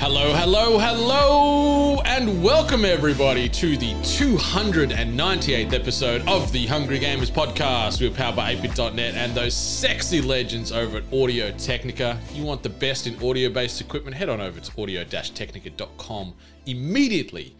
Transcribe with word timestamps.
Hello, 0.00 0.32
hello, 0.34 0.78
hello, 0.78 2.00
and 2.06 2.42
welcome 2.42 2.86
everybody 2.86 3.50
to 3.50 3.76
the 3.76 3.92
298th 3.96 5.74
episode 5.74 6.26
of 6.26 6.50
the 6.52 6.66
Hungry 6.66 6.98
Gamers 6.98 7.30
podcast. 7.30 8.00
We're 8.00 8.10
powered 8.10 8.34
by 8.34 8.56
8bit.net 8.56 9.14
and 9.14 9.34
those 9.34 9.52
sexy 9.52 10.22
legends 10.22 10.72
over 10.72 10.96
at 10.96 11.04
Audio 11.12 11.50
Technica. 11.52 12.18
If 12.30 12.34
you 12.34 12.44
want 12.44 12.62
the 12.62 12.70
best 12.70 13.06
in 13.06 13.22
audio 13.22 13.50
based 13.50 13.82
equipment, 13.82 14.16
head 14.16 14.30
on 14.30 14.40
over 14.40 14.58
to 14.58 14.82
audio 14.82 15.04
technica.com 15.04 16.32
immediately 16.64 17.54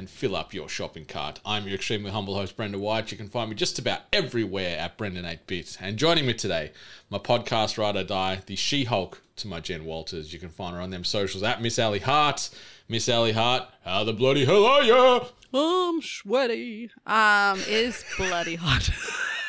and 0.00 0.08
fill 0.08 0.34
up 0.34 0.54
your 0.54 0.66
shopping 0.66 1.04
cart. 1.04 1.40
I'm 1.44 1.66
your 1.66 1.74
extremely 1.74 2.10
humble 2.10 2.34
host, 2.34 2.56
Brendan 2.56 2.80
White. 2.80 3.12
You 3.12 3.18
can 3.18 3.28
find 3.28 3.50
me 3.50 3.54
just 3.54 3.78
about 3.78 4.00
everywhere 4.14 4.78
at 4.78 4.96
Brendan8bit. 4.96 5.76
And 5.78 5.98
joining 5.98 6.24
me 6.24 6.32
today, 6.32 6.72
my 7.10 7.18
podcast 7.18 7.76
Ride 7.76 7.96
or 7.96 8.04
Die, 8.04 8.40
the 8.46 8.56
She 8.56 8.84
Hulk 8.84 9.20
to 9.36 9.46
my 9.46 9.60
Jen 9.60 9.84
Walters. 9.84 10.32
You 10.32 10.38
can 10.38 10.48
find 10.48 10.74
her 10.74 10.80
on 10.80 10.88
them 10.88 11.04
socials 11.04 11.42
at 11.42 11.60
Miss 11.60 11.78
Ally 11.78 11.98
Hart. 11.98 12.48
Miss 12.88 13.10
Ally 13.10 13.32
Hart, 13.32 13.68
how 13.84 14.04
the 14.04 14.14
bloody 14.14 14.46
hell 14.46 14.64
are 14.64 14.82
you? 14.82 15.26
I'm 15.52 16.00
sweaty. 16.00 16.90
Um, 17.06 17.60
is 17.68 18.02
bloody 18.16 18.54
hot. 18.54 18.88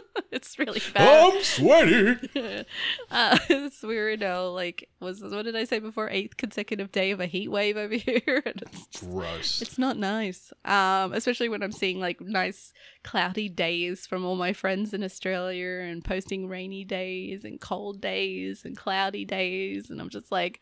it's 0.30 0.58
really 0.58 0.80
bad. 0.94 1.32
I'm 1.34 1.42
sweaty. 1.42 2.16
Uh, 3.10 3.38
it's 3.48 3.82
weird. 3.82 4.20
Now, 4.20 4.48
like, 4.48 4.88
was 5.00 5.22
what 5.22 5.44
did 5.44 5.56
I 5.56 5.64
say 5.64 5.78
before? 5.78 6.10
Eighth 6.10 6.36
consecutive 6.36 6.92
day 6.92 7.10
of 7.10 7.20
a 7.20 7.26
heat 7.26 7.48
wave 7.48 7.76
over 7.76 7.94
here. 7.96 8.42
and 8.44 8.62
it's 8.62 8.86
just, 8.88 9.10
Gross. 9.10 9.62
it's 9.62 9.78
not 9.78 9.96
nice. 9.96 10.52
Um, 10.64 11.12
especially 11.14 11.48
when 11.48 11.62
I'm 11.62 11.72
seeing 11.72 11.98
like 12.00 12.20
nice 12.20 12.72
cloudy 13.04 13.48
days 13.48 14.06
from 14.06 14.24
all 14.24 14.36
my 14.36 14.52
friends 14.52 14.92
in 14.92 15.02
Australia 15.02 15.80
and 15.88 16.04
posting 16.04 16.48
rainy 16.48 16.84
days 16.84 17.44
and 17.44 17.60
cold 17.60 18.00
days 18.00 18.64
and 18.64 18.76
cloudy 18.76 19.24
days, 19.24 19.88
and 19.90 20.00
I'm 20.00 20.10
just 20.10 20.30
like, 20.30 20.60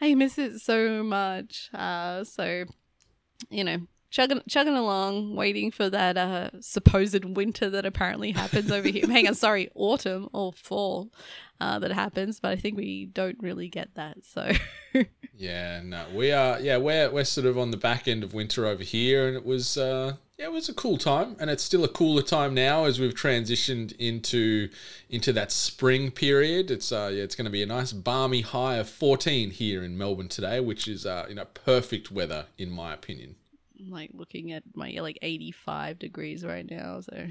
I 0.00 0.14
miss 0.14 0.36
it 0.38 0.58
so 0.60 1.02
much. 1.02 1.70
Uh, 1.72 2.24
so 2.24 2.64
you 3.50 3.64
know, 3.64 3.78
chugging 4.10 4.42
chugging 4.48 4.76
along, 4.76 5.34
waiting 5.34 5.70
for 5.70 5.90
that 5.90 6.16
uh, 6.16 6.50
supposed 6.60 7.24
winter 7.24 7.70
that 7.70 7.86
apparently 7.86 8.32
happens 8.32 8.70
over 8.70 8.88
here. 8.88 9.06
Hang 9.10 9.28
on, 9.28 9.34
sorry, 9.34 9.70
autumn 9.74 10.28
or 10.32 10.52
fall 10.52 11.10
uh, 11.60 11.78
that 11.78 11.92
happens, 11.92 12.40
but 12.40 12.52
I 12.52 12.56
think 12.56 12.76
we 12.76 13.06
don't 13.06 13.38
really 13.40 13.68
get 13.68 13.94
that. 13.94 14.18
So 14.24 14.52
Yeah, 15.38 15.82
no, 15.84 16.04
we 16.12 16.32
are. 16.32 16.58
Yeah, 16.60 16.78
we're 16.78 17.10
we're 17.10 17.22
sort 17.22 17.46
of 17.46 17.56
on 17.56 17.70
the 17.70 17.76
back 17.76 18.08
end 18.08 18.24
of 18.24 18.34
winter 18.34 18.66
over 18.66 18.82
here, 18.82 19.28
and 19.28 19.36
it 19.36 19.46
was 19.46 19.78
uh, 19.78 20.14
yeah, 20.36 20.46
it 20.46 20.52
was 20.52 20.68
a 20.68 20.74
cool 20.74 20.98
time, 20.98 21.36
and 21.38 21.48
it's 21.48 21.62
still 21.62 21.84
a 21.84 21.88
cooler 21.88 22.22
time 22.22 22.54
now 22.54 22.86
as 22.86 22.98
we've 22.98 23.14
transitioned 23.14 23.96
into 23.98 24.68
into 25.08 25.32
that 25.34 25.52
spring 25.52 26.10
period. 26.10 26.72
It's 26.72 26.90
uh, 26.90 27.10
yeah, 27.14 27.22
it's 27.22 27.36
going 27.36 27.44
to 27.44 27.52
be 27.52 27.62
a 27.62 27.66
nice 27.66 27.92
balmy 27.92 28.40
high 28.40 28.76
of 28.76 28.90
fourteen 28.90 29.52
here 29.52 29.84
in 29.84 29.96
Melbourne 29.96 30.28
today, 30.28 30.58
which 30.58 30.88
is 30.88 31.06
uh, 31.06 31.26
you 31.28 31.36
know 31.36 31.44
perfect 31.44 32.10
weather 32.10 32.46
in 32.58 32.68
my 32.68 32.92
opinion. 32.92 33.36
I'm 33.78 33.90
like 33.90 34.10
looking 34.14 34.52
at 34.52 34.62
my 34.74 34.96
like 35.00 35.18
85 35.22 35.98
degrees 35.98 36.44
right 36.44 36.68
now. 36.68 37.00
So 37.00 37.26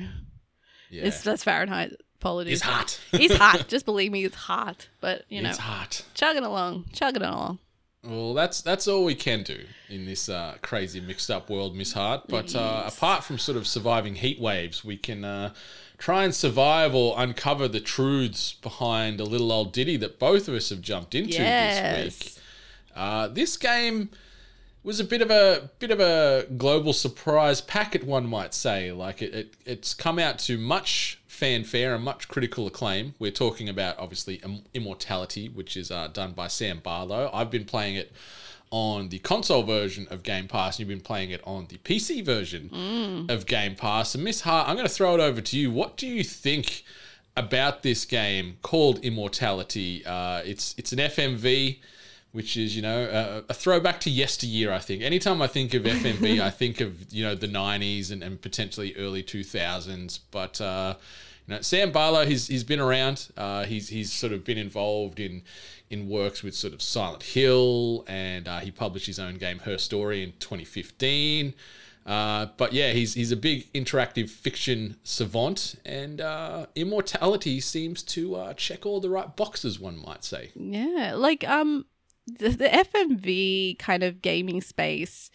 Yeah, 0.90 1.04
it's 1.06 1.22
that's 1.22 1.44
Fahrenheit. 1.44 1.94
Apologies. 2.20 2.54
it's 2.54 2.62
hot. 2.64 3.00
it's 3.14 3.36
hot. 3.36 3.68
Just 3.68 3.86
believe 3.86 4.12
me, 4.12 4.24
it's 4.26 4.36
hot. 4.36 4.88
But 5.02 5.26
you 5.30 5.42
know, 5.42 5.50
it's 5.50 5.60
hot. 5.60 6.04
chugging 6.14 6.44
along, 6.44 6.86
chugging 6.94 7.22
along. 7.24 7.60
Well, 8.04 8.34
that's 8.34 8.62
that's 8.62 8.88
all 8.88 9.04
we 9.04 9.16
can 9.16 9.44
do 9.44 9.60
in 9.90 10.06
this 10.06 10.30
uh, 10.30 10.58
crazy 10.62 11.02
mixed 11.02 11.30
up 11.30 11.50
world, 11.50 11.76
Miss 11.76 11.94
Hart. 11.94 12.24
But 12.30 12.56
uh, 12.56 12.84
Yes. 12.86 12.98
apart 12.98 13.24
from 13.24 13.38
sort 13.38 13.58
of 13.58 13.68
surviving 13.68 14.16
heat 14.16 14.40
waves, 14.40 14.86
we 14.86 14.96
can 14.98 15.26
uh, 15.26 15.54
try 15.98 16.24
and 16.24 16.34
survive 16.34 16.96
or 16.96 17.16
uncover 17.18 17.68
the 17.68 17.82
truths 17.82 18.54
behind 18.54 19.20
a 19.20 19.26
little 19.26 19.52
old 19.52 19.74
ditty 19.74 19.98
that 19.98 20.20
both 20.20 20.48
of 20.48 20.54
us 20.54 20.70
have 20.70 20.82
jumped 20.82 21.16
into 21.16 21.38
this 21.40 22.16
week. 22.24 22.44
Uh, 22.96 23.28
this 23.28 23.58
game 23.58 24.10
was 24.88 25.02
a 25.02 25.04
bit 25.04 25.22
of 25.22 25.30
a 25.30 25.70
bit 25.80 25.92
of 25.92 26.00
a 26.00 26.48
global 26.56 26.94
surprise 26.94 27.60
packet, 27.60 28.06
one 28.06 28.26
might 28.26 28.54
say. 28.54 28.90
Like 28.94 29.22
it, 29.22 29.34
it 29.34 29.54
it's 29.66 29.94
come 29.94 30.18
out 30.18 30.40
to 30.40 30.58
much 30.58 31.20
fanfare 31.28 31.94
and 31.94 32.04
much 32.04 32.30
critical 32.30 32.66
acclaim. 32.66 33.14
We're 33.20 33.32
talking 33.32 33.68
about 33.68 34.00
obviously 34.00 34.42
Immortality, 34.74 35.50
which 35.50 35.76
is 35.76 35.92
uh, 35.92 36.08
done 36.08 36.32
by 36.32 36.48
Sam 36.48 36.80
Barlow. 36.80 37.30
I've 37.34 37.52
been 37.52 37.66
playing 37.66 37.98
it 37.98 38.14
on 38.72 39.10
the 39.10 39.20
console 39.20 39.64
version 39.64 40.08
of 40.10 40.24
Game 40.24 40.48
Pass, 40.48 40.80
and 40.80 40.80
you've 40.80 40.98
been 40.98 41.06
playing 41.06 41.32
it 41.32 41.42
on 41.44 41.68
the 41.68 41.78
PC 41.80 42.24
version 42.24 42.70
of 43.30 43.46
Game 43.46 43.76
Pass. 43.76 44.16
And 44.16 44.24
Miss 44.24 44.42
Hart, 44.42 44.70
I'm 44.70 44.76
going 44.76 44.88
to 44.88 44.94
throw 44.94 45.14
it 45.16 45.20
over 45.20 45.42
to 45.42 45.60
you. 45.60 45.70
What 45.70 45.98
do 45.98 46.08
you 46.08 46.24
think? 46.24 46.84
About 47.36 47.84
this 47.84 48.04
game 48.04 48.58
called 48.64 48.98
Immortality, 49.06 50.04
uh, 50.08 50.42
it's 50.44 50.74
it's 50.76 50.92
an 50.92 50.98
FMV 50.98 51.78
which 52.32 52.58
is 52.58 52.76
you 52.76 52.82
know 52.82 53.04
a, 53.04 53.52
a 53.52 53.54
throwback 53.54 54.00
to 54.02 54.10
yesteryear. 54.10 54.72
I 54.72 54.80
think 54.80 55.02
anytime 55.02 55.42
I 55.42 55.48
think 55.48 55.74
of 55.74 55.84
FMV, 55.84 56.40
I 56.42 56.50
think 56.50 56.82
of 56.82 57.12
you 57.12 57.24
know 57.24 57.36
the 57.36 57.48
'90s 57.48 58.12
and, 58.12 58.24
and 58.24 58.42
potentially 58.42 58.96
early 58.96 59.24
2000s. 59.24 60.20
But 60.32 60.62
uh, 60.62 60.96
you 61.48 61.56
know 61.56 61.62
Sam 61.62 61.92
Barlow, 61.92 62.26
he's 62.26 62.48
he's 62.48 62.64
been 62.64 62.80
around. 62.80 63.30
Uh, 63.38 63.64
he's 63.66 63.90
he's 63.90 64.12
sort 64.12 64.34
of 64.34 64.44
been 64.44 64.58
involved 64.58 65.20
in 65.20 65.44
in 65.90 66.10
works 66.10 66.44
with 66.44 66.54
sort 66.54 66.74
of 66.74 66.82
Silent 66.82 67.24
Hill, 67.24 68.04
and 68.08 68.48
uh, 68.48 68.60
he 68.60 68.72
published 68.72 69.08
his 69.08 69.20
own 69.20 69.36
game 69.36 69.60
Her 69.60 69.78
Story 69.78 70.24
in 70.24 70.34
2015. 70.40 71.54
Uh, 72.06 72.48
but 72.56 72.72
yeah, 72.72 72.92
he's 72.92 73.16
he's 73.16 73.34
a 73.34 73.36
big 73.36 73.72
interactive 73.74 74.30
fiction 74.30 74.96
savant, 75.04 75.76
and 75.86 76.22
uh, 76.22 76.66
Immortality 76.76 77.60
seems 77.60 78.02
to 78.04 78.36
uh, 78.36 78.54
check 78.54 78.86
all 78.86 79.02
the 79.02 79.10
right 79.10 79.36
boxes. 79.36 79.78
One 79.80 80.02
might 80.02 80.24
say. 80.24 80.52
Yeah, 80.56 81.14
like 81.16 81.48
um 81.48 81.86
the, 82.28 82.50
the 82.50 82.74
FMV 82.74 83.76
kind 83.80 84.04
of 84.04 84.22
gaming 84.22 84.62
space 84.62 85.32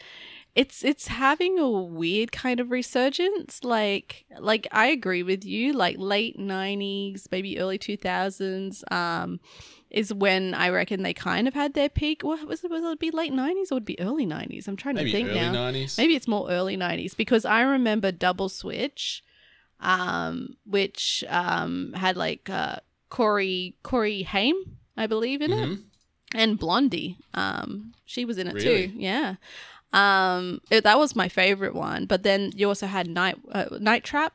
it's 0.55 0.85
it's 0.85 1.09
having 1.09 1.59
a 1.59 1.71
weird 1.71 2.31
kind 2.31 2.61
of 2.61 2.71
resurgence. 2.71 3.65
Like 3.65 4.27
like 4.39 4.67
I 4.71 4.87
agree 4.89 5.23
with 5.23 5.45
you 5.47 5.73
like 5.73 5.97
late 5.99 6.39
90s 6.39 7.27
maybe 7.33 7.59
early 7.59 7.79
2000s 7.79 8.85
um 8.91 9.41
is 9.91 10.13
when 10.13 10.53
I 10.55 10.69
reckon 10.69 11.03
they 11.03 11.15
kind 11.15 11.49
of 11.49 11.55
had 11.55 11.73
their 11.75 11.89
peak. 11.89 12.23
What 12.23 12.47
was 12.47 12.63
it 12.65 12.71
was 12.71 12.85
it 12.85 12.99
be 12.99 13.11
late 13.11 13.33
90s 13.33 13.73
or 13.73 13.77
would 13.77 13.85
it 13.85 13.87
be 13.97 14.01
early 14.01 14.27
90s 14.27 14.69
I'm 14.69 14.77
trying 14.77 14.97
Maybe 14.97 15.11
to 15.13 15.17
think 15.17 15.31
early 15.31 15.41
now. 15.41 15.53
90s. 15.71 15.97
Maybe 15.97 16.15
it's 16.17 16.29
more 16.29 16.51
early 16.51 16.77
90s 16.77 17.15
because 17.17 17.47
I 17.47 17.63
remember 17.63 18.13
Double 18.13 18.51
Switch, 18.51 19.25
um, 19.81 20.57
which 20.67 21.25
um, 21.31 21.93
had 21.95 22.17
like 22.19 22.51
uh, 22.51 22.77
Corey 23.09 23.77
Corey 23.83 24.23
Haim, 24.23 24.55
I 24.99 25.07
believe, 25.07 25.41
in 25.41 25.53
it, 25.53 25.69
Mhm. 25.71 25.85
And 26.35 26.59
Blondie. 26.59 27.19
Um, 27.35 27.93
she 28.05 28.25
was 28.25 28.39
in 28.39 28.47
it 28.49 28.55
Really? 28.55 28.89
too. 28.89 28.95
Yeah. 28.97 29.35
Um, 29.93 30.61
it- 30.71 30.85
that 30.85 30.99
was 30.99 31.15
my 31.15 31.29
favorite 31.29 31.75
one. 31.75 32.07
But 32.07 32.23
then 32.23 32.53
you 32.55 32.69
also 32.69 32.87
had 32.87 33.07
Night 33.09 33.37
uh, 33.51 33.67
Night 33.81 34.05
Trap. 34.05 34.33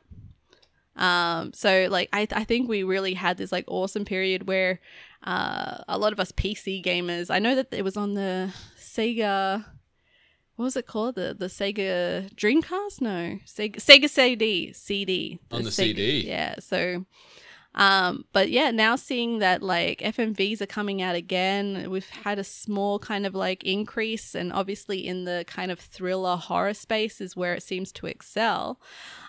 Um, 0.96 1.52
so 1.52 1.86
like 1.90 2.08
I 2.12 2.26
I 2.32 2.44
think 2.44 2.68
we 2.68 2.82
really 2.82 3.14
had 3.14 3.36
this 3.38 3.52
like 3.52 3.64
awesome 3.68 4.04
period 4.04 4.48
where 4.48 4.80
uh, 5.24 5.78
a 5.88 5.96
lot 5.98 6.12
of 6.12 6.18
us 6.20 6.32
PC 6.32 6.82
gamers. 6.84 7.30
I 7.30 7.38
know 7.38 7.54
that 7.54 7.68
it 7.72 7.82
was 7.82 7.96
on 7.96 8.14
the 8.14 8.52
Sega. 8.78 9.64
What 10.56 10.64
was 10.64 10.76
it 10.76 10.86
called? 10.86 11.14
The 11.14 11.36
the 11.38 11.46
Sega 11.46 12.32
Dreamcast? 12.34 13.00
No, 13.00 13.38
Sega 13.46 13.76
Sega 13.76 14.08
CD 14.10 14.72
CD 14.72 15.38
On 15.52 15.62
the 15.62 15.70
Sega- 15.70 15.74
CD. 15.74 16.26
Yeah. 16.26 16.56
So, 16.58 17.04
um, 17.78 18.24
but 18.32 18.50
yeah, 18.50 18.72
now 18.72 18.96
seeing 18.96 19.38
that 19.38 19.62
like 19.62 20.00
FMVs 20.00 20.60
are 20.60 20.66
coming 20.66 21.00
out 21.00 21.14
again, 21.14 21.88
we've 21.88 22.10
had 22.10 22.40
a 22.40 22.44
small 22.44 22.98
kind 22.98 23.24
of 23.24 23.36
like 23.36 23.62
increase, 23.62 24.34
and 24.34 24.52
obviously 24.52 25.06
in 25.06 25.24
the 25.24 25.44
kind 25.46 25.70
of 25.70 25.78
thriller 25.78 26.36
horror 26.36 26.74
space 26.74 27.20
is 27.20 27.36
where 27.36 27.54
it 27.54 27.62
seems 27.62 27.92
to 27.92 28.08
excel. 28.08 28.80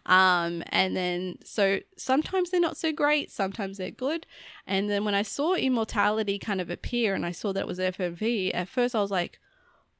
Um, 0.07 0.63
and 0.69 0.97
then 0.97 1.37
so 1.45 1.81
sometimes 1.95 2.49
they're 2.49 2.59
not 2.59 2.75
so 2.75 2.91
great, 2.91 3.29
sometimes 3.29 3.77
they're 3.77 3.91
good. 3.91 4.25
And 4.65 4.89
then 4.89 5.05
when 5.05 5.13
I 5.13 5.21
saw 5.21 5.53
Immortality 5.53 6.39
kind 6.39 6.59
of 6.59 6.71
appear 6.71 7.13
and 7.13 7.27
I 7.27 7.31
saw 7.31 7.53
that 7.53 7.61
it 7.61 7.67
was 7.67 7.77
FMV, 7.77 8.49
at 8.55 8.67
first 8.67 8.95
I 8.95 9.01
was 9.01 9.11
like, 9.11 9.39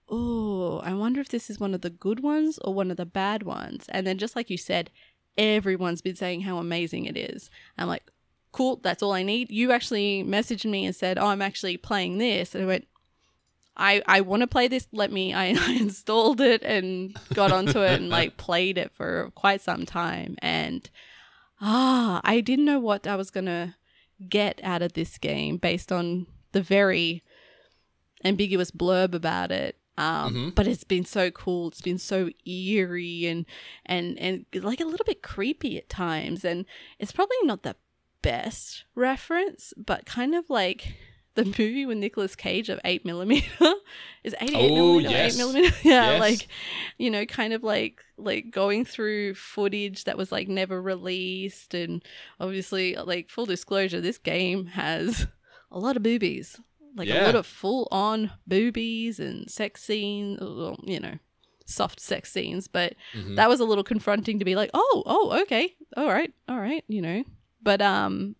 oh, 0.10 0.80
I 0.80 0.96
wonder 0.96 1.22
if 1.22 1.30
this 1.30 1.52
is 1.52 1.60
one 1.60 1.76
of 1.76 1.82
the 1.82 1.92
good 1.92 2.22
ones 2.22 2.58
or 2.64 2.74
one 2.74 2.90
of 2.90 2.98
the 2.98 3.06
bad 3.06 3.44
ones. 3.44 3.86
And 3.90 4.08
then 4.08 4.18
just 4.18 4.36
like 4.36 4.50
you 4.50 4.58
said, 4.58 4.90
everyone's 5.38 6.02
been 6.02 6.16
saying 6.16 6.42
how 6.42 6.58
amazing 6.58 7.06
it 7.06 7.16
is. 7.16 7.52
I'm 7.78 7.88
like, 7.88 8.10
cool, 8.52 8.78
that's 8.78 9.04
all 9.04 9.14
I 9.14 9.24
need. 9.24 9.52
You 9.52 9.72
actually 9.72 10.24
messaged 10.24 10.70
me 10.70 10.86
and 10.86 10.96
said, 10.96 11.18
oh, 11.18 11.28
I'm 11.28 11.42
actually 11.42 11.78
playing 11.78 12.18
this. 12.18 12.56
And 12.56 12.64
I 12.64 12.68
went, 12.68 12.88
I 13.78 14.02
I 14.08 14.22
want 14.22 14.42
to 14.42 14.48
play 14.48 14.68
this. 14.68 14.88
Let 14.92 15.12
me. 15.12 15.34
I, 15.34 15.46
I 15.60 15.74
installed 15.74 16.42
it 16.42 16.62
and 16.64 17.18
got 17.34 17.52
onto 17.52 17.82
it 17.82 18.00
and 18.00 18.10
like 18.10 18.38
played 18.48 18.78
it 18.78 18.92
for 18.94 19.32
quite 19.36 19.62
some 19.62 19.86
time. 19.86 20.36
And 20.42 20.90
ah, 21.62 22.20
I 22.24 22.42
didn't 22.42 22.66
know 22.66 22.80
what 22.80 23.08
I 23.08 23.16
was 23.16 23.32
gonna 23.32 23.76
get 24.28 24.60
out 24.64 24.82
of 24.82 24.94
this 24.94 25.18
game 25.18 25.58
based 25.58 25.92
on 25.92 26.28
the 26.52 26.62
very 26.62 27.24
ambiguous 28.26 28.72
blurb 28.72 29.14
about 29.14 29.52
it. 29.52 29.78
Um, 29.98 30.54
But 30.56 30.68
it's 30.68 30.84
been 30.86 31.06
so 31.06 31.30
cool. 31.32 31.68
It's 31.70 31.82
been 31.82 31.98
so 31.98 32.30
eerie 32.46 33.26
and 33.28 33.46
and 33.86 34.18
and 34.20 34.46
like 34.54 34.82
a 34.82 34.86
little 34.86 35.06
bit 35.06 35.22
creepy 35.22 35.78
at 35.78 35.90
times. 35.90 36.44
And 36.44 36.66
it's 37.00 37.12
probably 37.12 37.38
not 37.44 37.64
the 37.64 37.76
best 38.22 38.86
reference, 38.96 39.74
but 39.78 40.06
kind 40.06 40.36
of 40.36 40.50
like 40.50 40.94
the 41.36 41.46
movie 41.46 41.86
with 41.86 41.98
Nicolas 41.98 42.36
Cage 42.36 42.70
of 42.70 42.80
eight 42.84 43.06
millimeter 43.06 43.48
is 44.24 44.36
eighty 44.42 44.56
eight 44.58 44.72
Oh, 44.72 44.76
millimeter, 44.76 45.10
yes. 45.10 45.34
eight 45.34 45.38
millimeter. 45.38 45.76
yeah, 45.84 46.12
Yes. 46.12 46.20
like 46.20 46.48
you 46.98 47.10
know, 47.10 47.26
kind 47.26 47.54
of 47.54 47.64
like 47.64 48.02
like 48.18 48.52
going 48.52 48.84
through 48.86 49.36
footage 49.36 50.04
that 50.06 50.18
was 50.18 50.32
like 50.32 50.48
never 50.48 50.82
released, 50.82 51.74
and 51.74 52.04
obviously, 52.40 52.96
like 52.96 53.30
full 53.30 53.46
disclosure, 53.46 54.02
this 54.02 54.18
game 54.18 54.66
has 54.68 55.28
a 55.72 55.80
lot 55.80 55.96
of 55.96 56.04
boobies, 56.04 56.60
like 56.96 57.08
a 57.10 57.24
lot 57.26 57.36
of 57.36 57.46
full 57.46 57.88
on 57.92 58.32
boobies 58.48 59.20
and 59.20 59.50
sex 59.50 59.82
scenes, 59.84 60.40
you 60.84 61.00
know, 61.00 61.20
soft 61.66 62.00
sex 62.02 62.32
scenes. 62.34 62.68
But 62.68 62.96
Mm-hmm. 63.14 63.36
that 63.36 63.48
was 63.48 63.60
a 63.62 63.66
little 63.66 63.84
confronting 63.84 64.40
to 64.40 64.46
be 64.46 64.56
like, 64.56 64.72
oh, 64.74 65.04
oh, 65.06 65.42
okay, 65.44 65.76
all 65.96 66.08
right, 66.08 66.34
all 66.50 66.60
right, 66.60 66.84
you 66.90 67.02
know. 67.02 67.24
But 67.62 67.82
um, 67.82 68.36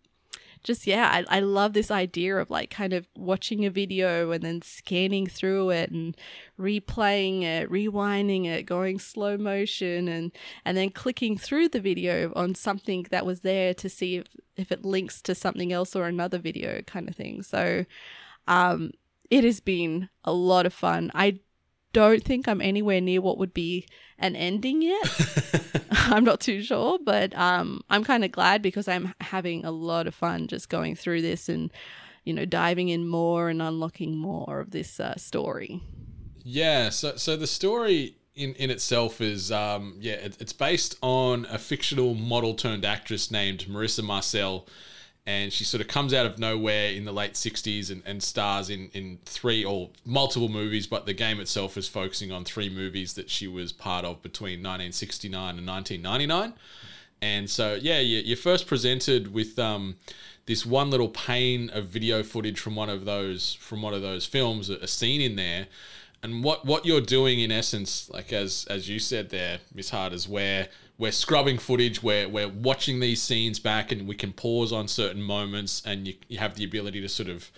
just 0.62 0.86
yeah, 0.86 1.08
I, 1.10 1.38
I 1.38 1.40
love 1.40 1.72
this 1.72 1.90
idea 1.90 2.36
of 2.36 2.50
like 2.50 2.70
kind 2.70 2.92
of 2.92 3.06
watching 3.16 3.64
a 3.64 3.70
video 3.70 4.30
and 4.30 4.42
then 4.42 4.62
scanning 4.62 5.26
through 5.26 5.70
it 5.70 5.90
and 5.90 6.16
replaying 6.58 7.42
it, 7.42 7.70
rewinding 7.70 8.46
it, 8.46 8.66
going 8.66 8.98
slow 8.98 9.36
motion 9.38 10.08
and 10.08 10.32
and 10.64 10.76
then 10.76 10.90
clicking 10.90 11.38
through 11.38 11.70
the 11.70 11.80
video 11.80 12.32
on 12.36 12.54
something 12.54 13.06
that 13.10 13.24
was 13.24 13.40
there 13.40 13.72
to 13.74 13.88
see 13.88 14.16
if, 14.16 14.26
if 14.56 14.70
it 14.70 14.84
links 14.84 15.22
to 15.22 15.34
something 15.34 15.72
else 15.72 15.96
or 15.96 16.06
another 16.06 16.38
video 16.38 16.82
kind 16.82 17.08
of 17.08 17.16
thing. 17.16 17.42
So 17.42 17.86
um 18.46 18.90
it 19.30 19.44
has 19.44 19.60
been 19.60 20.08
a 20.24 20.32
lot 20.32 20.66
of 20.66 20.74
fun. 20.74 21.10
I 21.14 21.40
don't 21.92 22.22
think 22.22 22.48
I'm 22.48 22.60
anywhere 22.60 23.00
near 23.00 23.20
what 23.20 23.38
would 23.38 23.54
be 23.54 23.86
an 24.18 24.36
ending 24.36 24.82
yet. 24.82 25.10
I'm 25.90 26.24
not 26.24 26.40
too 26.40 26.62
sure, 26.62 26.98
but 27.04 27.36
um, 27.36 27.82
I'm 27.90 28.04
kind 28.04 28.24
of 28.24 28.32
glad 28.32 28.62
because 28.62 28.88
I'm 28.88 29.14
having 29.20 29.64
a 29.64 29.70
lot 29.70 30.06
of 30.06 30.14
fun 30.14 30.46
just 30.46 30.68
going 30.68 30.94
through 30.94 31.22
this 31.22 31.48
and, 31.48 31.70
you 32.24 32.32
know, 32.32 32.44
diving 32.44 32.88
in 32.88 33.08
more 33.08 33.48
and 33.48 33.60
unlocking 33.60 34.16
more 34.16 34.60
of 34.60 34.70
this 34.70 35.00
uh, 35.00 35.16
story. 35.16 35.82
Yeah, 36.42 36.88
so 36.90 37.16
so 37.16 37.36
the 37.36 37.46
story 37.46 38.16
in, 38.34 38.54
in 38.54 38.70
itself 38.70 39.20
is 39.20 39.52
um 39.52 39.96
yeah, 40.00 40.14
it, 40.14 40.36
it's 40.40 40.52
based 40.52 40.96
on 41.02 41.46
a 41.50 41.58
fictional 41.58 42.14
model 42.14 42.54
turned 42.54 42.84
actress 42.84 43.30
named 43.30 43.66
Marissa 43.68 44.02
Marcel 44.02 44.66
and 45.26 45.52
she 45.52 45.64
sort 45.64 45.80
of 45.80 45.86
comes 45.88 46.12
out 46.14 46.26
of 46.26 46.38
nowhere 46.38 46.90
in 46.90 47.04
the 47.04 47.12
late 47.12 47.34
60s 47.34 47.90
and, 47.90 48.02
and 48.06 48.22
stars 48.22 48.70
in, 48.70 48.88
in 48.94 49.18
three 49.24 49.64
or 49.64 49.90
multiple 50.04 50.48
movies, 50.48 50.86
but 50.86 51.06
the 51.06 51.12
game 51.12 51.38
itself 51.40 51.76
is 51.76 51.86
focusing 51.86 52.32
on 52.32 52.44
three 52.44 52.68
movies 52.70 53.14
that 53.14 53.28
she 53.30 53.46
was 53.46 53.72
part 53.72 54.04
of 54.04 54.22
between 54.22 54.60
1969 54.62 55.58
and 55.58 55.66
1999. 55.66 56.54
And 57.22 57.50
so, 57.50 57.74
yeah, 57.80 58.00
you- 58.00 58.22
you're 58.24 58.36
first 58.36 58.66
presented 58.66 59.32
with 59.32 59.58
um, 59.58 59.96
this 60.46 60.64
one 60.64 60.90
little 60.90 61.08
pane 61.10 61.68
of 61.70 61.86
video 61.86 62.22
footage 62.22 62.58
from 62.58 62.74
one 62.74 62.88
of 62.88 63.04
those 63.04 63.54
from 63.60 63.82
one 63.82 63.92
of 63.94 64.00
those 64.02 64.24
films, 64.26 64.70
a 64.70 64.76
a 64.76 64.88
scene 64.88 65.20
in 65.20 65.36
there. 65.36 65.66
And 66.22 66.42
what, 66.44 66.66
what 66.66 66.84
you're 66.84 67.00
doing 67.00 67.40
in 67.40 67.50
essence, 67.52 68.10
like 68.10 68.32
as 68.32 68.66
as 68.70 68.88
you 68.88 68.98
said 68.98 69.30
there, 69.30 69.58
Miss 69.74 69.90
Hart, 69.90 70.12
is 70.12 70.26
where 70.28 70.68
we're 71.00 71.10
scrubbing 71.10 71.56
footage, 71.56 72.02
where 72.02 72.28
we're 72.28 72.46
watching 72.46 73.00
these 73.00 73.22
scenes 73.22 73.58
back, 73.58 73.90
and 73.90 74.06
we 74.06 74.14
can 74.14 74.34
pause 74.34 74.70
on 74.70 74.86
certain 74.86 75.22
moments, 75.22 75.82
and 75.86 76.06
you, 76.06 76.14
you 76.28 76.36
have 76.36 76.56
the 76.56 76.62
ability 76.62 77.00
to 77.00 77.08
sort 77.08 77.30
of 77.30 77.50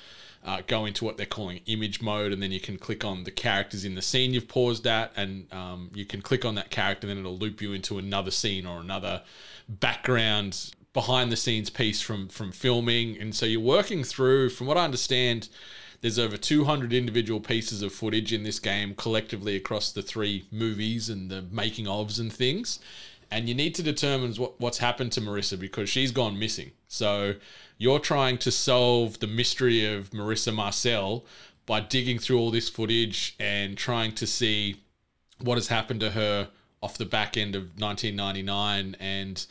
uh, 0.45 0.63
go 0.69 0.85
into 0.85 1.05
what 1.05 1.17
they're 1.17 1.27
calling 1.27 1.61
image 1.67 2.01
mode, 2.01 2.33
and 2.33 2.41
then 2.41 2.53
you 2.53 2.61
can 2.61 2.79
click 2.79 3.05
on 3.05 3.25
the 3.25 3.33
characters 3.33 3.85
in 3.85 3.97
the 3.97 4.01
scene 4.01 4.33
you've 4.33 4.47
paused 4.47 4.87
at, 4.87 5.13
and 5.17 5.53
um, 5.53 5.91
you 5.93 6.05
can 6.05 6.23
click 6.23 6.45
on 6.45 6.55
that 6.55 6.71
character, 6.71 7.09
and 7.09 7.11
then 7.11 7.25
it'll 7.25 7.37
loop 7.37 7.61
you 7.61 7.73
into 7.73 7.99
another 7.99 8.31
scene 8.31 8.65
or 8.65 8.79
another 8.79 9.23
background 9.69 10.71
behind 10.93 11.33
the 11.33 11.37
scenes 11.37 11.69
piece 11.69 12.01
from 12.01 12.29
from 12.29 12.53
filming. 12.53 13.19
And 13.19 13.35
so 13.35 13.45
you're 13.45 13.61
working 13.61 14.05
through, 14.05 14.51
from 14.51 14.69
what 14.69 14.77
I 14.77 14.85
understand, 14.85 15.49
there's 16.01 16.19
over 16.19 16.37
200 16.37 16.93
individual 16.93 17.41
pieces 17.41 17.81
of 17.83 17.93
footage 17.93 18.33
in 18.33 18.43
this 18.43 18.59
game 18.59 18.95
collectively 18.95 19.57
across 19.57 19.91
the 19.91 20.03
three 20.03 20.45
movies 20.51 21.09
and 21.09 21.31
the 21.31 21.43
making 21.43 21.87
ofs 21.87 22.21
and 22.21 22.33
things. 22.33 22.79
And 23.33 23.49
you 23.49 23.55
need 23.55 23.75
to 23.77 23.83
determine 23.83 24.35
what, 24.35 24.61
what's 24.61 24.79
happened 24.79 25.11
to 25.13 25.21
Marissa 25.21 25.59
because 25.59 25.89
she's 25.89 26.13
gone 26.13 26.39
missing. 26.39 26.73
So 26.87 27.35
you're 27.79 27.99
trying 27.99 28.37
to 28.39 28.51
solve 28.51 29.21
the 29.21 29.27
mystery 29.27 29.85
of 29.87 30.11
Marissa 30.11 30.55
Marcel 30.55 31.25
by 31.65 31.81
digging 31.81 32.19
through 32.19 32.39
all 32.39 32.51
this 32.51 32.69
footage 32.69 33.35
and 33.41 33.77
trying 33.79 34.13
to 34.17 34.27
see 34.27 34.83
what 35.39 35.57
has 35.57 35.69
happened 35.69 36.01
to 36.01 36.11
her 36.11 36.51
off 36.83 36.99
the 36.99 37.07
back 37.07 37.37
end 37.37 37.57
of 37.57 37.63
1999 37.81 38.97
and 39.01 39.47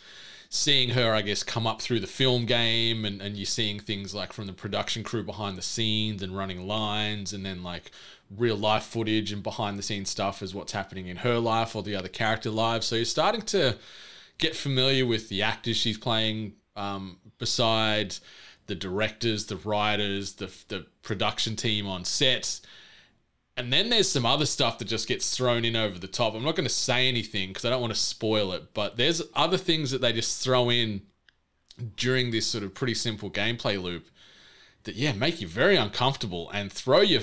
seeing 0.50 0.89
her, 0.89 1.13
I 1.16 1.22
guess, 1.22 1.44
come 1.44 1.66
up 1.66 1.81
through 1.81 2.01
the 2.01 2.07
film 2.07 2.45
game 2.45 3.06
and, 3.06 3.22
and 3.22 3.38
you're 3.38 3.45
seeing 3.45 3.80
things 3.80 4.13
like 4.13 4.34
from 4.34 4.48
the 4.48 4.54
production 4.54 5.01
crew 5.04 5.24
behind 5.24 5.57
the 5.57 5.62
scenes 5.62 6.22
and 6.22 6.38
running 6.38 6.68
lines 6.68 7.34
and 7.34 7.45
then 7.45 7.63
like 7.63 7.92
real 8.38 8.56
life 8.56 8.83
footage 8.83 9.31
and 9.31 9.44
behind 9.44 9.78
the 9.78 9.83
scenes 9.83 10.10
stuff 10.10 10.42
is 10.42 10.56
what's 10.56 10.72
happening 10.72 11.07
in 11.07 11.18
her 11.18 11.38
life 11.38 11.75
or 11.75 11.83
the 11.83 11.95
other 11.95 12.07
character 12.07 12.50
lives. 12.50 12.88
So 12.88 12.95
you're 12.95 13.06
starting 13.06 13.42
to 13.44 13.78
get 14.38 14.56
familiar 14.56 15.06
with 15.06 15.30
the 15.30 15.42
actors 15.42 15.78
she's 15.78 15.98
playing 15.98 16.54
um, 16.75 17.18
beside 17.38 18.16
the 18.68 18.75
directors, 18.75 19.45
the 19.45 19.57
writers, 19.57 20.33
the, 20.33 20.51
the 20.69 20.86
production 21.04 21.56
team 21.56 21.88
on 21.88 22.06
set. 22.06 22.62
And 23.57 23.72
then 23.72 23.89
there's 23.89 24.10
some 24.10 24.25
other 24.25 24.45
stuff 24.45 24.77
that 24.80 24.86
just 24.86 25.07
gets 25.07 25.36
thrown 25.36 25.66
in 25.66 25.75
over 25.75 26.00
the 26.00 26.07
top. 26.07 26.34
I'm 26.34 26.44
not 26.44 26.56
going 26.56 26.68
to 26.68 26.74
say 26.74 27.07
anything 27.07 27.50
because 27.50 27.66
I 27.66 27.69
don't 27.69 27.81
want 27.81 27.94
to 27.94 28.00
spoil 28.00 28.54
it, 28.54 28.74
but 28.74 28.95
there's 28.95 29.22
other 29.36 29.57
things 29.57 29.92
that 29.92 30.01
they 30.01 30.13
just 30.13 30.42
throw 30.42 30.69
in 30.69 31.01
during 31.98 32.31
this 32.31 32.48
sort 32.48 32.63
of 32.63 32.74
pretty 32.74 32.94
simple 32.94 33.30
gameplay 33.30 33.81
loop 33.81 34.07
that, 34.84 34.95
yeah, 34.95 35.12
make 35.12 35.42
you 35.42 35.48
very 35.48 35.75
uncomfortable 35.75 36.50
and 36.51 36.72
throw 36.72 37.01
you 37.01 37.22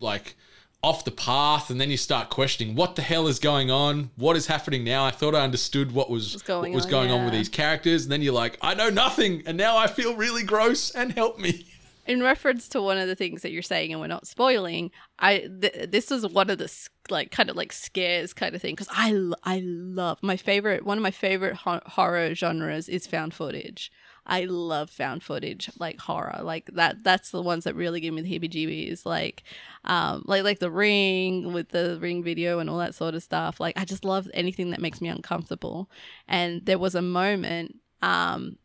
like 0.00 0.36
off 0.82 1.04
the 1.04 1.10
path. 1.10 1.70
And 1.70 1.80
then 1.80 1.90
you 1.90 1.96
start 1.96 2.30
questioning 2.30 2.74
what 2.74 2.96
the 2.96 3.02
hell 3.02 3.26
is 3.26 3.38
going 3.38 3.70
on? 3.70 4.10
What 4.16 4.36
is 4.36 4.46
happening 4.46 4.84
now? 4.84 5.04
I 5.04 5.10
thought 5.10 5.34
I 5.34 5.42
understood 5.42 5.92
what 5.92 6.10
was, 6.10 6.34
What's 6.34 6.42
going 6.42 6.72
what 6.72 6.76
was 6.76 6.84
on, 6.86 6.90
going 6.90 7.10
on 7.10 7.24
with 7.24 7.34
these 7.34 7.48
characters. 7.48 8.04
And 8.04 8.12
then 8.12 8.22
you're 8.22 8.32
like, 8.32 8.58
I 8.62 8.74
know 8.74 8.90
nothing. 8.90 9.42
And 9.46 9.56
now 9.56 9.76
I 9.76 9.86
feel 9.86 10.16
really 10.16 10.42
gross 10.42 10.90
and 10.90 11.12
help 11.12 11.38
me. 11.38 11.66
In 12.06 12.22
reference 12.22 12.68
to 12.70 12.82
one 12.82 12.98
of 12.98 13.06
the 13.06 13.14
things 13.14 13.42
that 13.42 13.52
you're 13.52 13.62
saying, 13.62 13.92
and 13.92 14.00
we're 14.00 14.08
not 14.08 14.26
spoiling, 14.26 14.90
I 15.18 15.48
th- 15.60 15.90
this 15.90 16.10
is 16.10 16.26
one 16.26 16.50
of 16.50 16.58
the 16.58 16.72
like 17.08 17.30
kind 17.30 17.50
of 17.50 17.56
like 17.56 17.72
scares 17.72 18.32
kind 18.32 18.54
of 18.54 18.62
thing 18.62 18.72
because 18.72 18.88
i 18.92 19.12
i 19.42 19.60
love 19.64 20.22
my 20.22 20.36
favorite 20.36 20.84
one 20.84 20.96
of 20.96 21.02
my 21.02 21.10
favorite 21.10 21.56
ho- 21.56 21.80
horror 21.86 22.34
genres 22.34 22.88
is 22.88 23.06
found 23.06 23.34
footage. 23.34 23.92
I 24.30 24.44
love 24.44 24.90
found 24.90 25.24
footage 25.24 25.68
like 25.78 25.98
horror 25.98 26.40
like 26.42 26.70
that. 26.74 27.02
That's 27.02 27.32
the 27.32 27.42
ones 27.42 27.64
that 27.64 27.74
really 27.74 28.00
give 28.00 28.14
me 28.14 28.22
the 28.22 28.38
heebie-jeebies. 28.38 29.04
Like, 29.04 29.42
um, 29.84 30.22
like 30.26 30.44
like 30.44 30.60
the 30.60 30.70
Ring 30.70 31.52
with 31.52 31.70
the 31.70 31.98
Ring 32.00 32.22
video 32.22 32.60
and 32.60 32.70
all 32.70 32.78
that 32.78 32.94
sort 32.94 33.14
of 33.14 33.24
stuff. 33.24 33.58
Like 33.58 33.78
I 33.78 33.84
just 33.84 34.04
love 34.04 34.30
anything 34.32 34.70
that 34.70 34.80
makes 34.80 35.00
me 35.00 35.08
uncomfortable. 35.08 35.90
And 36.28 36.64
there 36.64 36.78
was 36.78 36.94
a 36.94 37.02
moment 37.02 37.76
um 38.02 38.56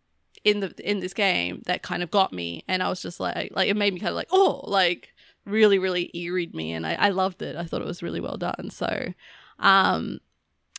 in 0.45 0.59
the 0.59 0.73
in 0.89 0.99
this 0.99 1.13
game 1.13 1.63
that 1.65 1.81
kind 1.81 2.03
of 2.03 2.11
got 2.11 2.31
me 2.31 2.63
and 2.67 2.83
I 2.83 2.87
was 2.87 3.01
just 3.01 3.19
like 3.19 3.51
like 3.55 3.67
it 3.67 3.75
made 3.75 3.93
me 3.93 3.99
kind 3.99 4.11
of 4.11 4.15
like 4.15 4.29
oh 4.31 4.61
like 4.65 5.09
really 5.45 5.79
really 5.79 6.11
eeried 6.15 6.53
me 6.53 6.71
and 6.71 6.85
I, 6.85 6.93
I 6.93 7.09
loved 7.09 7.41
it 7.41 7.55
I 7.55 7.63
thought 7.63 7.81
it 7.81 7.87
was 7.87 8.03
really 8.03 8.21
well 8.21 8.37
done 8.37 8.69
so 8.69 9.13
um 9.59 10.19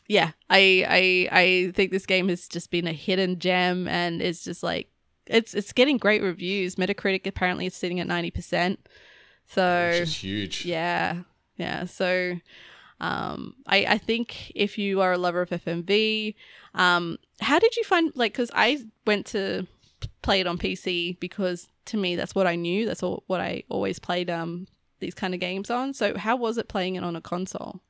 yeah 0.09 0.33
I 0.51 0.85
I 0.89 1.41
I 1.41 1.73
think 1.73 1.91
this 1.91 2.07
game 2.07 2.29
has 2.29 2.49
just 2.49 2.71
been 2.71 2.87
a 2.87 2.93
hidden 2.93 3.39
gem 3.39 3.89
and 3.89 4.23
it's 4.23 4.45
just 4.45 4.63
like 4.63 4.89
it's 5.27 5.55
it's 5.55 5.73
getting 5.73 5.99
great 5.99 6.23
reviews 6.23 6.77
Metacritic 6.77 7.27
apparently 7.27 7.67
is 7.67 7.75
sitting 7.75 8.01
at 8.01 8.07
90% 8.07 8.77
so 9.47 9.89
Which 9.91 10.03
is 10.03 10.17
huge. 10.17 10.65
yeah, 10.65 11.23
yeah. 11.57 11.85
So, 11.85 12.39
um, 13.01 13.55
I 13.67 13.87
I 13.87 13.99
think 13.99 14.51
if 14.55 14.79
you 14.79 15.01
are 15.01 15.13
a 15.13 15.19
lover 15.19 15.43
of 15.43 15.51
FMV, 15.51 16.35
um, 16.75 17.19
how 17.41 17.59
did 17.59 17.77
you 17.77 17.85
find 17.85 18.13
like? 18.15 18.33
Because 18.33 18.51
I 18.55 18.79
went 19.07 19.27
to 19.27 19.67
play 20.23 20.41
it 20.41 20.47
on 20.47 20.59
PC 20.59 21.19
because 21.21 21.69
to 21.87 21.97
me 21.97 22.17
that's 22.17 22.35
what 22.35 22.47
I 22.47 22.57
knew. 22.57 22.87
That's 22.87 23.03
all 23.03 23.23
what 23.27 23.41
I 23.41 23.63
always 23.69 23.99
played 23.99 24.29
um 24.31 24.67
these 24.99 25.15
kind 25.15 25.35
of 25.35 25.41
games 25.41 25.71
on. 25.71 25.95
So 25.95 26.17
how 26.17 26.37
was 26.37 26.59
it 26.59 26.69
playing 26.69 26.97
it 26.97 27.05
on 27.05 27.17
a 27.17 27.21
console? 27.21 27.81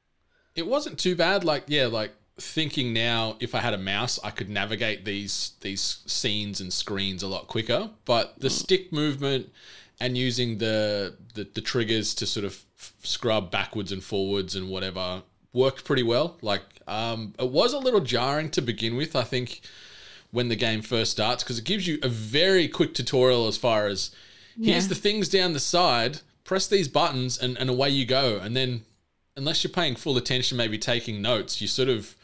It 0.57 0.67
wasn't 0.67 0.99
too 0.99 1.15
bad. 1.15 1.45
Like, 1.45 1.65
yeah, 1.69 1.87
like 1.87 2.13
thinking 2.39 2.93
now, 2.93 3.37
if 3.41 3.55
I 3.55 3.61
had 3.61 3.75
a 3.75 3.79
mouse, 3.79 4.19
I 4.25 4.31
could 4.31 4.49
navigate 4.49 5.05
these 5.05 5.53
these 5.61 5.99
scenes 6.07 6.61
and 6.61 6.73
screens 6.73 7.23
a 7.23 7.29
lot 7.29 7.47
quicker. 7.47 7.91
But 8.05 8.41
the 8.41 8.51
stick 8.51 8.93
movement 8.93 9.53
and 10.01 10.17
using 10.17 10.59
the, 10.59 11.17
the 11.35 11.45
the 11.45 11.61
triggers 11.61 12.15
to 12.17 12.27
sort 12.27 12.45
of 12.45 12.53
f- 12.79 12.93
scrub 13.03 13.51
backwards 13.51 13.93
and 13.93 14.03
forwards 14.03 14.57
and 14.57 14.69
whatever 14.69 15.23
worked 15.53 15.85
pretty 15.85 16.03
well. 16.03 16.37
Like 16.43 16.63
um, 16.87 17.35
it 17.39 17.51
was 17.51 17.73
a 17.73 17.79
little 17.79 18.01
jarring 18.01 18.51
to 18.51 18.63
begin 18.63 18.97
with. 18.97 19.17
I 19.17 19.23
think 19.23 19.61
when 20.31 20.49
the 20.49 20.57
game 20.57 20.83
first 20.83 21.13
starts 21.13 21.43
because 21.43 21.59
it 21.59 21.65
gives 21.65 21.87
you 21.87 21.99
a 22.03 22.09
very 22.09 22.69
quick 22.69 22.93
tutorial 22.95 23.47
as 23.47 23.57
far 23.57 23.87
as 23.87 24.11
here's 24.61 24.89
the 24.89 24.95
things 24.95 25.29
down 25.29 25.53
the 25.53 25.61
side, 25.61 26.21
press 26.45 26.67
these 26.67 26.89
buttons, 26.89 27.39
and, 27.39 27.57
and 27.59 27.71
away 27.71 27.91
you 27.91 28.05
go. 28.05 28.39
And 28.39 28.57
then, 28.57 28.85
unless 29.37 29.63
you're 29.63 29.73
paying 29.73 29.95
full 29.97 30.17
attention, 30.17 30.57
maybe 30.57 30.79
taking 30.79 31.21
notes, 31.21 31.61
you're 31.61 31.69
sort 31.69 31.89
of 31.89 32.15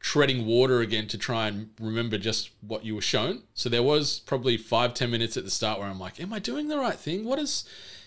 treading 0.00 0.46
water 0.46 0.80
again 0.80 1.08
to 1.08 1.18
try 1.18 1.48
and 1.48 1.70
remember 1.80 2.18
just 2.18 2.50
what 2.60 2.84
you 2.84 2.94
were 2.94 3.00
shown. 3.00 3.42
So 3.54 3.68
there 3.68 3.82
was 3.82 4.20
probably 4.20 4.56
five, 4.56 4.94
ten 4.94 5.10
minutes 5.10 5.36
at 5.36 5.44
the 5.44 5.50
start 5.50 5.78
where 5.80 5.88
I'm 5.88 5.98
like, 5.98 6.20
am 6.20 6.32
I 6.32 6.38
doing 6.38 6.68
the 6.68 6.78
right 6.78 6.94
thing? 6.96 7.24
What 7.24 7.38
is, 7.38 7.64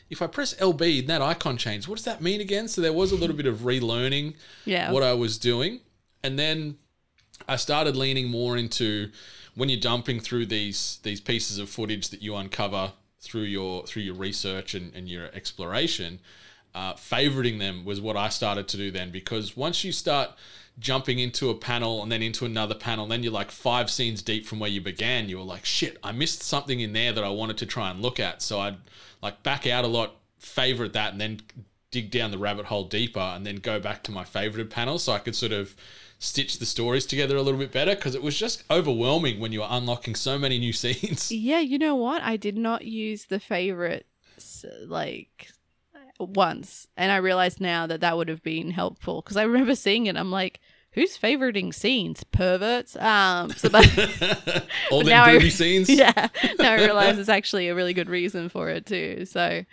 if 0.09 0.21
I 0.21 0.27
press 0.27 0.53
LB 0.55 0.99
and 0.99 1.09
that 1.09 1.21
icon 1.21 1.57
change, 1.57 1.87
what 1.87 1.95
does 1.95 2.05
that 2.05 2.21
mean 2.21 2.39
again? 2.41 2.67
So 2.67 2.81
there 2.81 2.93
was 2.93 3.11
a 3.11 3.15
little 3.15 3.35
bit 3.35 3.45
of 3.45 3.59
relearning 3.59 4.35
Yeah. 4.65 4.91
what 4.91 5.03
I 5.03 5.13
was 5.13 5.37
doing. 5.37 5.81
And 6.23 6.37
then 6.39 6.77
I 7.47 7.55
started 7.57 7.95
leaning 7.95 8.29
more 8.29 8.55
into 8.57 9.09
when 9.55 9.67
you're 9.67 9.79
dumping 9.79 10.19
through 10.21 10.45
these 10.45 10.99
these 11.03 11.19
pieces 11.19 11.57
of 11.57 11.69
footage 11.69 12.09
that 12.09 12.21
you 12.21 12.35
uncover 12.35 12.93
through 13.19 13.41
your 13.43 13.85
through 13.85 14.03
your 14.03 14.13
research 14.15 14.75
and, 14.75 14.93
and 14.95 15.09
your 15.09 15.25
exploration, 15.33 16.19
uh, 16.73 16.93
favoriting 16.93 17.59
them 17.59 17.85
was 17.85 17.99
what 17.99 18.15
I 18.15 18.29
started 18.29 18.67
to 18.69 18.77
do 18.77 18.91
then 18.91 19.11
because 19.11 19.57
once 19.57 19.83
you 19.83 19.91
start 19.91 20.31
jumping 20.79 21.19
into 21.19 21.49
a 21.49 21.55
panel 21.55 22.01
and 22.01 22.11
then 22.11 22.21
into 22.21 22.45
another 22.45 22.75
panel, 22.75 23.07
then 23.07 23.23
you're 23.23 23.31
like 23.31 23.51
five 23.51 23.89
scenes 23.89 24.21
deep 24.21 24.45
from 24.45 24.59
where 24.59 24.69
you 24.69 24.81
began. 24.81 25.29
You 25.29 25.37
were 25.37 25.43
like, 25.43 25.65
shit, 25.65 25.97
I 26.03 26.11
missed 26.11 26.43
something 26.43 26.79
in 26.79 26.93
there 26.93 27.11
that 27.13 27.23
I 27.23 27.29
wanted 27.29 27.57
to 27.59 27.65
try 27.65 27.91
and 27.91 28.01
look 28.01 28.19
at. 28.19 28.41
So 28.41 28.59
I'd 28.59 28.77
like 29.21 29.43
back 29.43 29.67
out 29.67 29.83
a 29.83 29.87
lot, 29.87 30.15
favorite 30.39 30.93
that, 30.93 31.11
and 31.11 31.21
then 31.21 31.41
dig 31.91 32.09
down 32.09 32.31
the 32.31 32.37
rabbit 32.37 32.65
hole 32.65 32.85
deeper 32.85 33.19
and 33.19 33.45
then 33.45 33.57
go 33.57 33.79
back 33.79 34.01
to 34.03 34.11
my 34.11 34.23
favorited 34.23 34.69
panel 34.69 34.97
so 34.97 35.11
I 35.11 35.19
could 35.19 35.35
sort 35.35 35.51
of 35.51 35.75
stitch 36.19 36.59
the 36.59 36.65
stories 36.65 37.05
together 37.05 37.35
a 37.35 37.41
little 37.41 37.59
bit 37.59 37.71
better 37.71 37.95
because 37.95 38.15
it 38.15 38.23
was 38.23 38.37
just 38.37 38.63
overwhelming 38.71 39.39
when 39.39 39.51
you 39.51 39.59
were 39.59 39.67
unlocking 39.69 40.15
so 40.15 40.39
many 40.39 40.57
new 40.57 40.73
scenes. 40.73 41.31
Yeah, 41.31 41.59
you 41.59 41.77
know 41.77 41.95
what? 41.95 42.21
I 42.21 42.37
did 42.37 42.57
not 42.57 42.85
use 42.85 43.25
the 43.25 43.39
favorite 43.39 44.07
like 44.85 45.49
once, 46.19 46.87
and 46.97 47.11
I 47.11 47.17
realize 47.17 47.59
now 47.59 47.87
that 47.87 48.01
that 48.01 48.17
would 48.17 48.27
have 48.29 48.43
been 48.43 48.71
helpful 48.71 49.21
because 49.21 49.37
I 49.37 49.43
remember 49.43 49.75
seeing 49.75 50.05
it. 50.07 50.15
I'm 50.17 50.31
like, 50.31 50.59
who's 50.93 51.17
favoriting 51.17 51.73
scenes? 51.73 52.23
Perverts. 52.25 52.95
Um, 52.97 53.49
so 53.51 53.69
but 53.69 53.87
All 54.91 54.99
But 55.03 55.05
the 55.05 55.13
I- 55.13 55.49
scenes. 55.49 55.89
yeah, 55.89 56.27
now 56.59 56.71
I 56.73 56.75
realize 56.75 57.17
it's 57.17 57.29
actually 57.29 57.67
a 57.69 57.75
really 57.75 57.93
good 57.93 58.09
reason 58.09 58.49
for 58.49 58.69
it 58.69 58.85
too. 58.85 59.25
So, 59.25 59.63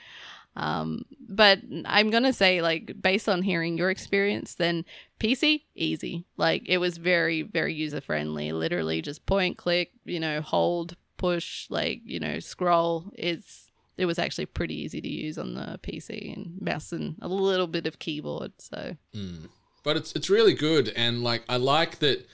um, 0.57 1.05
but 1.29 1.61
I'm 1.85 2.11
gonna 2.11 2.33
say 2.33 2.63
like 2.63 2.93
based 3.01 3.29
on 3.29 3.43
hearing 3.43 3.79
your 3.79 3.91
experience, 3.91 4.55
then 4.55 4.85
PC 5.21 5.63
easy. 5.75 6.25
Like 6.37 6.69
it 6.69 6.79
was 6.79 6.97
very 6.99 7.43
very 7.43 7.75
user 7.75 8.01
friendly. 8.01 8.53
Literally 8.53 9.03
just 9.03 9.27
point 9.27 9.57
click, 9.57 9.91
you 10.05 10.19
know, 10.21 10.41
hold, 10.41 10.97
push, 11.17 11.67
like 11.71 12.01
you 12.05 12.19
know, 12.19 12.39
scroll. 12.41 13.11
It's 13.15 13.68
it 13.99 14.07
was 14.07 14.19
actually 14.19 14.47
pretty 14.47 14.75
easy 14.81 15.01
to 15.01 15.09
use 15.09 15.37
on 15.39 15.55
the 15.55 15.79
PC 15.83 16.33
and 16.35 16.61
mouse 16.63 16.93
and 16.93 17.17
a 17.21 17.29
little 17.29 17.67
bit 17.67 17.87
of 17.87 17.99
keyboard. 17.99 18.53
So 18.59 18.97
mm. 19.15 19.49
but 19.83 19.97
it's 19.97 20.13
it's 20.13 20.31
really 20.31 20.55
good 20.55 20.89
and 20.97 21.23
like 21.23 21.43
I 21.49 21.57
like 21.57 21.99
that 21.99 22.27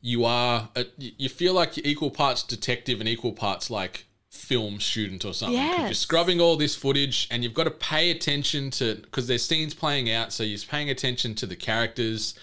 you 0.00 0.24
are 0.24 0.68
uh, 0.76 0.82
a, 0.82 0.86
you 0.98 1.28
feel 1.28 1.54
like 1.54 1.76
you're 1.76 1.86
equal 1.86 2.10
parts 2.10 2.42
detective 2.42 3.00
and 3.00 3.08
equal 3.08 3.32
parts 3.32 3.68
like 3.70 4.04
film 4.30 4.78
student 4.78 5.24
or 5.24 5.34
something 5.34 5.58
'Cause 5.58 5.78
you're 5.78 5.86
Yes. 5.88 5.98
scrubbing 5.98 6.40
all 6.40 6.56
this 6.56 6.76
footage 6.76 7.26
and 7.30 7.42
you've 7.42 7.54
got 7.54 7.64
to 7.64 7.70
pay 7.72 8.10
attention 8.10 8.70
to 8.72 8.96
because 8.96 9.26
there's 9.26 9.44
scenes 9.44 9.74
playing 9.74 10.10
out 10.10 10.32
so 10.32 10.42
you're 10.44 10.58
paying 10.68 10.90
attention 10.90 11.34
to 11.36 11.46
the 11.46 11.56
characters 11.56 12.34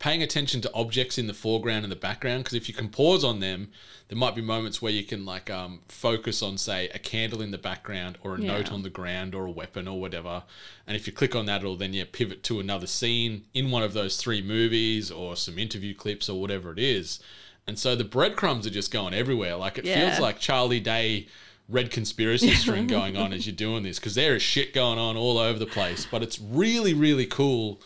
paying 0.00 0.22
attention 0.22 0.60
to 0.62 0.72
objects 0.74 1.18
in 1.18 1.26
the 1.28 1.34
foreground 1.34 1.84
and 1.84 1.92
the 1.92 1.96
background 1.96 2.42
because 2.42 2.54
if 2.56 2.68
you 2.68 2.74
can 2.74 2.88
pause 2.88 3.22
on 3.22 3.38
them 3.38 3.68
there 4.08 4.16
might 4.18 4.34
be 4.34 4.40
moments 4.42 4.82
where 4.82 4.90
you 4.90 5.04
can 5.04 5.24
like 5.24 5.48
um, 5.50 5.78
focus 5.86 6.42
on 6.42 6.58
say 6.58 6.88
a 6.94 6.98
candle 6.98 7.40
in 7.42 7.50
the 7.52 7.58
background 7.58 8.16
or 8.24 8.34
a 8.34 8.40
Yeah. 8.40 8.54
note 8.54 8.72
on 8.72 8.82
the 8.82 8.90
ground 8.90 9.34
or 9.34 9.44
a 9.46 9.50
weapon 9.50 9.86
or 9.86 10.00
whatever 10.00 10.42
and 10.86 10.96
if 10.96 11.06
you 11.06 11.12
click 11.12 11.36
on 11.36 11.46
that 11.46 11.60
it'll 11.60 11.76
then 11.76 11.92
yeah 11.92 12.04
pivot 12.10 12.42
to 12.44 12.58
another 12.58 12.86
scene 12.88 13.44
in 13.54 13.70
one 13.70 13.82
of 13.84 13.92
those 13.92 14.16
three 14.16 14.42
movies 14.42 15.10
or 15.10 15.36
some 15.36 15.58
interview 15.58 15.94
clips 15.94 16.28
or 16.28 16.40
whatever 16.40 16.72
it 16.72 16.78
is 16.78 17.20
and 17.66 17.78
so 17.78 17.94
the 17.94 18.02
breadcrumbs 18.02 18.66
are 18.66 18.70
just 18.70 18.90
going 18.90 19.14
everywhere 19.14 19.54
like 19.54 19.76
it 19.78 19.84
Yeah. 19.84 20.08
feels 20.08 20.18
like 20.20 20.40
charlie 20.40 20.80
day 20.80 21.28
red 21.68 21.90
conspiracy 21.90 22.54
string 22.62 22.86
going 22.86 23.16
on 23.18 23.32
as 23.34 23.46
you're 23.46 23.54
doing 23.54 23.82
this 23.82 23.98
because 23.98 24.14
there 24.14 24.34
is 24.34 24.42
shit 24.42 24.72
going 24.72 24.98
on 24.98 25.16
all 25.18 25.36
over 25.38 25.58
the 25.58 25.66
place 25.66 26.06
but 26.10 26.22
it's 26.22 26.40
really 26.40 26.94
really 26.94 27.26
cool 27.26 27.80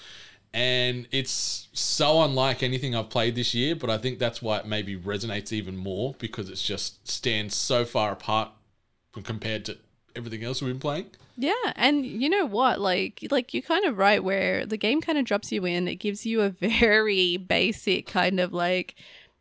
and 0.54 1.08
it's 1.10 1.66
so 1.72 2.22
unlike 2.22 2.62
anything 2.62 2.94
I've 2.94 3.10
played 3.10 3.34
this 3.34 3.54
year. 3.54 3.74
But 3.74 3.90
I 3.90 3.98
think 3.98 4.20
that's 4.20 4.40
why 4.40 4.58
it 4.58 4.66
maybe 4.66 4.96
resonates 4.96 5.52
even 5.52 5.76
more 5.76 6.14
because 6.20 6.48
it's 6.48 6.62
just 6.62 7.06
stands 7.06 7.56
so 7.56 7.84
far 7.84 8.12
apart 8.12 8.50
when 9.14 9.24
compared 9.24 9.64
to 9.64 9.76
everything 10.14 10.44
else 10.44 10.62
we've 10.62 10.72
been 10.72 10.78
playing. 10.78 11.06
Yeah, 11.36 11.72
and 11.74 12.06
you 12.06 12.30
know 12.30 12.46
what? 12.46 12.80
Like, 12.80 13.26
like 13.32 13.52
you're 13.52 13.64
kind 13.64 13.84
of 13.84 13.98
right. 13.98 14.22
Where 14.22 14.64
the 14.64 14.76
game 14.76 15.00
kind 15.00 15.18
of 15.18 15.24
drops 15.24 15.50
you 15.50 15.64
in, 15.64 15.88
it 15.88 15.96
gives 15.96 16.24
you 16.24 16.42
a 16.42 16.50
very 16.60 17.36
basic 17.36 18.06
kind 18.06 18.38
of 18.38 18.52
like, 18.52 18.94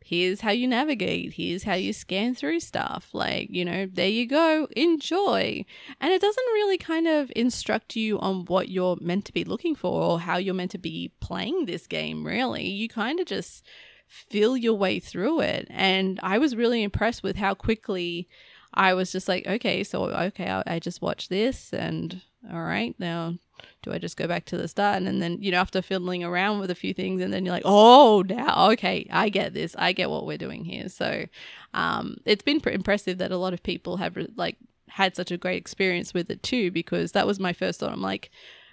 here's 0.04 0.42
how 0.42 0.50
you 0.50 0.68
navigate, 0.68 1.32
here's 1.32 1.62
how 1.62 1.74
you 1.74 1.92
scan 1.92 2.34
through 2.34 2.60
stuff. 2.60 3.08
Like, 3.14 3.48
you 3.50 3.64
know, 3.64 3.86
there 3.90 4.08
you 4.08 4.26
go, 4.26 4.68
enjoy. 4.76 5.64
And 5.98 6.12
it 6.12 6.20
doesn't 6.20 6.44
really 6.52 6.76
kind 6.76 7.08
of 7.08 7.32
instruct 7.34 7.96
you 7.96 8.18
on 8.20 8.44
what 8.44 8.68
you're 8.68 8.98
meant 9.00 9.24
to 9.24 9.32
be 9.32 9.44
looking 9.44 9.74
for 9.74 10.02
or 10.02 10.20
how 10.20 10.36
you're 10.36 10.54
meant 10.54 10.72
to 10.72 10.78
be 10.78 11.12
playing 11.20 11.64
this 11.64 11.86
game. 11.86 12.26
Really, 12.26 12.68
you 12.68 12.86
kind 12.86 13.18
of 13.18 13.26
just 13.26 13.64
feel 14.06 14.56
your 14.56 14.74
way 14.74 15.00
through 15.00 15.40
it. 15.40 15.66
And 15.70 16.20
I 16.22 16.36
was 16.36 16.54
really 16.54 16.82
impressed 16.82 17.22
with 17.22 17.36
how 17.36 17.54
quickly 17.54 18.28
I 18.74 18.92
was 18.92 19.10
just 19.10 19.26
like, 19.26 19.46
okay, 19.46 19.84
so 19.84 20.10
okay, 20.10 20.50
I, 20.50 20.62
I 20.66 20.78
just 20.80 21.00
watched 21.00 21.30
this, 21.30 21.72
and 21.72 22.20
all 22.52 22.62
right, 22.62 22.94
now 22.98 23.38
do 23.84 23.92
I 23.92 23.98
just 23.98 24.16
go 24.16 24.26
back 24.26 24.46
to 24.46 24.56
the 24.56 24.66
start? 24.66 25.02
And 25.02 25.22
then 25.22 25.38
you 25.40 25.52
know, 25.52 25.58
after 25.58 25.82
fiddling 25.82 26.24
around 26.24 26.58
with 26.58 26.70
a 26.70 26.74
few 26.74 26.92
things, 26.94 27.22
and 27.22 27.32
then 27.32 27.44
you're 27.44 27.54
like, 27.54 27.62
oh, 27.64 28.24
now 28.26 28.70
okay, 28.72 29.06
I 29.10 29.28
get 29.28 29.54
this, 29.54 29.76
I 29.78 29.92
get 29.92 30.10
what 30.10 30.26
we're 30.26 30.38
doing 30.38 30.64
here. 30.64 30.88
So, 30.88 31.26
um, 31.74 32.16
it's 32.24 32.42
been 32.42 32.60
pretty 32.60 32.76
impressive 32.76 33.18
that 33.18 33.30
a 33.30 33.36
lot 33.36 33.52
of 33.54 33.62
people 33.62 33.98
have 33.98 34.16
like 34.36 34.56
had 34.88 35.14
such 35.14 35.30
a 35.30 35.36
great 35.36 35.58
experience 35.58 36.14
with 36.14 36.30
it 36.30 36.42
too, 36.42 36.70
because 36.70 37.12
that 37.12 37.26
was 37.26 37.38
my 37.38 37.52
first 37.52 37.80
thought. 37.80 37.92
I'm 37.92 38.02
like, 38.02 38.30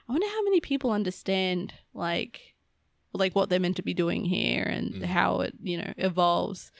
I 0.07 0.13
wonder 0.13 0.27
how 0.27 0.43
many 0.43 0.61
people 0.61 0.91
understand 0.91 1.73
like 1.93 2.55
like 3.13 3.35
what 3.35 3.49
they're 3.49 3.59
meant 3.59 3.75
to 3.75 3.81
be 3.81 3.93
doing 3.93 4.23
here 4.23 4.63
and 4.63 5.03
how 5.03 5.41
it 5.41 5.53
you 5.61 5.77
know 5.77 5.93
evolves 5.97 6.71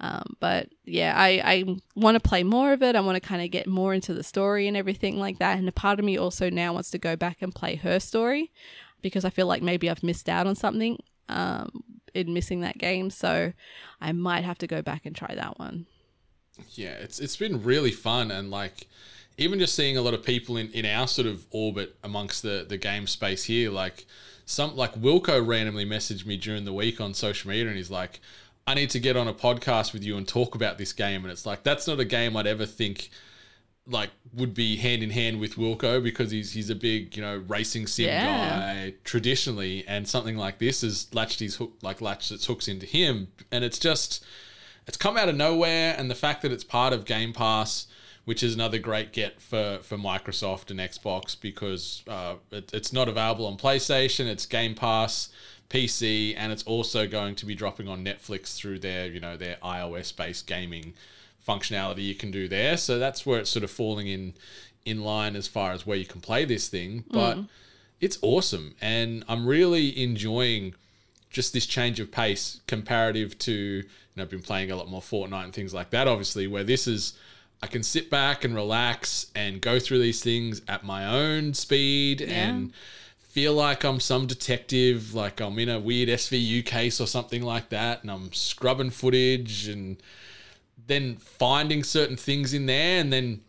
um, 0.00 0.36
but 0.40 0.68
yeah 0.84 1.14
i 1.16 1.40
i 1.44 1.76
want 1.94 2.14
to 2.14 2.28
play 2.28 2.42
more 2.42 2.72
of 2.72 2.82
it. 2.82 2.96
I 2.96 3.00
want 3.00 3.16
to 3.16 3.28
kind 3.28 3.42
of 3.42 3.50
get 3.50 3.66
more 3.66 3.94
into 3.94 4.12
the 4.12 4.22
story 4.22 4.68
and 4.68 4.76
everything 4.76 5.18
like 5.18 5.38
that. 5.38 5.58
And 5.58 5.68
a 5.68 5.72
part 5.72 5.98
of 5.98 6.04
me 6.04 6.18
also 6.18 6.50
now 6.50 6.74
wants 6.74 6.90
to 6.90 6.98
go 6.98 7.16
back 7.16 7.38
and 7.40 7.54
play 7.54 7.76
her 7.76 7.98
story 7.98 8.52
because 9.02 9.24
i 9.24 9.30
feel 9.30 9.46
like 9.46 9.62
maybe 9.62 9.88
i've 9.88 10.02
missed 10.02 10.28
out 10.28 10.46
on 10.46 10.54
something 10.54 10.98
um, 11.28 11.82
in 12.14 12.32
missing 12.32 12.60
that 12.60 12.78
game. 12.78 13.10
So 13.10 13.52
i 14.00 14.12
might 14.12 14.44
have 14.44 14.58
to 14.58 14.66
go 14.66 14.82
back 14.82 15.06
and 15.06 15.16
try 15.16 15.34
that 15.34 15.58
one. 15.58 15.86
Yeah, 16.70 16.92
it's 16.92 17.18
it's 17.18 17.36
been 17.36 17.62
really 17.62 17.92
fun 17.92 18.30
and 18.30 18.50
like 18.50 18.88
even 19.38 19.58
just 19.58 19.74
seeing 19.74 19.96
a 19.96 20.02
lot 20.02 20.14
of 20.14 20.22
people 20.22 20.56
in, 20.56 20.70
in 20.72 20.86
our 20.86 21.06
sort 21.06 21.26
of 21.26 21.46
orbit 21.50 21.96
amongst 22.02 22.42
the 22.42 22.64
the 22.68 22.78
game 22.78 23.06
space 23.06 23.44
here, 23.44 23.70
like 23.70 24.06
some 24.46 24.76
like 24.76 24.94
Wilco 24.94 25.44
randomly 25.46 25.84
messaged 25.84 26.24
me 26.24 26.36
during 26.36 26.64
the 26.64 26.72
week 26.72 27.00
on 27.00 27.12
social 27.14 27.50
media 27.50 27.68
and 27.68 27.76
he's 27.76 27.90
like, 27.90 28.20
I 28.66 28.74
need 28.74 28.90
to 28.90 28.98
get 29.00 29.16
on 29.16 29.28
a 29.28 29.34
podcast 29.34 29.92
with 29.92 30.02
you 30.02 30.16
and 30.16 30.26
talk 30.26 30.54
about 30.54 30.76
this 30.78 30.92
game. 30.92 31.24
And 31.24 31.30
it's 31.32 31.46
like 31.46 31.62
that's 31.62 31.86
not 31.86 32.00
a 32.00 32.04
game 32.04 32.36
I'd 32.36 32.46
ever 32.46 32.66
think 32.66 33.10
like 33.88 34.10
would 34.34 34.52
be 34.52 34.76
hand 34.76 35.02
in 35.04 35.10
hand 35.10 35.38
with 35.38 35.54
Wilco 35.54 36.02
because 36.02 36.32
he's 36.32 36.52
he's 36.52 36.70
a 36.70 36.74
big 36.74 37.16
you 37.16 37.22
know 37.22 37.44
racing 37.46 37.86
sim 37.86 38.06
Yeah. 38.06 38.48
guy 38.48 38.94
traditionally, 39.04 39.84
and 39.86 40.08
something 40.08 40.36
like 40.36 40.58
this 40.58 40.80
has 40.80 41.06
latched 41.14 41.38
his 41.40 41.56
hook 41.56 41.74
like 41.82 42.00
latched 42.00 42.32
its 42.32 42.46
hooks 42.46 42.66
into 42.66 42.86
him, 42.86 43.28
and 43.52 43.62
it's 43.62 43.78
just 43.78 44.24
it's 44.88 44.96
come 44.96 45.16
out 45.16 45.28
of 45.28 45.36
nowhere, 45.36 45.94
and 45.96 46.10
the 46.10 46.14
fact 46.16 46.42
that 46.42 46.50
it's 46.52 46.64
part 46.64 46.92
of 46.92 47.04
Game 47.04 47.32
Pass, 47.32 47.86
which 48.24 48.42
is 48.42 48.54
another 48.54 48.78
great 48.78 49.12
get 49.12 49.40
for 49.40 49.78
for 49.82 49.96
Microsoft 49.96 50.72
and 50.72 50.80
Xbox 50.80 51.40
because 51.40 52.02
uh, 52.08 52.34
it, 52.50 52.72
it's 52.74 52.92
not 52.92 53.08
available 53.08 53.46
on 53.46 53.56
PlayStation, 53.56 54.26
it's 54.26 54.46
Game 54.46 54.74
Pass. 54.74 55.28
PC 55.68 56.34
and 56.36 56.52
it's 56.52 56.62
also 56.64 57.06
going 57.06 57.34
to 57.36 57.46
be 57.46 57.54
dropping 57.54 57.88
on 57.88 58.04
Netflix 58.04 58.56
through 58.56 58.78
their 58.78 59.06
you 59.06 59.20
know 59.20 59.36
their 59.36 59.56
iOS 59.62 60.14
based 60.14 60.46
gaming 60.46 60.94
functionality 61.46 62.04
you 62.04 62.14
can 62.14 62.30
do 62.30 62.48
there. 62.48 62.76
So 62.76 62.98
that's 62.98 63.24
where 63.24 63.40
it's 63.40 63.50
sort 63.50 63.64
of 63.64 63.70
falling 63.70 64.06
in 64.08 64.34
in 64.84 65.02
line 65.02 65.36
as 65.36 65.48
far 65.48 65.72
as 65.72 65.86
where 65.86 65.96
you 65.96 66.06
can 66.06 66.20
play 66.20 66.44
this 66.44 66.68
thing. 66.68 67.04
Mm. 67.10 67.12
But 67.12 67.38
it's 68.00 68.18
awesome, 68.22 68.74
and 68.80 69.24
I'm 69.28 69.46
really 69.46 70.02
enjoying 70.02 70.74
just 71.30 71.52
this 71.52 71.66
change 71.66 72.00
of 72.00 72.10
pace 72.10 72.60
comparative 72.66 73.38
to 73.40 73.52
you 73.52 73.84
know 74.16 74.22
I've 74.22 74.30
been 74.30 74.42
playing 74.42 74.70
a 74.70 74.76
lot 74.76 74.88
more 74.88 75.02
Fortnite 75.02 75.44
and 75.44 75.52
things 75.52 75.74
like 75.74 75.90
that. 75.90 76.06
Obviously, 76.08 76.46
where 76.46 76.64
this 76.64 76.86
is 76.86 77.14
I 77.62 77.66
can 77.66 77.82
sit 77.82 78.10
back 78.10 78.44
and 78.44 78.54
relax 78.54 79.30
and 79.34 79.60
go 79.60 79.78
through 79.78 80.00
these 80.00 80.22
things 80.22 80.62
at 80.68 80.84
my 80.84 81.06
own 81.06 81.54
speed 81.54 82.20
and 82.22 82.72
feel 83.36 83.52
like 83.52 83.84
I'm 83.84 84.00
some 84.00 84.26
detective, 84.26 85.12
like 85.12 85.42
I'm 85.42 85.58
in 85.58 85.68
a 85.68 85.78
weird 85.78 86.08
SVU 86.08 86.64
case 86.64 87.02
or 87.02 87.06
something 87.06 87.42
like 87.42 87.68
that, 87.68 88.00
and 88.00 88.10
I'm 88.10 88.32
scrubbing 88.32 88.88
footage 88.88 89.68
and 89.68 89.98
then 90.86 91.16
finding 91.16 91.84
certain 91.84 92.16
things 92.16 92.54
in 92.54 92.64
there 92.64 92.98
and 92.98 93.12
then 93.12 93.42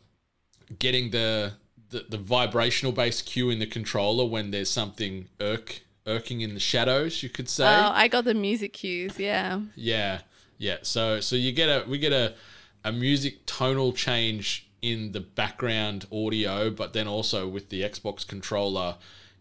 getting 0.77 1.11
the 1.11 1.53
the, 1.91 2.03
the 2.09 2.17
vibrational 2.17 2.91
based 2.91 3.27
cue 3.27 3.49
in 3.49 3.59
the 3.59 3.65
controller 3.65 4.25
when 4.25 4.51
there's 4.51 4.69
something 4.69 5.29
irk 5.39 5.83
irking 6.05 6.41
in 6.41 6.53
the 6.53 6.59
shadows, 6.59 7.23
you 7.23 7.29
could 7.29 7.47
say. 7.47 7.63
Oh, 7.63 7.91
I 7.93 8.09
got 8.09 8.25
the 8.25 8.33
music 8.33 8.73
cues. 8.73 9.17
Yeah. 9.17 9.61
Yeah, 9.77 10.19
yeah. 10.57 10.79
So 10.81 11.21
so 11.21 11.37
you 11.37 11.53
get 11.53 11.69
a 11.69 11.87
we 11.87 11.97
get 11.97 12.11
a 12.11 12.33
a 12.83 12.91
music 12.91 13.45
tonal 13.45 13.93
change 13.93 14.67
in 14.81 15.13
the 15.13 15.21
background 15.21 16.07
audio, 16.11 16.69
but 16.69 16.91
then 16.91 17.07
also 17.07 17.47
with 17.47 17.69
the 17.69 17.83
Xbox 17.83 18.27
controller, 18.27 18.97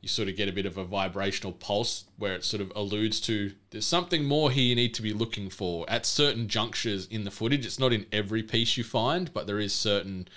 you 0.06 0.08
sort 0.08 0.28
of 0.28 0.36
get 0.36 0.48
a 0.48 0.52
bit 0.52 0.66
of 0.66 0.78
a 0.78 0.84
vibrational 0.84 1.52
pulse 1.52 2.04
where 2.16 2.34
it 2.34 2.44
sort 2.44 2.60
of 2.60 2.70
alludes 2.76 3.20
to 3.22 3.52
there's 3.70 3.84
something 3.84 4.24
more 4.24 4.52
here 4.52 4.62
you 4.62 4.76
need 4.76 4.94
to 4.94 5.02
be 5.02 5.12
looking 5.12 5.50
for 5.50 5.84
at 5.88 6.06
certain 6.06 6.46
junctures 6.46 7.06
in 7.06 7.24
the 7.24 7.30
footage. 7.32 7.66
It's 7.66 7.80
not 7.80 7.92
in 7.92 8.06
every 8.12 8.44
piece 8.44 8.76
you 8.76 8.84
find, 8.84 9.32
but 9.34 9.48
there 9.48 9.58
is 9.58 9.74
certain 9.74 10.28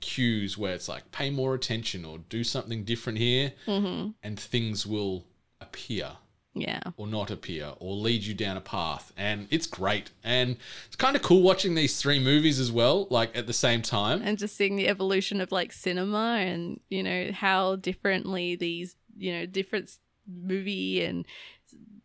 cues 0.00 0.56
where 0.56 0.72
it's 0.72 0.88
like 0.88 1.12
pay 1.12 1.28
more 1.28 1.54
attention 1.54 2.06
or 2.06 2.18
do 2.30 2.42
something 2.42 2.84
different 2.84 3.18
here, 3.18 3.52
mm-hmm. 3.66 4.10
and 4.22 4.40
things 4.40 4.86
will 4.86 5.26
appear 5.60 6.12
Yeah. 6.54 6.80
or 6.96 7.06
not 7.06 7.30
appear 7.30 7.72
or 7.78 7.94
lead 7.94 8.22
you 8.24 8.32
down 8.32 8.56
a 8.56 8.60
path 8.60 9.12
and 9.16 9.46
it's 9.50 9.66
great 9.66 10.10
and 10.24 10.56
it's 10.86 10.96
kind 10.96 11.14
of 11.16 11.22
cool 11.22 11.42
watching 11.42 11.74
these 11.74 12.00
three 12.00 12.18
movies 12.20 12.58
as 12.58 12.72
well 12.72 13.06
like 13.10 13.36
at 13.36 13.46
the 13.46 13.52
same 13.52 13.82
time 13.82 14.22
and 14.24 14.38
just 14.38 14.56
seeing 14.56 14.76
the 14.76 14.88
evolution 14.88 15.40
of 15.40 15.52
like 15.52 15.72
cinema 15.72 16.36
and 16.38 16.80
you 16.88 17.02
know 17.02 17.30
how 17.32 17.76
differently 17.76 18.56
these 18.56 18.96
you 19.18 19.32
know 19.32 19.46
different 19.46 19.96
movie 20.26 21.04
and 21.04 21.26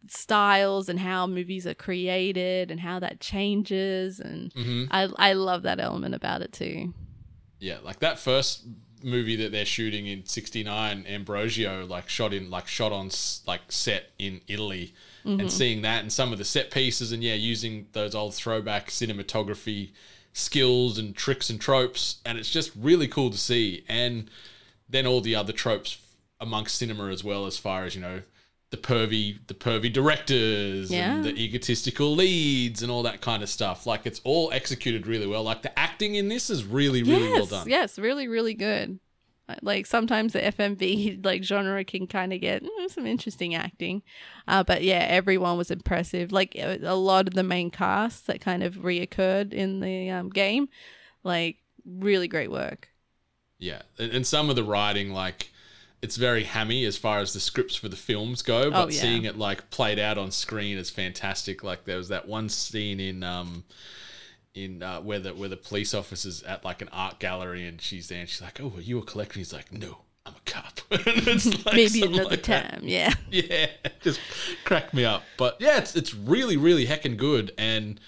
styles 0.08 0.89
and 0.89 1.00
how 1.00 1.25
movies 1.25 1.65
are 1.65 1.74
created 1.74 2.70
and 2.70 2.79
how 2.79 3.00
that 3.00 3.20
changes 3.20 4.20
and 4.20 4.53
mm-hmm. 4.53 4.86
I 4.91 5.10
I 5.17 5.34
love 5.34 5.63
that 5.63 5.79
element 5.79 6.15
about 6.15 6.41
it 6.41 6.51
too. 6.51 6.93
yeah 7.60 7.77
like 7.84 8.00
that 8.00 8.20
first 8.20 8.65
movie 9.01 9.36
that 9.36 9.51
they're 9.51 9.65
shooting 9.65 10.08
in 10.08 10.25
69 10.25 11.05
ambrosio 11.10 11.86
like 11.86 12.08
shot 12.08 12.34
in 12.34 12.50
like 12.50 12.67
shot 12.67 12.93
on 12.93 13.10
like 13.46 13.60
set 13.67 14.12
in 14.17 14.39
italy 14.48 14.93
and 15.25 15.41
mm-hmm. 15.41 15.48
seeing 15.50 15.82
that 15.82 16.01
and 16.01 16.12
some 16.12 16.32
of 16.32 16.38
the 16.38 16.46
set 16.46 16.72
pieces 16.72 17.12
and 17.12 17.22
yeah 17.22 17.34
using 17.34 17.88
those 17.91 18.15
old 18.15 18.34
throwback 18.34 18.88
cinematography 18.88 19.89
skills 20.34 20.98
and 20.98 21.15
tricks 21.15 21.50
and 21.50 21.62
tropes 21.62 22.17
and 22.25 22.38
it's 22.38 22.50
just 22.50 22.72
really 22.75 23.08
cool 23.08 23.29
to 23.29 23.38
see. 23.38 23.86
And 23.88 24.29
then 24.89 25.05
all 25.05 25.22
the 25.22 25.36
other 25.36 25.53
tropes 25.53 25.93
amongst 26.44 26.76
cinema 26.76 27.10
as 27.10 27.24
well 27.24 27.46
as 27.46 27.58
far 27.58 27.86
as 27.86 27.96
you 27.96 28.02
know 28.02 28.22
the 28.70 28.78
pervy 28.78 29.38
the 29.48 29.54
pervy 29.54 29.92
directors 29.92 30.90
Yeah. 30.92 31.16
and 31.16 31.24
the 31.24 31.36
egotistical 31.36 32.16
leads 32.16 32.82
and 32.82 32.92
all 32.92 33.04
that 33.04 33.22
kind 33.22 33.44
of 33.44 33.50
stuff 33.50 33.86
like 33.86 34.06
it's 34.06 34.20
all 34.24 34.52
executed 34.52 35.06
really 35.08 35.28
well 35.28 35.44
like 35.44 35.62
the 35.62 35.78
acting 35.78 36.16
in 36.16 36.28
this 36.28 36.50
is 36.50 36.66
really 36.66 37.04
really 37.04 37.30
yes, 37.30 37.38
well 37.38 37.46
done 37.46 37.70
yes, 37.70 37.98
really 38.00 38.28
really 38.28 38.54
good. 38.56 39.00
Uh, 39.50 39.56
Like 39.62 39.86
sometimes 39.86 40.32
the 40.34 40.40
FMV 40.40 41.24
like 41.30 41.44
genre 41.44 41.84
can 41.84 42.08
kind 42.08 42.32
of 42.34 42.40
get 42.42 42.64
mm, 42.64 42.90
some 42.90 43.06
interesting 43.06 43.54
acting, 43.56 44.02
uh, 44.48 44.64
but 44.64 44.84
yeah, 44.84 45.06
everyone 45.10 45.58
was 45.58 45.70
impressive. 45.70 46.32
Like 46.32 46.56
a 46.56 46.80
a 46.82 46.96
lot 46.96 47.28
of 47.28 47.34
the 47.34 47.44
main 47.44 47.70
cast 47.70 48.26
that 48.28 48.40
kind 48.40 48.64
of 48.64 48.76
reoccurred 48.76 49.52
in 49.54 49.82
the 49.82 50.10
um, 50.10 50.30
game, 50.30 50.68
like 51.24 51.58
really 51.86 52.28
great 52.30 52.52
work. 52.52 52.88
Yeah, 53.60 53.82
and 54.00 54.26
some 54.26 54.50
of 54.50 54.56
the 54.58 54.64
writing, 54.64 55.12
like, 55.14 55.52
it's 56.04 56.18
very 56.18 56.44
hammy 56.44 56.86
as 56.86 56.98
far 56.98 57.20
as 57.20 57.34
the 57.34 57.40
scripts 57.40 57.76
for 57.76 57.90
the 57.90 57.96
films 57.96 58.42
go, 58.44 58.70
but 58.70 58.84
Oh, 58.86 58.90
yeah. 58.90 59.02
seeing 59.02 59.24
it 59.26 59.38
like 59.38 59.70
played 59.72 59.98
out 60.00 60.18
on 60.18 60.30
screen 60.32 60.78
is 60.78 60.90
fantastic. 60.90 61.64
Like, 61.64 61.86
there 61.86 61.98
was 61.98 62.10
that 62.10 62.28
one 62.28 62.50
scene 62.50 63.00
in 63.00 63.24
um, 63.24 63.64
in 64.54 64.84
uh, 64.84 65.00
where 65.02 65.20
the 65.20 65.34
where 65.34 65.50
the 65.50 65.58
police 65.58 65.94
officer's 65.94 66.44
at 66.44 66.63
like 66.63 66.82
an 66.82 66.89
art 66.92 67.20
gallery 67.20 67.66
and 67.66 67.82
she's 67.82 68.08
there 68.10 68.20
and 68.20 68.30
she's 68.30 68.42
like, 68.42 68.60
"Oh, 68.62 68.74
are 68.76 68.82
you 68.82 69.00
a 69.00 69.04
collector?" 69.04 69.39
He's 69.39 69.54
like, 69.54 69.72
"No, 69.74 70.00
I'm 70.26 70.34
a 70.36 70.42
cop." 70.52 70.80
It's 70.92 71.46
like 71.66 71.76
Maybe 71.76 72.04
another 72.04 72.24
like 72.26 72.44
that. 72.44 72.72
time, 72.74 72.82
yeah. 72.84 73.13
Yeah, 73.32 73.68
just 74.02 74.20
crack 74.66 74.94
me 74.94 75.06
up. 75.06 75.24
But 75.38 75.58
yeah, 75.60 75.78
it's 75.80 75.96
it's 75.96 76.13
really 76.13 76.58
really 76.58 76.86
heckin' 76.86 77.18
good. 77.18 77.52
And 77.58 78.00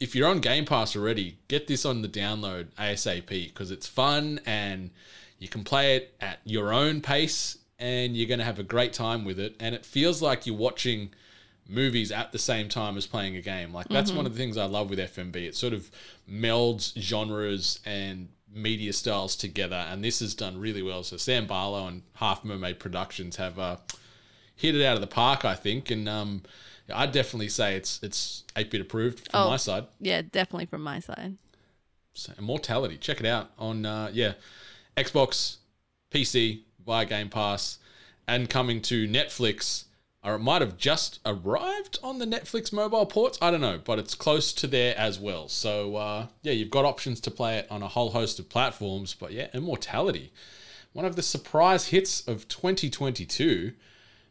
if 0.00 0.14
you're 0.16 0.28
on 0.28 0.40
Game 0.40 0.64
Pass 0.64 0.96
already, 0.96 1.36
get 1.48 1.66
this 1.68 1.84
on 1.84 2.02
the 2.02 2.08
download 2.08 2.66
ASAP 2.78 3.26
because 3.28 3.70
it's 3.70 3.86
fun 3.86 4.40
and 4.46 4.90
you 5.38 5.48
can 5.48 5.64
play 5.64 5.96
it 5.96 6.14
at 6.20 6.40
your 6.44 6.72
own 6.72 7.00
pace 7.00 7.58
and 7.78 8.16
you're 8.16 8.28
gonna 8.28 8.44
have 8.44 8.58
a 8.58 8.64
great 8.64 8.92
time 8.92 9.24
with 9.24 9.38
it. 9.38 9.54
And 9.60 9.74
it 9.74 9.84
feels 9.86 10.20
like 10.20 10.46
you're 10.46 10.56
watching 10.56 11.10
movies 11.68 12.10
at 12.10 12.32
the 12.32 12.38
same 12.38 12.68
time 12.68 12.96
as 12.96 13.06
playing 13.06 13.36
a 13.36 13.40
game. 13.42 13.72
Like 13.72 13.88
that's 13.88 14.10
one 14.10 14.26
of 14.26 14.32
the 14.32 14.38
things 14.38 14.56
I 14.56 14.64
love 14.64 14.90
with 14.90 14.98
FMV. 14.98 15.36
It 15.36 15.54
sort 15.54 15.72
of 15.74 15.90
melds 16.30 16.98
genres 16.98 17.78
and 17.84 18.28
media 18.52 18.92
styles 18.92 19.36
together, 19.36 19.76
and 19.76 20.02
this 20.02 20.20
has 20.20 20.34
done 20.34 20.58
really 20.58 20.82
well. 20.82 21.02
So 21.02 21.16
Sam 21.18 21.46
Barlow 21.46 21.86
and 21.86 22.02
Half 22.14 22.44
Mermaid 22.44 22.78
Productions 22.78 23.36
have 23.36 23.58
uh, 23.58 23.76
hit 24.56 24.74
it 24.74 24.84
out 24.84 24.94
of 24.94 25.02
the 25.02 25.06
park, 25.06 25.44
I 25.44 25.54
think, 25.54 25.90
and 25.90 26.08
um, 26.08 26.42
I'd 26.92 27.12
definitely 27.12 27.50
say 27.50 27.76
it's 27.76 28.00
it's 28.02 28.44
eight 28.56 28.70
bit 28.70 28.80
approved 28.80 29.30
from 29.30 29.42
Oh. 29.42 29.50
my 29.50 29.58
side. 29.58 29.84
Yeah, 30.00 30.22
definitely 30.22 30.66
from 30.66 30.82
my 30.82 30.98
side. 31.00 31.36
So, 32.14 32.32
Immortality, 32.38 32.96
check 32.96 33.20
it 33.20 33.26
out 33.26 33.50
on 33.58 33.84
uh, 33.86 34.10
yeah, 34.12 34.32
Xbox, 34.98 35.58
PC 36.10 36.62
via 36.84 37.04
Game 37.04 37.28
Pass, 37.28 37.78
and 38.26 38.50
coming 38.50 38.82
to 38.82 39.06
Netflix. 39.06 39.84
Or 40.24 40.34
it 40.34 40.40
might 40.40 40.60
have 40.60 40.76
just 40.76 41.20
arrived 41.24 42.00
on 42.02 42.18
the 42.18 42.26
Netflix 42.26 42.72
mobile 42.72 43.06
ports. 43.06 43.38
I 43.40 43.52
don't 43.52 43.60
know, 43.60 43.80
but 43.82 44.00
it's 44.00 44.16
close 44.16 44.52
to 44.54 44.66
there 44.66 44.98
as 44.98 45.20
well. 45.20 45.48
So 45.48 45.94
uh, 45.94 46.26
yeah, 46.42 46.52
you've 46.52 46.70
got 46.70 46.84
options 46.84 47.20
to 47.20 47.30
play 47.30 47.58
it 47.58 47.68
on 47.70 47.82
a 47.82 47.88
whole 47.88 48.10
host 48.10 48.40
of 48.40 48.48
platforms. 48.48 49.14
But 49.14 49.32
yeah, 49.32 49.46
Immortality, 49.54 50.32
one 50.92 51.04
of 51.04 51.14
the 51.14 51.22
surprise 51.22 51.88
hits 51.88 52.26
of 52.26 52.48
2022. 52.48 53.72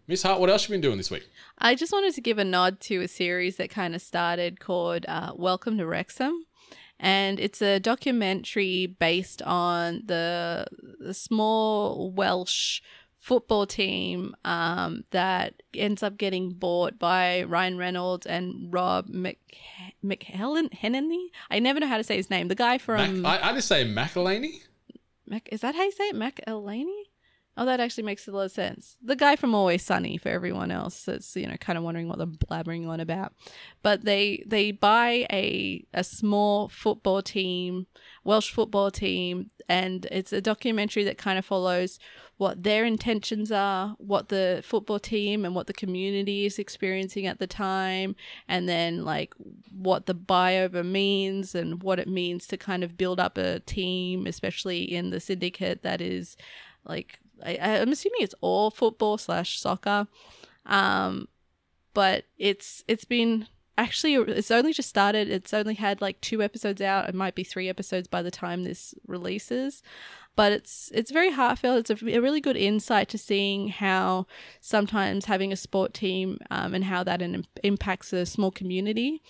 Miss 0.06 0.24
Hart, 0.24 0.42
what 0.42 0.50
else 0.50 0.68
you 0.68 0.74
been 0.74 0.82
doing 0.82 0.98
this 0.98 1.12
week? 1.12 1.30
I 1.58 1.76
just 1.76 1.94
wanted 1.94 2.14
to 2.16 2.22
give 2.22 2.38
a 2.38 2.44
nod 2.44 2.82
to 2.82 3.02
a 3.02 3.08
series 3.08 3.56
that 3.56 3.70
kind 3.70 3.96
of 3.96 4.02
started 4.02 4.60
called 4.60 5.06
uh, 5.08 5.32
Welcome 5.36 5.78
to 5.78 5.86
Wrexham. 5.86 6.47
And 7.00 7.40
it's 7.40 7.62
a 7.62 7.80
documentary 7.80 8.88
based 8.88 9.42
on 9.44 10.04
the, 10.06 10.66
the 11.00 11.14
small 11.14 12.12
Welsh 12.12 12.82
football 13.20 13.66
team 13.68 14.36
um, 14.46 15.04
that 15.12 15.62
ends 15.74 16.02
up 16.02 16.18
getting 16.18 16.52
bought 16.52 16.98
by 16.98 17.44
Ryan 17.44 17.78
Reynolds 17.78 18.26
and 18.26 18.74
Rob 18.74 19.08
Mc, 19.10 19.38
McHellen 20.04 20.74
Hennany. 20.74 21.32
I 21.52 21.60
never 21.60 21.80
know 21.80 21.88
how 21.88 21.98
to 21.98 22.04
say 22.04 22.16
his 22.16 22.30
name. 22.30 22.48
The 22.48 22.56
guy 22.56 22.78
from 22.78 23.22
Mac, 23.22 23.44
I, 23.44 23.50
I 23.50 23.54
just 23.54 23.68
say 23.68 23.84
McElhaney. 23.86 24.62
Mac, 25.26 25.50
is 25.52 25.62
that 25.62 25.76
how 25.76 25.84
you 25.84 25.92
say 25.92 26.06
it? 26.06 26.16
Mac 26.16 26.40
Elaney? 26.48 27.07
Oh, 27.60 27.66
that 27.66 27.80
actually 27.80 28.04
makes 28.04 28.28
a 28.28 28.32
lot 28.32 28.44
of 28.44 28.52
sense. 28.52 28.98
The 29.02 29.16
guy 29.16 29.36
from 29.36 29.56
Always 29.56 29.84
Sunny 29.84 30.18
for 30.18 30.30
everyone 30.30 30.70
else 30.70 31.06
that's 31.06 31.36
you 31.36 31.48
know 31.48 31.58
kind 31.60 31.76
of 31.76 31.84
wondering 31.84 32.08
what 32.08 32.20
they're 32.20 32.28
blabbering 32.28 32.88
on 32.88 33.00
about. 33.00 33.34
But 33.82 34.06
they 34.06 34.44
they 34.46 34.72
buy 34.72 35.26
a 35.32 35.84
a 35.92 36.04
small 36.04 36.70
football 36.70 37.24
team, 37.24 37.88
Welsh 38.24 38.52
football 38.52 38.92
team, 38.92 39.50
and 39.68 40.06
it's 40.12 40.32
a 40.32 40.40
documentary 40.40 41.04
that 41.06 41.18
kind 41.18 41.40
of 41.40 41.46
follows 41.46 41.98
what 42.38 42.62
their 42.62 42.86
intentions 42.86 43.52
are, 43.52 43.96
what 43.98 44.30
the 44.30 44.62
football 44.64 45.00
team 45.00 45.44
and 45.44 45.56
what 45.56 45.66
the 45.66 45.74
community 45.74 46.46
is 46.46 46.60
experiencing 46.60 47.26
at 47.26 47.40
the 47.40 47.48
time, 47.48 48.16
and 48.48 48.70
then 48.70 49.04
like 49.04 49.34
what 49.72 50.06
the 50.06 50.14
buyover 50.14 50.86
means 50.86 51.56
and 51.56 51.82
what 51.82 51.98
it 51.98 52.08
means 52.08 52.46
to 52.46 52.56
kind 52.56 52.84
of 52.84 53.00
build 53.00 53.20
up 53.20 53.36
a 53.40 53.62
team, 53.62 54.28
especially 54.28 54.84
in 54.84 55.10
the 55.10 55.20
syndicate 55.20 55.82
that 55.82 56.02
is 56.02 56.38
like 56.86 57.20
I, 57.46 57.58
I'm 57.58 57.92
assuming 57.92 58.22
it's 58.22 58.36
all 58.42 58.72
football 58.72 59.18
slash 59.18 59.60
soccer, 59.60 60.08
um, 60.66 61.28
but 61.94 62.26
it's 62.38 62.84
it's 62.88 63.06
been 63.06 63.48
actually 63.78 64.16
it's 64.16 64.52
only 64.52 64.74
just 64.74 64.90
started. 64.90 65.30
It's 65.30 65.54
only 65.54 65.76
had 65.76 66.02
like 66.02 66.22
two 66.22 66.42
episodes 66.42 66.82
out. 66.82 67.10
It 67.10 67.16
might 67.16 67.36
be 67.36 67.44
three 67.44 67.70
episodes 67.70 68.08
by 68.08 68.22
the 68.22 68.32
time 68.32 68.64
this 68.64 68.94
releases 69.08 69.82
but 70.38 70.52
it's 70.52 70.92
it's 70.94 71.12
very 71.12 71.32
heartfelt. 71.32 71.90
It's 71.90 72.02
a, 72.02 72.16
a 72.16 72.22
really 72.22 72.40
good 72.40 72.56
insight 72.56 73.10
to 73.10 73.18
seeing 73.18 73.70
how 73.70 74.28
sometimes 74.62 75.26
having 75.26 75.52
a 75.52 75.58
sport 75.58 75.94
team 75.94 76.38
um, 76.52 76.76
and 76.76 76.86
how 76.86 77.04
that 77.04 77.22
in, 77.22 77.46
impacts 77.64 78.14
a 78.14 78.26
small 78.26 78.52
community. 78.52 79.22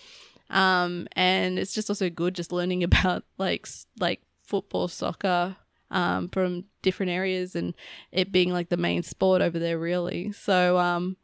Um, 0.50 1.08
and 1.12 1.58
it's 1.58 1.72
just 1.74 1.88
also 1.88 2.10
good 2.10 2.34
just 2.34 2.52
learning 2.52 2.84
about 2.90 3.24
like 3.38 3.66
like 3.98 4.20
football, 4.42 4.86
soccer 4.86 5.56
um, 5.90 6.28
from 6.28 6.64
different 6.82 7.10
areas 7.10 7.56
and 7.56 7.74
it 8.12 8.32
being 8.32 8.52
like 8.52 8.68
the 8.68 8.76
main 8.76 9.02
sport 9.02 9.42
over 9.42 9.58
there 9.58 9.78
really. 9.78 10.32
So 10.32 10.78
um, 10.78 11.16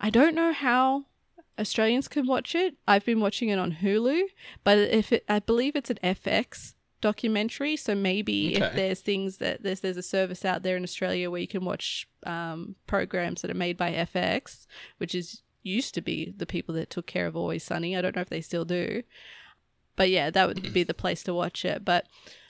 I 0.00 0.10
don't 0.10 0.34
know 0.34 0.52
how 0.52 1.04
Australians 1.58 2.08
can 2.08 2.26
watch 2.26 2.54
it. 2.54 2.76
I've 2.86 3.04
been 3.04 3.20
watching 3.20 3.48
it 3.48 3.58
on 3.58 3.72
Hulu, 3.72 4.22
but 4.64 4.78
if 4.78 5.12
it, 5.12 5.24
I 5.28 5.38
believe 5.38 5.76
it's 5.76 5.90
an 5.90 5.98
FX 6.02 6.74
documentary. 7.00 7.76
So 7.76 7.94
maybe 7.94 8.54
if 8.54 8.74
there's 8.74 9.00
things 9.00 9.36
that 9.38 9.62
there's 9.62 9.80
there's 9.80 9.98
a 9.98 10.02
service 10.02 10.44
out 10.44 10.62
there 10.62 10.76
in 10.76 10.82
Australia 10.82 11.30
where 11.30 11.40
you 11.40 11.48
can 11.48 11.64
watch 11.64 12.08
um, 12.24 12.76
programs 12.86 13.42
that 13.42 13.50
are 13.50 13.54
made 13.54 13.76
by 13.76 13.92
FX, 13.92 14.66
which 14.96 15.14
is 15.14 15.42
used 15.62 15.94
to 15.94 16.00
be 16.00 16.32
the 16.36 16.46
people 16.46 16.74
that 16.74 16.90
took 16.90 17.06
care 17.06 17.26
of 17.26 17.36
Always 17.36 17.64
Sunny. 17.64 17.96
I 17.96 18.00
don't 18.00 18.16
know 18.16 18.22
if 18.22 18.30
they 18.30 18.40
still 18.40 18.64
do, 18.64 19.02
but 19.96 20.08
yeah, 20.10 20.30
that 20.30 20.48
would 20.48 20.72
be 20.72 20.84
the 20.84 20.94
place 20.94 21.22
to 21.24 21.34
watch 21.34 21.64
it. 21.64 21.84
But 21.84 22.06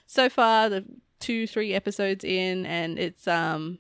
so 0.07 0.29
far, 0.29 0.69
the 0.69 0.85
two 1.23 1.47
three 1.47 1.73
episodes 1.73 2.25
in, 2.25 2.67
and 2.67 2.99
it's 2.99 3.27
um 3.27 3.79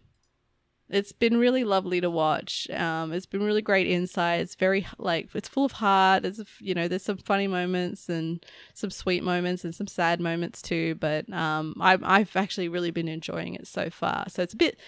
it's 0.92 1.12
been 1.12 1.38
really 1.38 1.64
lovely 1.64 2.02
to 2.02 2.10
watch. 2.10 2.68
Um, 2.70 3.12
it's 3.12 3.24
been 3.24 3.42
really 3.42 3.62
great 3.62 3.86
insight. 3.86 4.40
It's 4.40 4.54
very 4.54 4.86
like 4.98 5.30
it's 5.34 5.48
full 5.48 5.64
of 5.64 5.72
heart. 5.72 6.24
It's 6.24 6.40
you 6.60 6.74
know 6.74 6.86
there's 6.86 7.02
some 7.02 7.16
funny 7.16 7.46
moments 7.46 8.08
and 8.08 8.44
some 8.74 8.90
sweet 8.90 9.24
moments 9.24 9.64
and 9.64 9.74
some 9.74 9.86
sad 9.86 10.20
moments 10.20 10.60
too. 10.60 10.94
But 10.96 11.32
um, 11.32 11.74
I've 11.80 12.04
I've 12.04 12.36
actually 12.36 12.68
really 12.68 12.90
been 12.90 13.08
enjoying 13.08 13.54
it 13.54 13.66
so 13.66 13.88
far. 13.90 14.26
So 14.28 14.42
it's 14.42 14.54
a 14.54 14.58
bit 14.58 14.78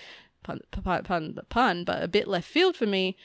pun 0.42 0.60
pun 0.70 1.04
pun, 1.04 1.34
the 1.34 1.42
pun, 1.44 1.84
but 1.84 2.02
a 2.02 2.08
bit 2.08 2.28
left 2.28 2.46
field 2.46 2.76
for 2.76 2.86
me. 2.86 3.16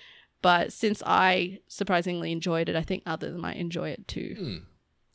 But 0.41 0.71
since 0.71 1.03
I 1.05 1.59
surprisingly 1.67 2.31
enjoyed 2.31 2.69
it, 2.69 2.75
I 2.77 2.81
think 2.81 3.03
others 3.05 3.37
might 3.37 3.57
enjoy 3.57 3.89
it 3.89 4.07
too. 4.07 4.61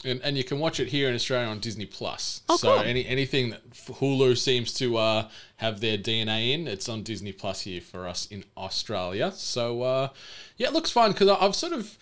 And, 0.04 0.20
and 0.22 0.36
you 0.36 0.44
can 0.44 0.58
watch 0.58 0.80
it 0.80 0.88
here 0.88 1.08
in 1.08 1.14
Australia 1.14 1.48
on 1.48 1.60
Disney 1.60 1.86
Plus. 1.86 2.42
Oh, 2.48 2.56
so 2.56 2.74
cool. 2.76 2.84
any 2.84 3.06
anything 3.06 3.50
that 3.50 3.70
Hulu 3.70 4.36
seems 4.36 4.72
to 4.74 4.96
uh, 4.96 5.28
have 5.56 5.80
their 5.80 5.96
DNA 5.96 6.52
in, 6.52 6.68
it's 6.68 6.88
on 6.88 7.02
Disney 7.02 7.32
Plus 7.32 7.62
here 7.62 7.80
for 7.80 8.06
us 8.06 8.26
in 8.26 8.44
Australia. 8.56 9.32
So 9.32 9.82
uh, 9.82 10.08
yeah, 10.56 10.68
it 10.68 10.72
looks 10.72 10.90
fun 10.90 11.12
because 11.12 11.28
I've 11.28 11.54
sort 11.54 11.72
of 11.72 11.96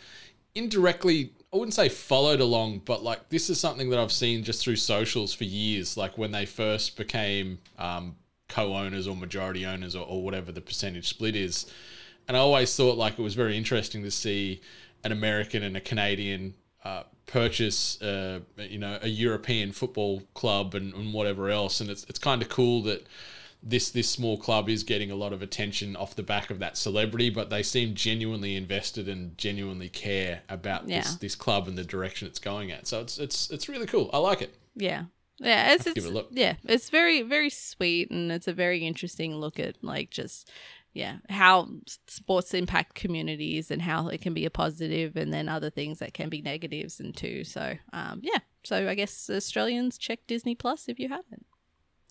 indirectly, 0.55 1.33
I 1.53 1.57
wouldn't 1.57 1.75
say 1.75 1.88
followed 1.88 2.41
along, 2.41 2.83
but 2.85 3.03
like 3.03 3.29
this 3.29 3.49
is 3.49 3.61
something 3.61 3.91
that 3.91 3.99
I've 3.99 4.12
seen 4.12 4.45
just 4.45 4.62
through 4.62 4.77
socials 4.77 5.33
for 5.33 5.45
years. 5.45 5.97
Like 5.97 6.19
when 6.19 6.33
they 6.33 6.47
first 6.47 6.97
became 6.97 7.59
um, 7.79 8.17
co-owners 8.53 9.09
or 9.09 9.17
majority 9.17 9.65
owners 9.65 9.97
or, 9.97 10.07
or 10.07 10.23
whatever 10.23 10.53
the 10.53 10.61
percentage 10.61 11.09
split 11.09 11.35
is. 11.35 11.67
And 12.29 12.37
I 12.37 12.41
always 12.41 12.75
thought 12.77 12.99
like 12.99 13.19
it 13.19 13.23
was 13.23 13.35
very 13.35 13.57
interesting 13.57 14.03
to 14.03 14.11
see 14.11 14.61
an 15.05 15.11
American 15.11 15.62
and 15.62 15.77
a 15.77 15.81
Canadian 15.81 16.55
uh, 16.85 17.05
purchase, 17.27 18.01
uh, 18.03 18.40
you 18.59 18.79
know, 18.79 18.99
a 19.03 19.09
European 19.09 19.73
football 19.73 20.23
club 20.35 20.75
and, 20.75 20.92
and 20.95 21.12
whatever 21.14 21.49
else. 21.51 21.81
And 21.81 21.88
it's 21.90 22.05
it's 22.05 22.18
kind 22.18 22.42
of 22.42 22.49
cool 22.49 22.83
that 22.83 23.07
this 23.62 23.90
this 23.90 24.11
small 24.11 24.37
club 24.37 24.68
is 24.68 24.83
getting 24.83 25.11
a 25.11 25.14
lot 25.14 25.33
of 25.33 25.40
attention 25.40 25.95
off 25.95 26.16
the 26.16 26.23
back 26.25 26.51
of 26.51 26.59
that 26.59 26.77
celebrity, 26.77 27.31
but 27.31 27.49
they 27.51 27.62
seem 27.62 27.95
genuinely 27.95 28.57
invested 28.57 29.09
and 29.09 29.38
genuinely 29.38 29.88
care 29.88 30.42
about 30.49 30.87
this 30.88 31.07
Yeah. 31.12 31.16
this 31.21 31.35
club 31.37 31.68
and 31.68 31.79
the 31.79 31.85
direction 31.85 32.27
it's 32.27 32.40
going 32.40 32.73
at. 32.73 32.87
So 32.88 33.01
it's 33.01 33.18
it's 33.18 33.51
it's 33.51 33.68
really 33.68 33.87
cool. 33.87 34.11
I 34.12 34.18
like 34.18 34.42
it. 34.42 34.55
Yeah. 34.75 35.05
Yeah, 35.38 35.73
it's, 35.75 35.85
give 35.85 35.97
it's 35.97 36.07
it 36.07 36.11
a 36.11 36.12
look. 36.12 36.29
yeah, 36.31 36.55
it's 36.64 36.88
very 36.90 37.23
very 37.23 37.51
sweet 37.51 38.11
and 38.11 38.31
it's 38.31 38.47
a 38.47 38.53
very 38.53 38.87
interesting 38.87 39.35
look 39.37 39.59
at 39.59 39.77
like 39.83 40.11
just 40.11 40.51
yeah, 40.92 41.16
how 41.28 41.68
sports 42.07 42.55
impact 42.55 42.94
communities 42.94 43.70
and 43.70 43.81
how 43.83 44.09
it 44.09 44.20
can 44.20 44.35
be 44.35 44.44
a 44.44 44.50
positive 44.50 45.16
and 45.16 45.33
then 45.33 45.48
other 45.48 45.70
things 45.70 45.98
that 46.00 46.14
can 46.14 46.28
be 46.28 46.42
negatives 46.42 47.00
and 47.00 47.16
too. 47.16 47.44
So, 47.44 47.74
um 47.92 48.20
yeah. 48.22 48.38
So 48.64 48.88
I 48.88 48.94
guess 48.94 49.31
Australians 49.31 49.98
check 49.98 50.20
Disney 50.26 50.55
Plus 50.55 50.88
if 50.88 50.98
you 50.98 51.09
haven't. 51.09 51.46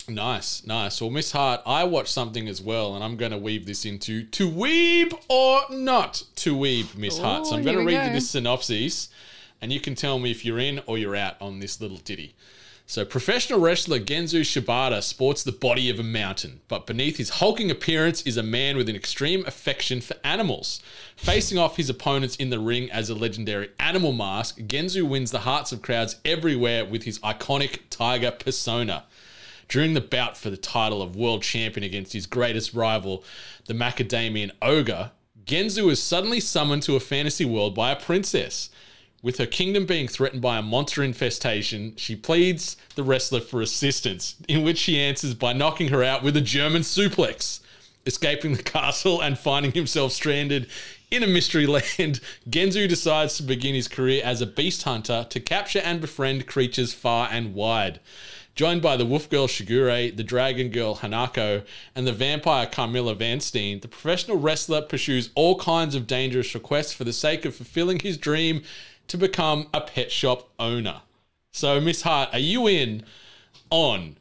Nice, 0.08 0.66
nice. 0.66 1.00
Well, 1.00 1.10
Miss 1.10 1.30
Hart, 1.30 1.60
I 1.64 1.84
watched 1.84 2.08
something 2.08 2.48
as 2.48 2.60
well, 2.60 2.96
and 2.96 3.04
I'm 3.04 3.16
going 3.16 3.30
to 3.30 3.38
weave 3.38 3.66
this 3.66 3.84
into 3.84 4.24
to 4.24 4.50
weeb 4.50 5.14
or 5.28 5.62
not 5.70 6.24
to 6.36 6.56
weeb, 6.56 6.96
Miss 6.96 7.18
Hart. 7.18 7.46
So 7.46 7.54
I'm 7.54 7.62
going 7.62 7.78
to 7.78 7.84
read 7.84 8.06
you 8.06 8.12
this 8.12 8.30
synopsis, 8.30 9.10
and 9.60 9.72
you 9.72 9.80
can 9.80 9.94
tell 9.94 10.18
me 10.18 10.32
if 10.32 10.44
you're 10.44 10.58
in 10.58 10.80
or 10.86 10.98
you're 10.98 11.14
out 11.14 11.40
on 11.40 11.60
this 11.60 11.80
little 11.80 11.98
ditty. 11.98 12.34
So, 12.84 13.04
professional 13.04 13.60
wrestler 13.60 14.00
Genzo 14.00 14.40
Shibata 14.40 15.02
sports 15.02 15.42
the 15.42 15.52
body 15.52 15.88
of 15.88 15.98
a 15.98 16.02
mountain, 16.02 16.60
but 16.68 16.86
beneath 16.86 17.16
his 17.16 17.30
hulking 17.30 17.70
appearance 17.70 18.22
is 18.22 18.36
a 18.36 18.42
man 18.42 18.76
with 18.76 18.88
an 18.88 18.96
extreme 18.96 19.46
affection 19.46 20.00
for 20.00 20.16
animals. 20.24 20.82
Facing 21.16 21.58
off 21.58 21.76
his 21.76 21.88
opponents 21.88 22.36
in 22.36 22.50
the 22.50 22.58
ring 22.58 22.90
as 22.90 23.08
a 23.08 23.14
legendary 23.14 23.70
animal 23.78 24.12
mask, 24.12 24.58
Genzo 24.60 25.08
wins 25.08 25.30
the 25.30 25.40
hearts 25.40 25.72
of 25.72 25.80
crowds 25.80 26.16
everywhere 26.24 26.84
with 26.84 27.04
his 27.04 27.18
iconic 27.20 27.80
tiger 27.88 28.30
persona. 28.30 29.04
During 29.68 29.94
the 29.94 30.00
bout 30.02 30.36
for 30.36 30.50
the 30.50 30.56
title 30.58 31.00
of 31.00 31.16
world 31.16 31.42
champion 31.42 31.84
against 31.84 32.12
his 32.12 32.26
greatest 32.26 32.74
rival, 32.74 33.24
the 33.66 33.74
Macadamian 33.74 34.50
Ogre, 34.60 35.12
Genzo 35.46 35.90
is 35.90 36.02
suddenly 36.02 36.40
summoned 36.40 36.82
to 36.82 36.96
a 36.96 37.00
fantasy 37.00 37.44
world 37.44 37.74
by 37.74 37.90
a 37.90 37.96
princess. 37.96 38.68
With 39.22 39.38
her 39.38 39.46
kingdom 39.46 39.86
being 39.86 40.08
threatened 40.08 40.42
by 40.42 40.58
a 40.58 40.62
monster 40.62 41.00
infestation, 41.00 41.94
she 41.96 42.16
pleads 42.16 42.76
the 42.96 43.04
wrestler 43.04 43.40
for 43.40 43.62
assistance, 43.62 44.34
in 44.48 44.64
which 44.64 44.78
she 44.78 44.98
answers 44.98 45.34
by 45.34 45.52
knocking 45.52 45.88
her 45.88 46.02
out 46.02 46.24
with 46.24 46.36
a 46.36 46.40
German 46.40 46.82
suplex. 46.82 47.60
Escaping 48.04 48.54
the 48.54 48.64
castle 48.64 49.20
and 49.20 49.38
finding 49.38 49.70
himself 49.70 50.10
stranded 50.10 50.66
in 51.12 51.22
a 51.22 51.28
mystery 51.28 51.66
land, 51.66 52.20
Genzo 52.50 52.88
decides 52.88 53.36
to 53.36 53.44
begin 53.44 53.76
his 53.76 53.86
career 53.86 54.22
as 54.24 54.40
a 54.40 54.46
beast 54.46 54.82
hunter 54.82 55.24
to 55.30 55.38
capture 55.38 55.78
and 55.78 56.00
befriend 56.00 56.48
creatures 56.48 56.92
far 56.92 57.28
and 57.30 57.54
wide. 57.54 58.00
Joined 58.56 58.82
by 58.82 58.96
the 58.96 59.06
wolf 59.06 59.30
girl 59.30 59.46
Shigure, 59.46 60.14
the 60.14 60.24
dragon 60.24 60.70
girl 60.70 60.96
Hanako, 60.96 61.64
and 61.94 62.06
the 62.06 62.12
vampire 62.12 62.66
Carmilla 62.66 63.14
Vanstein, 63.14 63.80
the 63.80 63.88
professional 63.88 64.36
wrestler 64.36 64.82
pursues 64.82 65.30
all 65.34 65.58
kinds 65.58 65.94
of 65.94 66.06
dangerous 66.06 66.54
requests 66.54 66.92
for 66.92 67.04
the 67.04 67.14
sake 67.14 67.44
of 67.44 67.54
fulfilling 67.54 68.00
his 68.00 68.18
dream 68.18 68.62
to 69.08 69.16
become 69.16 69.68
a 69.72 69.80
pet 69.80 70.10
shop 70.10 70.50
owner. 70.58 71.02
So, 71.50 71.80
Miss 71.80 72.02
Hart, 72.02 72.30
are 72.32 72.38
you 72.38 72.66
in 72.66 73.04
on 73.70 74.16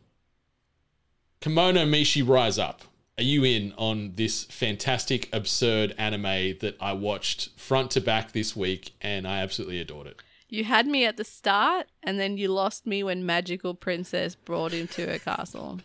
Kemono 1.40 1.88
Michi 1.88 2.28
Rise 2.28 2.60
Up? 2.60 2.84
Are 3.18 3.24
you 3.24 3.44
in 3.44 3.74
on 3.78 4.14
this 4.16 4.46
fantastic, 4.46 5.30
absurd 5.32 5.94
anime 5.98 6.58
that 6.60 6.76
I 6.80 6.94
watched 6.94 7.50
front 7.58 7.92
to 7.92 8.02
back 8.02 8.32
this 8.32 8.56
week 8.56 8.94
and 9.02 9.28
I 9.28 9.42
absolutely 9.42 9.80
adored 9.80 10.08
it? 10.08 10.22
You 10.50 10.66
had 10.66 10.88
me 10.88 11.06
at 11.06 11.18
the 11.18 11.24
start 11.24 11.88
and 12.04 12.20
then 12.20 12.38
you 12.38 12.50
lost 12.50 12.86
me 12.86 13.04
when 13.04 13.26
Magical 13.26 13.74
Princess 13.74 14.36
brought 14.36 14.74
him 14.74 14.88
to 14.90 15.06
her 15.08 15.20
castle. 15.20 15.80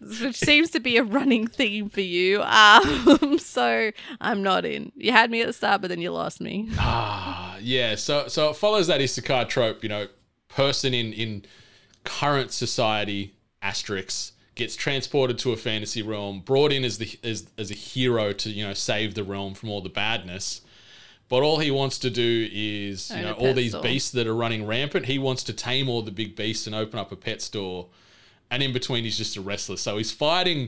Which 0.00 0.36
seems 0.36 0.70
to 0.70 0.80
be 0.80 0.96
a 0.96 1.02
running 1.02 1.46
theme 1.46 1.88
for 1.90 2.00
you. 2.00 2.42
Um, 2.42 3.38
so 3.38 3.90
I'm 4.20 4.42
not 4.42 4.64
in. 4.64 4.92
You 4.96 5.12
had 5.12 5.30
me 5.30 5.42
at 5.42 5.46
the 5.46 5.52
start, 5.52 5.82
but 5.82 5.88
then 5.88 6.00
you 6.00 6.10
lost 6.10 6.40
me. 6.40 6.68
Ah, 6.78 7.56
yeah. 7.60 7.94
So 7.96 8.28
so 8.28 8.50
it 8.50 8.56
follows 8.56 8.86
that 8.86 9.00
isekai 9.00 9.48
trope, 9.48 9.82
you 9.82 9.88
know, 9.88 10.08
person 10.48 10.94
in 10.94 11.12
in 11.12 11.44
current 12.04 12.50
society, 12.52 13.34
asterix, 13.62 14.32
gets 14.54 14.74
transported 14.74 15.38
to 15.40 15.52
a 15.52 15.56
fantasy 15.56 16.02
realm, 16.02 16.40
brought 16.40 16.72
in 16.72 16.84
as 16.84 16.98
the 16.98 17.18
as, 17.22 17.50
as 17.58 17.70
a 17.70 17.74
hero 17.74 18.32
to, 18.32 18.50
you 18.50 18.66
know, 18.66 18.74
save 18.74 19.14
the 19.14 19.24
realm 19.24 19.54
from 19.54 19.68
all 19.70 19.80
the 19.82 19.90
badness. 19.90 20.62
But 21.28 21.44
all 21.44 21.58
he 21.58 21.70
wants 21.70 21.98
to 22.00 22.10
do 22.10 22.48
is, 22.50 23.10
you 23.10 23.18
Own 23.18 23.22
know, 23.22 23.32
all 23.34 23.54
these 23.54 23.70
store. 23.70 23.82
beasts 23.82 24.10
that 24.10 24.26
are 24.26 24.34
running 24.34 24.66
rampant, 24.66 25.06
he 25.06 25.16
wants 25.16 25.44
to 25.44 25.52
tame 25.52 25.88
all 25.88 26.02
the 26.02 26.10
big 26.10 26.34
beasts 26.34 26.66
and 26.66 26.74
open 26.74 26.98
up 26.98 27.12
a 27.12 27.16
pet 27.16 27.40
store. 27.40 27.86
And 28.50 28.62
in 28.62 28.72
between, 28.72 29.04
he's 29.04 29.18
just 29.18 29.36
a 29.36 29.40
wrestler. 29.40 29.76
So 29.76 29.96
he's 29.96 30.10
fighting, 30.10 30.58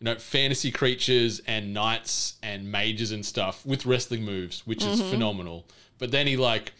you 0.00 0.04
know, 0.04 0.16
fantasy 0.16 0.70
creatures 0.70 1.40
and 1.46 1.72
knights 1.72 2.34
and 2.42 2.70
mages 2.70 3.12
and 3.12 3.24
stuff 3.24 3.64
with 3.64 3.86
wrestling 3.86 4.24
moves, 4.24 4.66
which 4.66 4.84
is 4.84 5.00
phenomenal. 5.02 5.64
But 5.98 6.10
then 6.10 6.26
he 6.26 6.36
like 6.36 6.72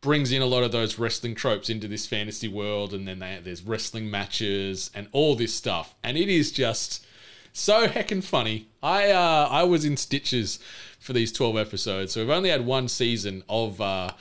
brings 0.00 0.32
in 0.32 0.42
a 0.42 0.46
lot 0.46 0.62
of 0.62 0.72
those 0.72 0.98
wrestling 0.98 1.34
tropes 1.34 1.70
into 1.70 1.86
this 1.88 2.06
fantasy 2.06 2.48
world, 2.48 2.92
and 2.92 3.06
then 3.06 3.18
they, 3.18 3.38
there's 3.42 3.62
wrestling 3.62 4.10
matches 4.10 4.90
and 4.94 5.08
all 5.12 5.34
this 5.36 5.54
stuff, 5.54 5.94
and 6.02 6.16
it 6.16 6.28
is 6.28 6.50
just 6.50 7.06
so 7.52 7.86
heckin' 7.86 8.24
funny. 8.24 8.68
I 8.82 9.10
uh, 9.10 9.48
I 9.50 9.62
was 9.64 9.84
in 9.84 9.96
stitches 9.96 10.58
for 10.98 11.12
these 11.12 11.32
twelve 11.32 11.56
episodes, 11.56 12.12
so 12.12 12.20
we've 12.20 12.30
only 12.30 12.50
had 12.50 12.66
one 12.66 12.88
season 12.88 13.44
of. 13.48 13.80
Uh, 13.80 14.12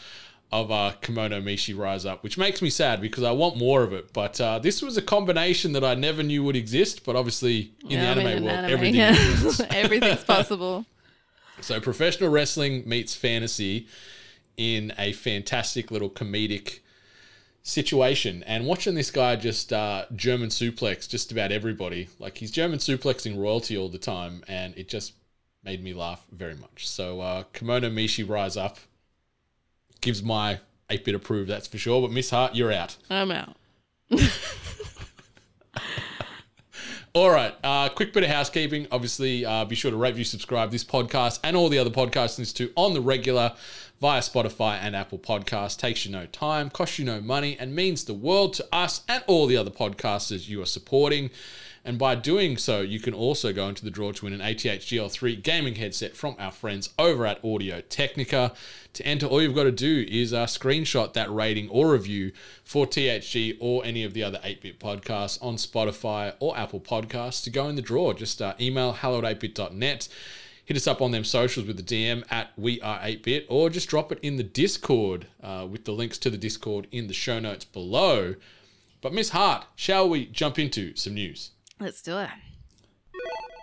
of 0.51 0.69
uh, 0.71 0.91
Kemono 1.01 1.41
Michi 1.41 1.77
Rise 1.77 2.05
Up, 2.05 2.23
which 2.23 2.37
makes 2.37 2.61
me 2.61 2.69
sad 2.69 2.99
because 2.99 3.23
I 3.23 3.31
want 3.31 3.55
more 3.57 3.83
of 3.83 3.93
it. 3.93 4.11
But 4.11 4.39
uh, 4.41 4.59
this 4.59 4.81
was 4.81 4.97
a 4.97 5.01
combination 5.01 5.71
that 5.73 5.83
I 5.83 5.95
never 5.95 6.23
knew 6.23 6.43
would 6.43 6.57
exist. 6.57 7.05
But 7.05 7.15
obviously, 7.15 7.71
in 7.83 7.91
Yeah, 7.91 8.13
the 8.15 8.21
I'm 8.21 8.27
anime 8.27 8.43
world, 8.43 8.57
anime. 8.57 8.71
everything 8.73 8.95
Yeah. 8.95 9.11
exists. 9.11 9.61
Everything's 9.69 10.23
possible. 10.23 10.85
So 11.59 11.79
professional 11.79 12.31
wrestling 12.31 12.89
meets 12.89 13.13
fantasy 13.13 13.85
in 14.57 14.93
a 14.97 15.13
fantastic 15.13 15.91
little 15.91 16.09
comedic 16.09 16.79
situation. 17.61 18.43
And 18.47 18.65
watching 18.65 18.95
this 18.95 19.11
guy 19.11 19.35
just 19.35 19.71
uh, 19.71 20.05
German 20.15 20.49
suplex 20.49 21.07
just 21.07 21.31
about 21.31 21.51
everybody, 21.51 22.09
like 22.17 22.37
he's 22.39 22.49
German 22.49 22.79
suplexing 22.79 23.37
royalty 23.37 23.77
all 23.77 23.89
the 23.89 23.99
time, 23.99 24.43
and 24.47 24.75
it 24.75 24.87
just 24.89 25.13
made 25.63 25.83
me 25.83 25.93
laugh 25.93 26.25
very 26.31 26.55
much. 26.55 26.87
So 26.87 27.21
uh, 27.21 27.43
Kemono 27.53 27.91
Michi 27.93 28.27
Rise 28.27 28.57
Up 28.57 28.79
gives 30.01 30.21
my 30.21 30.59
8 30.89 31.05
bit 31.05 31.15
approve, 31.15 31.47
that's 31.47 31.67
for 31.67 31.77
sure. 31.77 32.01
But 32.01 32.11
Miss 32.11 32.29
Hart, 32.29 32.55
you're 32.55 32.71
out. 32.71 32.97
I'm 33.09 33.31
out. 33.31 33.55
All 37.13 37.29
right, 37.29 37.53
uh, 37.61 37.89
quick 37.89 38.13
bit 38.13 38.23
of 38.23 38.29
housekeeping. 38.29 38.87
Obviously, 38.89 39.43
uh, 39.45 39.65
be 39.65 39.75
sure 39.75 39.91
to 39.91 39.97
rate, 39.97 40.15
view, 40.15 40.23
subscribe 40.23 40.71
this 40.71 40.85
podcast 40.85 41.41
and 41.43 41.57
all 41.57 41.67
the 41.67 41.77
other 41.77 41.89
podcasts 41.89 42.39
listen 42.39 42.55
to 42.55 42.71
on 42.77 42.93
the 42.93 43.01
regular 43.01 43.53
via 43.99 44.21
Spotify 44.21 44.77
and 44.81 44.95
Apple 44.95 45.19
Podcasts. 45.19 45.77
Takes 45.77 46.05
you 46.05 46.11
no 46.13 46.25
time, 46.27 46.69
costs 46.69 46.99
you 46.99 47.03
no 47.03 47.19
money, 47.19 47.57
and 47.59 47.75
means 47.75 48.05
the 48.05 48.13
world 48.13 48.53
to 48.53 48.67
us 48.71 49.01
and 49.09 49.25
all 49.27 49.45
the 49.45 49.57
other 49.57 49.71
podcasters 49.71 50.47
you 50.47 50.61
are 50.61 50.65
supporting. 50.65 51.31
And 51.83 51.97
by 51.97 52.13
doing 52.13 52.57
so, 52.57 52.81
you 52.81 52.99
can 52.99 53.13
also 53.13 53.51
go 53.51 53.67
into 53.67 53.83
the 53.83 53.89
draw 53.89 54.11
to 54.11 54.25
win 54.25 54.33
an 54.33 54.41
ATH 54.41 54.57
GL3 54.57 55.41
gaming 55.41 55.75
headset 55.75 56.15
from 56.15 56.35
our 56.37 56.51
friends 56.51 56.93
over 56.99 57.25
at 57.25 57.43
Audio 57.43 57.81
Technica. 57.81 58.53
To 58.93 59.05
enter, 59.05 59.25
all 59.25 59.41
you've 59.41 59.55
got 59.55 59.63
to 59.63 59.71
do 59.71 60.05
is 60.07 60.31
uh, 60.31 60.45
screenshot 60.45 61.13
that 61.13 61.33
rating 61.33 61.69
or 61.69 61.91
review 61.91 62.33
for 62.63 62.85
THG 62.85 63.57
or 63.59 63.83
any 63.83 64.03
of 64.03 64.13
the 64.13 64.23
other 64.23 64.39
8-bit 64.43 64.79
podcasts 64.79 65.41
on 65.41 65.55
Spotify 65.55 66.33
or 66.39 66.55
Apple 66.55 66.79
Podcasts 66.79 67.43
to 67.45 67.49
go 67.49 67.67
in 67.67 67.75
the 67.75 67.81
draw. 67.81 68.13
Just 68.13 68.41
uh, 68.41 68.53
email 68.59 68.93
hello 68.93 69.23
at 69.23 69.39
8bit.net 69.39 70.07
hit 70.63 70.77
us 70.77 70.87
up 70.87 71.01
on 71.01 71.11
them 71.11 71.23
socials 71.23 71.67
with 71.67 71.75
the 71.75 71.83
DM 71.83 72.23
at 72.31 72.51
We 72.55 72.79
Are 72.79 72.99
8-Bit, 72.99 73.47
or 73.49 73.69
just 73.69 73.89
drop 73.89 74.09
it 74.11 74.19
in 74.21 74.37
the 74.37 74.43
Discord 74.43 75.27
uh, 75.43 75.67
with 75.69 75.83
the 75.83 75.91
links 75.91 76.17
to 76.19 76.29
the 76.29 76.37
Discord 76.37 76.87
in 76.91 77.07
the 77.07 77.13
show 77.13 77.39
notes 77.39 77.65
below. 77.65 78.35
But 79.01 79.13
Miss 79.13 79.31
Hart, 79.31 79.65
shall 79.75 80.07
we 80.07 80.27
jump 80.27 80.57
into 80.59 80.95
some 80.95 81.15
news? 81.15 81.51
Let's 81.81 82.03
do 82.03 82.19
it. 82.19 82.29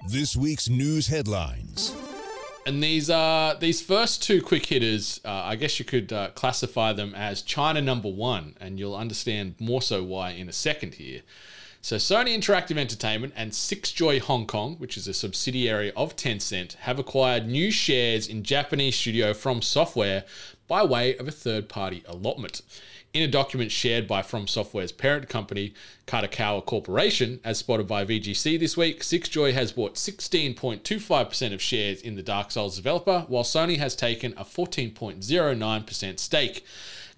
This 0.08 0.36
week's 0.36 0.68
news 0.68 1.06
headlines. 1.06 1.94
And 2.66 2.82
these 2.82 3.08
uh 3.08 3.56
these 3.60 3.80
first 3.80 4.24
two 4.24 4.42
quick 4.42 4.66
hitters, 4.66 5.20
uh, 5.24 5.30
I 5.30 5.54
guess 5.54 5.78
you 5.78 5.84
could 5.84 6.12
uh, 6.12 6.30
classify 6.30 6.92
them 6.92 7.14
as 7.14 7.42
China 7.42 7.80
number 7.80 8.10
one, 8.10 8.56
and 8.60 8.76
you'll 8.76 8.96
understand 8.96 9.54
more 9.60 9.80
so 9.80 10.02
why 10.02 10.30
in 10.30 10.48
a 10.48 10.52
second 10.52 10.94
here. 10.94 11.22
So 11.80 11.94
Sony 11.94 12.36
Interactive 12.36 12.76
Entertainment 12.76 13.34
and 13.36 13.52
Sixjoy 13.52 14.18
Hong 14.18 14.46
Kong, 14.46 14.74
which 14.78 14.96
is 14.96 15.06
a 15.06 15.14
subsidiary 15.14 15.92
of 15.92 16.16
Tencent, 16.16 16.74
have 16.74 16.98
acquired 16.98 17.46
new 17.46 17.70
shares 17.70 18.26
in 18.26 18.42
Japanese 18.42 18.96
studio 18.96 19.32
From 19.32 19.62
Software 19.62 20.24
by 20.66 20.82
way 20.82 21.16
of 21.16 21.28
a 21.28 21.30
third-party 21.30 22.02
allotment. 22.06 22.62
In 23.18 23.24
a 23.24 23.26
document 23.26 23.72
shared 23.72 24.06
by 24.06 24.22
From 24.22 24.46
Software's 24.46 24.92
parent 24.92 25.28
company, 25.28 25.74
Kadokawa 26.06 26.64
Corporation, 26.64 27.40
as 27.42 27.58
spotted 27.58 27.88
by 27.88 28.04
VGC 28.04 28.60
this 28.60 28.76
week, 28.76 29.00
Sixjoy 29.00 29.54
has 29.54 29.72
bought 29.72 29.96
16.25% 29.96 31.52
of 31.52 31.60
shares 31.60 32.00
in 32.00 32.14
the 32.14 32.22
Dark 32.22 32.52
Souls 32.52 32.76
developer, 32.76 33.24
while 33.26 33.42
Sony 33.42 33.78
has 33.78 33.96
taken 33.96 34.34
a 34.36 34.44
14.09% 34.44 36.20
stake. 36.20 36.64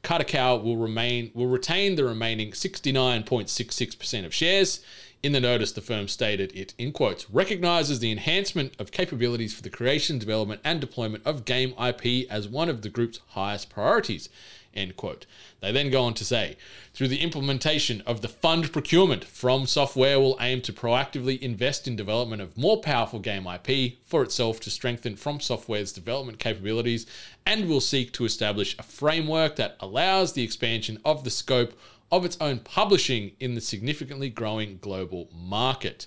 Kadokawa 0.02 0.64
will 0.64 0.78
remain 0.78 1.32
will 1.34 1.48
retain 1.48 1.96
the 1.96 2.04
remaining 2.04 2.52
69.66% 2.52 4.24
of 4.24 4.32
shares. 4.32 4.80
In 5.22 5.32
the 5.32 5.40
notice, 5.40 5.72
the 5.72 5.82
firm 5.82 6.08
stated 6.08 6.50
it, 6.56 6.72
in 6.78 6.92
quotes, 6.92 7.28
recognizes 7.28 7.98
the 7.98 8.10
enhancement 8.10 8.72
of 8.78 8.90
capabilities 8.90 9.52
for 9.52 9.60
the 9.60 9.68
creation, 9.68 10.18
development, 10.18 10.62
and 10.64 10.80
deployment 10.80 11.26
of 11.26 11.44
game 11.44 11.74
IP 11.78 12.26
as 12.30 12.48
one 12.48 12.70
of 12.70 12.80
the 12.80 12.88
group's 12.88 13.20
highest 13.28 13.68
priorities. 13.68 14.30
End 14.72 14.96
quote. 14.96 15.26
They 15.60 15.72
then 15.72 15.90
go 15.90 16.04
on 16.04 16.14
to 16.14 16.24
say, 16.24 16.56
through 16.94 17.08
the 17.08 17.20
implementation 17.20 18.02
of 18.06 18.22
the 18.22 18.28
fund 18.28 18.72
procurement, 18.72 19.24
From 19.24 19.66
Software 19.66 20.18
will 20.18 20.38
aim 20.40 20.62
to 20.62 20.72
proactively 20.72 21.38
invest 21.40 21.86
in 21.86 21.96
development 21.96 22.40
of 22.40 22.56
more 22.56 22.80
powerful 22.80 23.18
game 23.18 23.46
IP 23.46 23.98
for 24.04 24.22
itself 24.22 24.58
to 24.60 24.70
strengthen 24.70 25.16
From 25.16 25.38
Software's 25.38 25.92
development 25.92 26.38
capabilities 26.38 27.04
and 27.44 27.68
will 27.68 27.82
seek 27.82 28.12
to 28.12 28.24
establish 28.24 28.74
a 28.78 28.82
framework 28.82 29.56
that 29.56 29.76
allows 29.80 30.32
the 30.32 30.44
expansion 30.44 30.98
of 31.04 31.24
the 31.24 31.30
scope 31.30 31.78
of 32.10 32.24
its 32.24 32.36
own 32.40 32.58
publishing 32.58 33.32
in 33.40 33.54
the 33.54 33.60
significantly 33.60 34.28
growing 34.28 34.78
global 34.80 35.28
market. 35.32 36.06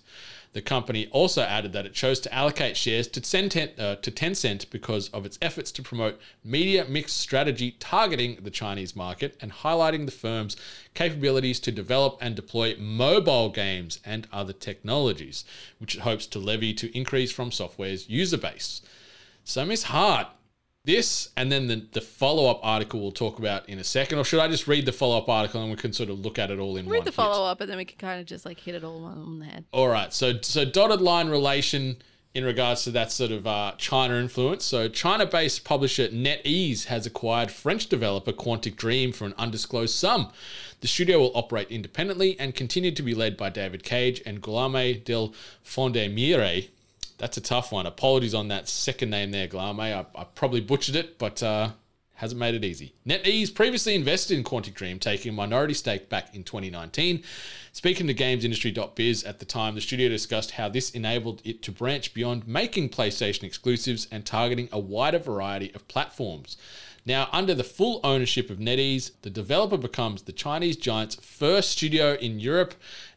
The 0.53 0.61
company 0.61 1.07
also 1.07 1.41
added 1.41 1.73
that 1.73 1.87
it 1.87 1.95
chose 1.95 2.19
to 2.21 2.33
allocate 2.33 2.77
shares 2.77 3.07
to 3.07 3.21
Tencent, 3.21 3.79
uh, 3.79 3.95
to 3.95 4.11
Tencent 4.11 4.69
because 4.69 5.09
of 5.09 5.25
its 5.25 5.39
efforts 5.41 5.71
to 5.71 5.81
promote 5.81 6.21
media 6.43 6.85
mix 6.87 7.11
strategy 7.11 7.71
targeting 7.79 8.37
the 8.39 8.51
Chinese 8.51 8.95
market 8.95 9.35
and 9.41 9.51
highlighting 9.51 10.05
the 10.05 10.11
firm's 10.11 10.55
capabilities 10.93 11.59
to 11.61 11.71
develop 11.71 12.19
and 12.21 12.35
deploy 12.35 12.75
mobile 12.77 13.49
games 13.49 13.99
and 14.05 14.27
other 14.31 14.53
technologies, 14.53 15.43
which 15.79 15.95
it 15.95 16.01
hopes 16.01 16.27
to 16.27 16.37
levy 16.37 16.71
to 16.75 16.95
increase 16.95 17.31
from 17.31 17.51
software's 17.51 18.07
user 18.07 18.37
base. 18.37 18.83
So, 19.43 19.65
Miss 19.65 19.83
Hart, 19.83 20.27
this 20.85 21.29
and 21.37 21.51
then 21.51 21.67
the, 21.67 21.85
the 21.93 22.01
follow 22.01 22.49
up 22.49 22.59
article 22.61 22.99
we'll 22.99 23.11
talk 23.11 23.39
about 23.39 23.67
in 23.69 23.79
a 23.79 23.83
second, 23.83 24.19
or 24.19 24.23
should 24.23 24.39
I 24.39 24.47
just 24.47 24.67
read 24.67 24.85
the 24.85 24.91
follow 24.91 25.17
up 25.17 25.29
article 25.29 25.61
and 25.61 25.71
we 25.71 25.77
can 25.77 25.93
sort 25.93 26.09
of 26.09 26.19
look 26.19 26.37
at 26.37 26.51
it 26.51 26.59
all 26.59 26.75
in 26.75 26.87
Read 26.87 26.99
one 26.99 27.05
the 27.05 27.11
follow 27.11 27.45
up, 27.45 27.61
and 27.61 27.69
then 27.69 27.77
we 27.77 27.85
can 27.85 27.97
kind 27.97 28.19
of 28.19 28.25
just 28.25 28.45
like 28.45 28.59
hit 28.59 28.75
it 28.75 28.83
all 28.83 29.05
on 29.05 29.39
the 29.39 29.45
head. 29.45 29.65
All 29.71 29.87
right, 29.87 30.13
so 30.13 30.41
so 30.41 30.65
dotted 30.65 31.01
line 31.01 31.29
relation 31.29 31.97
in 32.33 32.43
regards 32.43 32.83
to 32.83 32.91
that 32.91 33.11
sort 33.11 33.31
of 33.31 33.45
uh, 33.45 33.73
China 33.77 34.15
influence. 34.15 34.65
So 34.65 34.89
China-based 34.89 35.63
publisher 35.63 36.07
NetEase 36.07 36.85
has 36.85 37.05
acquired 37.05 37.51
French 37.51 37.87
developer 37.87 38.31
Quantic 38.31 38.75
Dream 38.75 39.11
for 39.11 39.25
an 39.25 39.35
undisclosed 39.37 39.93
sum. 39.93 40.31
The 40.81 40.87
studio 40.87 41.19
will 41.19 41.31
operate 41.35 41.69
independently 41.69 42.37
and 42.39 42.55
continue 42.55 42.91
to 42.91 43.03
be 43.03 43.13
led 43.13 43.37
by 43.37 43.49
David 43.49 43.83
Cage 43.83 44.21
and 44.25 44.41
Guillaume 44.41 45.01
del 45.03 45.33
Fondemire. 45.63 46.69
That's 47.17 47.37
a 47.37 47.41
tough 47.41 47.71
one. 47.71 47.85
Apologies 47.85 48.33
on 48.33 48.47
that 48.49 48.67
second 48.67 49.09
name 49.09 49.31
there, 49.31 49.47
Glame. 49.47 49.79
I, 49.79 50.05
I 50.15 50.23
probably 50.35 50.61
butchered 50.61 50.95
it, 50.95 51.17
but 51.17 51.41
uh, 51.41 51.69
hasn't 52.15 52.39
made 52.39 52.55
it 52.55 52.63
easy. 52.63 52.93
NetEase 53.07 53.53
previously 53.53 53.95
invested 53.95 54.37
in 54.37 54.43
Quantic 54.43 54.73
Dream, 54.73 54.99
taking 54.99 55.29
a 55.29 55.33
minority 55.33 55.73
stake 55.73 56.09
back 56.09 56.33
in 56.33 56.43
2019. 56.43 57.23
Speaking 57.71 58.07
to 58.07 58.13
GamesIndustry.biz 58.13 59.23
at 59.23 59.39
the 59.39 59.45
time, 59.45 59.75
the 59.75 59.81
studio 59.81 60.09
discussed 60.09 60.51
how 60.51 60.69
this 60.69 60.91
enabled 60.91 61.41
it 61.43 61.61
to 61.63 61.71
branch 61.71 62.13
beyond 62.13 62.47
making 62.47 62.89
PlayStation 62.89 63.43
exclusives 63.43 64.07
and 64.11 64.25
targeting 64.25 64.69
a 64.71 64.79
wider 64.79 65.19
variety 65.19 65.73
of 65.73 65.87
platforms. 65.87 66.55
Now, 67.05 67.27
under 67.33 67.53
the 67.53 67.65
full 67.65 67.99
ownership 68.03 68.49
of 68.49 68.59
NetEase, 68.59 69.11
the 69.23 69.29
developer 69.29 69.77
becomes 69.77 70.21
the 70.21 70.31
Chinese 70.31 70.77
giant's 70.77 71.15
first 71.15 71.71
studio 71.71 72.13
in 72.13 72.39
Europe 72.39 72.75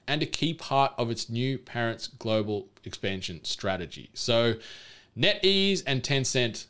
and 0.09 0.23
a 0.23 0.27
key 0.27 0.55
part 0.55 0.93
of 0.99 1.11
its 1.11 1.29
new 1.29 1.59
parent's 1.59 2.07
global 2.07 2.69
expansion 2.85 3.45
strategy. 3.45 4.11
So, 4.15 4.55
NetEase 5.19 5.83
and 5.87 6.03
Tencent, 6.03 6.67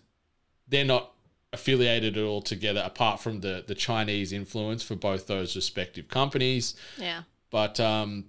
they're 0.68 0.84
not 0.84 1.12
affiliated 1.52 2.16
at 2.16 2.22
all 2.24 2.42
together 2.42 2.82
apart 2.84 3.20
from 3.20 3.40
the 3.40 3.64
the 3.66 3.74
Chinese 3.74 4.32
influence 4.32 4.82
for 4.82 4.94
both 4.94 5.26
those 5.26 5.56
respective 5.56 6.08
companies. 6.08 6.74
Yeah. 6.98 7.22
But 7.50 7.78
um, 7.80 8.26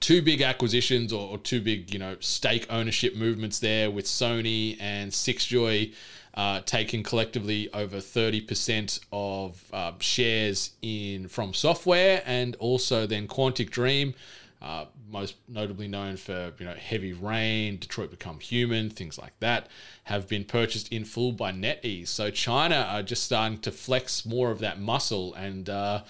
two 0.00 0.22
big 0.22 0.40
acquisitions 0.40 1.12
or, 1.12 1.28
or 1.28 1.38
two 1.38 1.60
big, 1.60 1.92
you 1.92 1.98
know, 1.98 2.16
stake 2.20 2.66
ownership 2.70 3.16
movements 3.16 3.58
there 3.58 3.90
with 3.90 4.06
Sony 4.06 4.76
and 4.80 5.10
Sixjoy 5.10 5.94
uh, 6.34 6.60
taking 6.66 7.02
collectively 7.02 7.72
over 7.72 7.98
30% 7.98 9.00
of 9.12 9.62
uh, 9.72 9.92
shares 10.00 10.72
in 10.82 11.28
From 11.28 11.54
Software 11.54 12.22
and 12.26 12.56
also 12.56 13.06
then 13.06 13.28
Quantic 13.28 13.70
Dream. 13.70 14.14
Uh, 14.60 14.86
most 15.10 15.36
notably 15.46 15.86
known 15.86 16.16
for 16.16 16.52
you 16.58 16.64
know 16.64 16.72
Heavy 16.72 17.12
Rain, 17.12 17.76
Detroit 17.78 18.10
Become 18.10 18.40
Human, 18.40 18.88
things 18.88 19.18
like 19.18 19.38
that, 19.40 19.68
have 20.04 20.26
been 20.26 20.44
purchased 20.44 20.90
in 20.90 21.04
full 21.04 21.32
by 21.32 21.52
NetEase. 21.52 22.08
So 22.08 22.30
China 22.30 22.86
are 22.88 23.02
just 23.02 23.24
starting 23.24 23.58
to 23.58 23.70
flex 23.70 24.24
more 24.24 24.50
of 24.50 24.60
that 24.60 24.80
muscle 24.80 25.34
and 25.34 25.68
uh, 25.68 26.02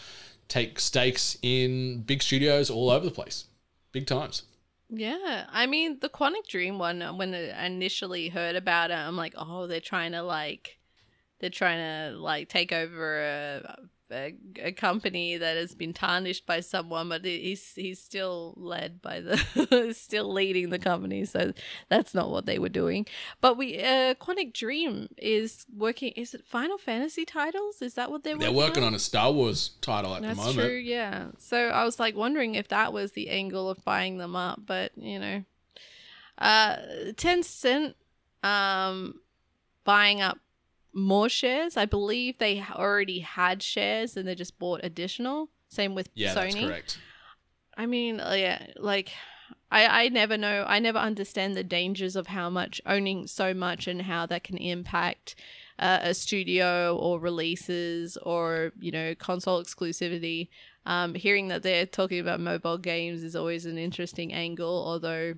take 0.47 0.79
stakes 0.79 1.37
in 1.43 2.03
big 2.03 2.23
studios 2.23 2.71
all 2.71 2.91
over 2.91 3.05
the 3.05 3.11
place, 3.11 3.47
big 3.91 4.07
times. 4.07 4.45
Yeah, 4.89 5.47
I 5.51 5.67
mean 5.67 5.99
the 6.01 6.09
Quantic 6.09 6.47
Dream 6.49 6.79
one. 6.79 7.03
uh, 7.03 7.13
When 7.15 7.35
I 7.35 7.67
initially 7.67 8.29
heard 8.29 8.57
about 8.57 8.91
it, 8.91 8.95
I'm 8.95 9.17
like, 9.17 9.35
oh, 9.37 9.67
they're 9.67 9.81
trying 9.81 10.13
to 10.13 10.23
like, 10.23 10.79
they're 11.41 11.51
trying 11.51 12.13
to 12.13 12.19
like 12.19 12.49
take 12.49 12.73
over 12.73 13.23
a, 13.25 13.79
a, 14.15 14.35
a 14.63 14.73
company 14.73 15.37
that 15.37 15.57
has 15.57 15.75
been 15.75 15.93
tarnished 15.93 16.47
by 16.47 16.61
someone, 16.61 17.09
but 17.09 17.25
he's 17.25 17.73
he's 17.75 18.01
still 18.01 18.55
led 18.57 19.03
by 19.03 19.21
the 19.21 19.93
still 19.99 20.33
leading 20.33 20.71
the 20.71 20.79
company. 20.79 21.25
So 21.25 21.53
that's 21.89 22.15
not 22.15 22.31
what 22.31 22.47
they 22.47 22.59
were 22.59 22.69
doing. 22.69 23.07
But 23.41 23.57
we, 23.57 23.81
uh, 23.81 24.15
Quantic 24.15 24.53
Dream 24.55 25.09
is 25.19 25.67
working. 25.77 26.13
Is 26.13 26.35
it 26.35 26.45
Final 26.45 26.79
Fantasy 26.79 27.25
titles? 27.25 27.83
Is 27.83 27.95
that 27.95 28.11
what 28.11 28.23
they're 28.25 28.37
They're 28.39 28.53
working, 28.53 28.69
working 28.69 28.85
on 28.85 28.95
a 28.95 28.99
Star 28.99 29.33
Wars 29.33 29.73
title 29.81 30.15
at 30.15 30.23
That's 30.23 30.39
the 30.39 30.45
moment. 30.45 30.69
true, 30.69 30.77
yeah. 30.77 31.27
So 31.39 31.69
I 31.69 31.85
was 31.85 31.99
like 31.99 32.17
wondering 32.17 32.55
if 32.55 32.69
that 32.69 32.93
was 32.93 33.13
the 33.13 33.29
angle 33.31 33.69
of 33.69 33.85
buying 33.85 34.19
them 34.19 34.37
up, 34.37 34.61
but 34.65 34.93
you 34.97 35.19
know, 35.19 35.45
uh, 36.39 36.77
Tencent, 37.13 37.95
um, 38.43 39.21
buying 39.85 40.21
up 40.21 40.39
more 40.95 41.29
shares. 41.29 41.77
I 41.77 41.85
believe 41.87 42.39
they 42.39 42.63
already 42.73 43.21
had 43.21 43.63
shares 43.63 44.17
and 44.17 44.27
they 44.27 44.35
just 44.35 44.59
bought 44.59 44.81
additional. 44.83 45.51
Same 45.69 45.95
with 45.95 46.09
Yeah, 46.15 46.35
Sony. 46.35 46.53
that's 46.53 46.67
correct. 46.67 46.99
I 47.77 47.87
mean, 47.87 48.21
uh, 48.21 48.35
yeah, 48.37 48.67
like 48.77 49.11
I 49.71 50.05
I 50.05 50.09
never 50.09 50.37
know. 50.37 50.65
I 50.67 50.79
never 50.79 50.99
understand 50.99 51.57
the 51.57 51.65
dangers 51.65 52.15
of 52.15 52.29
how 52.29 52.49
much 52.49 52.81
owning 52.87 53.27
so 53.27 53.53
much 53.53 53.89
and 53.89 54.03
how 54.03 54.27
that 54.27 54.45
can 54.45 54.57
impact 54.57 55.35
uh, 55.79 55.99
a 56.03 56.15
studio 56.15 56.97
or 56.97 57.19
releases 57.19 58.17
or 58.19 58.73
you 58.79 58.93
know 58.93 59.15
console 59.17 59.63
exclusivity. 59.63 60.49
Um, 60.87 61.15
hearing 61.15 61.49
that 61.49 61.63
they're 61.63 61.87
talking 61.87 62.21
about 62.21 62.41
mobile 62.41 62.79
games 62.79 63.25
is 63.25 63.35
always 63.35 63.67
an 63.67 63.79
interesting 63.79 64.33
angle, 64.33 64.85
although. 64.87 65.35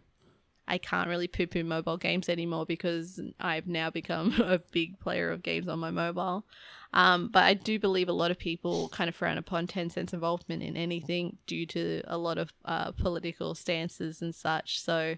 I 0.69 0.79
can't 0.79 1.09
really 1.09 1.29
poo 1.29 1.47
poo 1.47 1.65
mobile 1.65 1.97
games 1.97 2.29
anymore 2.29 2.67
because 2.67 3.21
I've 3.41 3.67
now 3.67 3.91
become 3.91 4.35
a 4.41 4.59
big 4.59 4.99
player 4.99 5.31
of 5.31 5.43
games 5.43 5.69
on 5.69 5.79
my 5.79 5.91
mobile. 5.91 6.45
Um, 6.93 7.29
but 7.29 7.45
I 7.45 7.55
do 7.55 7.79
believe 7.79 8.09
a 8.09 8.13
lot 8.13 8.31
of 8.31 8.39
people 8.39 8.89
kind 8.89 9.09
of 9.09 9.15
frown 9.15 9.39
upon 9.39 9.67
Tencent's 9.67 10.13
involvement 10.13 10.63
in 10.63 10.77
anything 10.77 11.37
due 11.47 11.67
to 11.67 12.03
a 12.07 12.17
lot 12.17 12.39
of 12.39 12.53
uh, 12.65 12.93
political 12.93 13.55
stances 13.55 14.23
and 14.23 14.35
such. 14.35 14.81
So, 14.81 15.17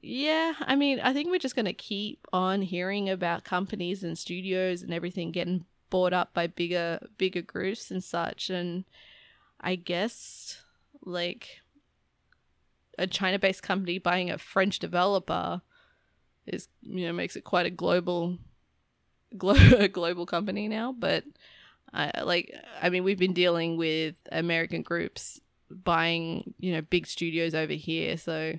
yeah, 0.00 0.54
I 0.60 0.76
mean, 0.76 0.98
I 1.00 1.12
think 1.12 1.30
we're 1.30 1.38
just 1.38 1.56
going 1.56 1.66
to 1.66 1.72
keep 1.72 2.26
on 2.32 2.62
hearing 2.62 3.10
about 3.10 3.44
companies 3.44 4.02
and 4.02 4.16
studios 4.16 4.82
and 4.82 4.94
everything 4.94 5.30
getting 5.30 5.66
bought 5.90 6.14
up 6.14 6.32
by 6.32 6.46
bigger 6.46 6.98
bigger 7.18 7.42
groups 7.42 7.90
and 7.90 8.02
such 8.02 8.48
and 8.48 8.84
I 9.60 9.74
guess 9.74 10.62
like 11.04 11.60
a 12.98 13.06
China-based 13.06 13.62
company 13.62 13.98
buying 13.98 14.30
a 14.30 14.38
French 14.38 14.78
developer 14.78 15.62
is 16.46 16.68
you 16.82 17.06
know 17.06 17.12
makes 17.12 17.36
it 17.36 17.44
quite 17.44 17.66
a 17.66 17.70
global 17.70 18.38
glo- 19.36 19.88
global 19.92 20.26
company 20.26 20.68
now 20.68 20.92
but 20.92 21.24
I 21.92 22.22
like 22.22 22.54
I 22.80 22.90
mean 22.90 23.04
we've 23.04 23.18
been 23.18 23.34
dealing 23.34 23.76
with 23.76 24.14
American 24.30 24.82
groups 24.82 25.40
buying 25.70 26.54
you 26.58 26.72
know 26.72 26.82
big 26.82 27.06
studios 27.06 27.54
over 27.54 27.72
here. 27.72 28.16
So 28.16 28.58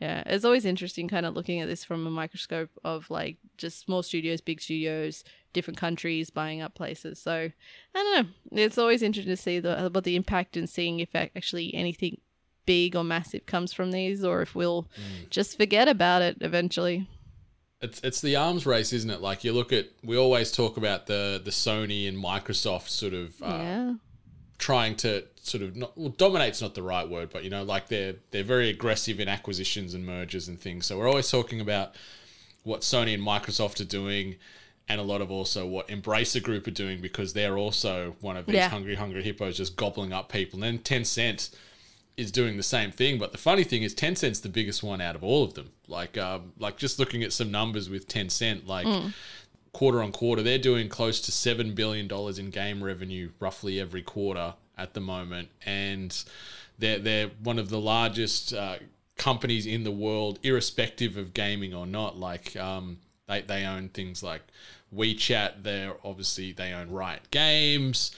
yeah 0.00 0.22
it's 0.26 0.44
always 0.44 0.64
interesting 0.64 1.08
kind 1.08 1.26
of 1.26 1.34
looking 1.34 1.60
at 1.60 1.68
this 1.68 1.84
from 1.84 2.06
a 2.06 2.10
microscope 2.10 2.70
of 2.84 3.10
like 3.10 3.36
just 3.58 3.80
small 3.80 4.02
studios 4.02 4.40
big 4.40 4.62
studios 4.62 5.24
different 5.52 5.78
countries 5.78 6.30
buying 6.30 6.62
up 6.62 6.74
places. 6.74 7.20
So 7.20 7.32
I 7.32 7.52
don't 7.94 8.26
know. 8.52 8.62
It's 8.62 8.78
always 8.78 9.02
interesting 9.02 9.34
to 9.34 9.40
see 9.40 9.60
the 9.60 9.86
about 9.86 10.04
the 10.04 10.16
impact 10.16 10.56
and 10.56 10.68
seeing 10.68 11.00
if 11.00 11.14
actually 11.14 11.74
anything 11.74 12.18
big 12.66 12.94
or 12.96 13.04
massive 13.04 13.46
comes 13.46 13.72
from 13.72 13.90
these 13.90 14.24
or 14.24 14.42
if 14.42 14.54
we'll 14.54 14.88
just 15.30 15.56
forget 15.56 15.88
about 15.88 16.22
it 16.22 16.36
eventually 16.40 17.06
It's 17.80 18.00
it's 18.04 18.20
the 18.20 18.36
arms 18.36 18.66
race, 18.66 18.92
isn't 18.92 19.10
it? 19.10 19.20
Like 19.20 19.42
you 19.44 19.52
look 19.52 19.72
at, 19.72 19.86
we 20.04 20.16
always 20.18 20.52
talk 20.52 20.76
about 20.76 21.06
the 21.06 21.40
the 21.42 21.50
Sony 21.50 22.06
and 22.08 22.16
Microsoft 22.18 22.88
sort 22.88 23.14
of 23.14 23.42
uh, 23.42 23.46
yeah 23.46 23.92
trying 24.58 24.94
to 24.94 25.24
sort 25.42 25.62
of 25.62 25.74
not 25.74 25.96
well, 25.96 26.10
dominate's 26.10 26.60
not 26.60 26.74
the 26.74 26.82
right 26.82 27.08
word, 27.08 27.30
but 27.32 27.42
you 27.44 27.48
know, 27.50 27.62
like 27.62 27.88
they're 27.88 28.16
they're 28.30 28.44
very 28.44 28.68
aggressive 28.68 29.18
in 29.18 29.26
acquisitions 29.28 29.94
and 29.94 30.04
mergers 30.04 30.48
and 30.48 30.60
things. 30.60 30.84
So 30.84 30.98
we're 30.98 31.08
always 31.08 31.30
talking 31.30 31.62
about 31.62 31.94
what 32.64 32.82
Sony 32.82 33.14
and 33.14 33.22
Microsoft 33.22 33.80
are 33.80 33.84
doing, 33.88 34.36
and 34.86 35.00
a 35.00 35.04
lot 35.04 35.22
of 35.22 35.30
also 35.30 35.66
what 35.66 35.88
Embracer 35.88 36.42
Group 36.42 36.66
are 36.66 36.70
doing 36.72 37.00
because 37.00 37.32
they're 37.32 37.56
also 37.56 38.16
one 38.20 38.36
of 38.36 38.44
these 38.44 38.56
Yeah. 38.56 38.68
hungry, 38.68 38.96
hungry 38.96 39.22
hippos 39.22 39.56
just 39.56 39.76
gobbling 39.76 40.12
up 40.12 40.30
people. 40.30 40.62
And 40.62 40.78
then 40.84 40.84
Tencent 40.84 41.48
is 42.16 42.30
doing 42.30 42.56
the 42.56 42.62
same 42.62 42.90
thing. 42.90 43.18
But 43.18 43.32
the 43.32 43.38
funny 43.38 43.64
thing 43.64 43.82
is, 43.82 43.94
Tencent's 43.94 44.40
the 44.40 44.48
biggest 44.48 44.82
one 44.82 45.00
out 45.00 45.16
of 45.16 45.24
all 45.24 45.42
of 45.44 45.54
them. 45.54 45.70
Like, 45.88 46.18
um, 46.18 46.52
like 46.58 46.76
just 46.76 46.98
looking 46.98 47.22
at 47.22 47.32
some 47.32 47.50
numbers 47.50 47.88
with 47.88 48.08
Tencent, 48.08 48.66
like 48.66 48.86
quarter 49.72 50.02
on 50.02 50.12
quarter, 50.12 50.42
they're 50.42 50.58
doing 50.58 50.88
close 50.88 51.20
to 51.22 51.32
seven 51.32 51.74
billion 51.74 52.08
dollars 52.08 52.38
in 52.38 52.50
game 52.50 52.82
revenue 52.82 53.30
roughly 53.40 53.80
every 53.80 54.02
quarter 54.02 54.54
at 54.76 54.94
the 54.94 55.00
moment, 55.00 55.48
and 55.64 56.24
they're 56.78 56.98
they're 56.98 57.28
one 57.42 57.58
of 57.58 57.68
the 57.68 57.80
largest 57.80 58.52
uh, 58.52 58.76
companies 59.16 59.66
in 59.66 59.84
the 59.84 59.90
world, 59.90 60.38
irrespective 60.42 61.16
of 61.16 61.34
gaming 61.34 61.74
or 61.74 61.86
not. 61.86 62.18
Like, 62.18 62.56
um, 62.56 62.98
they 63.28 63.42
they 63.42 63.64
own 63.64 63.88
things 63.90 64.22
like 64.22 64.42
WeChat. 64.94 65.62
They're 65.62 65.94
obviously 66.04 66.52
they 66.52 66.72
own 66.72 66.90
Riot 66.90 67.30
Games. 67.30 68.10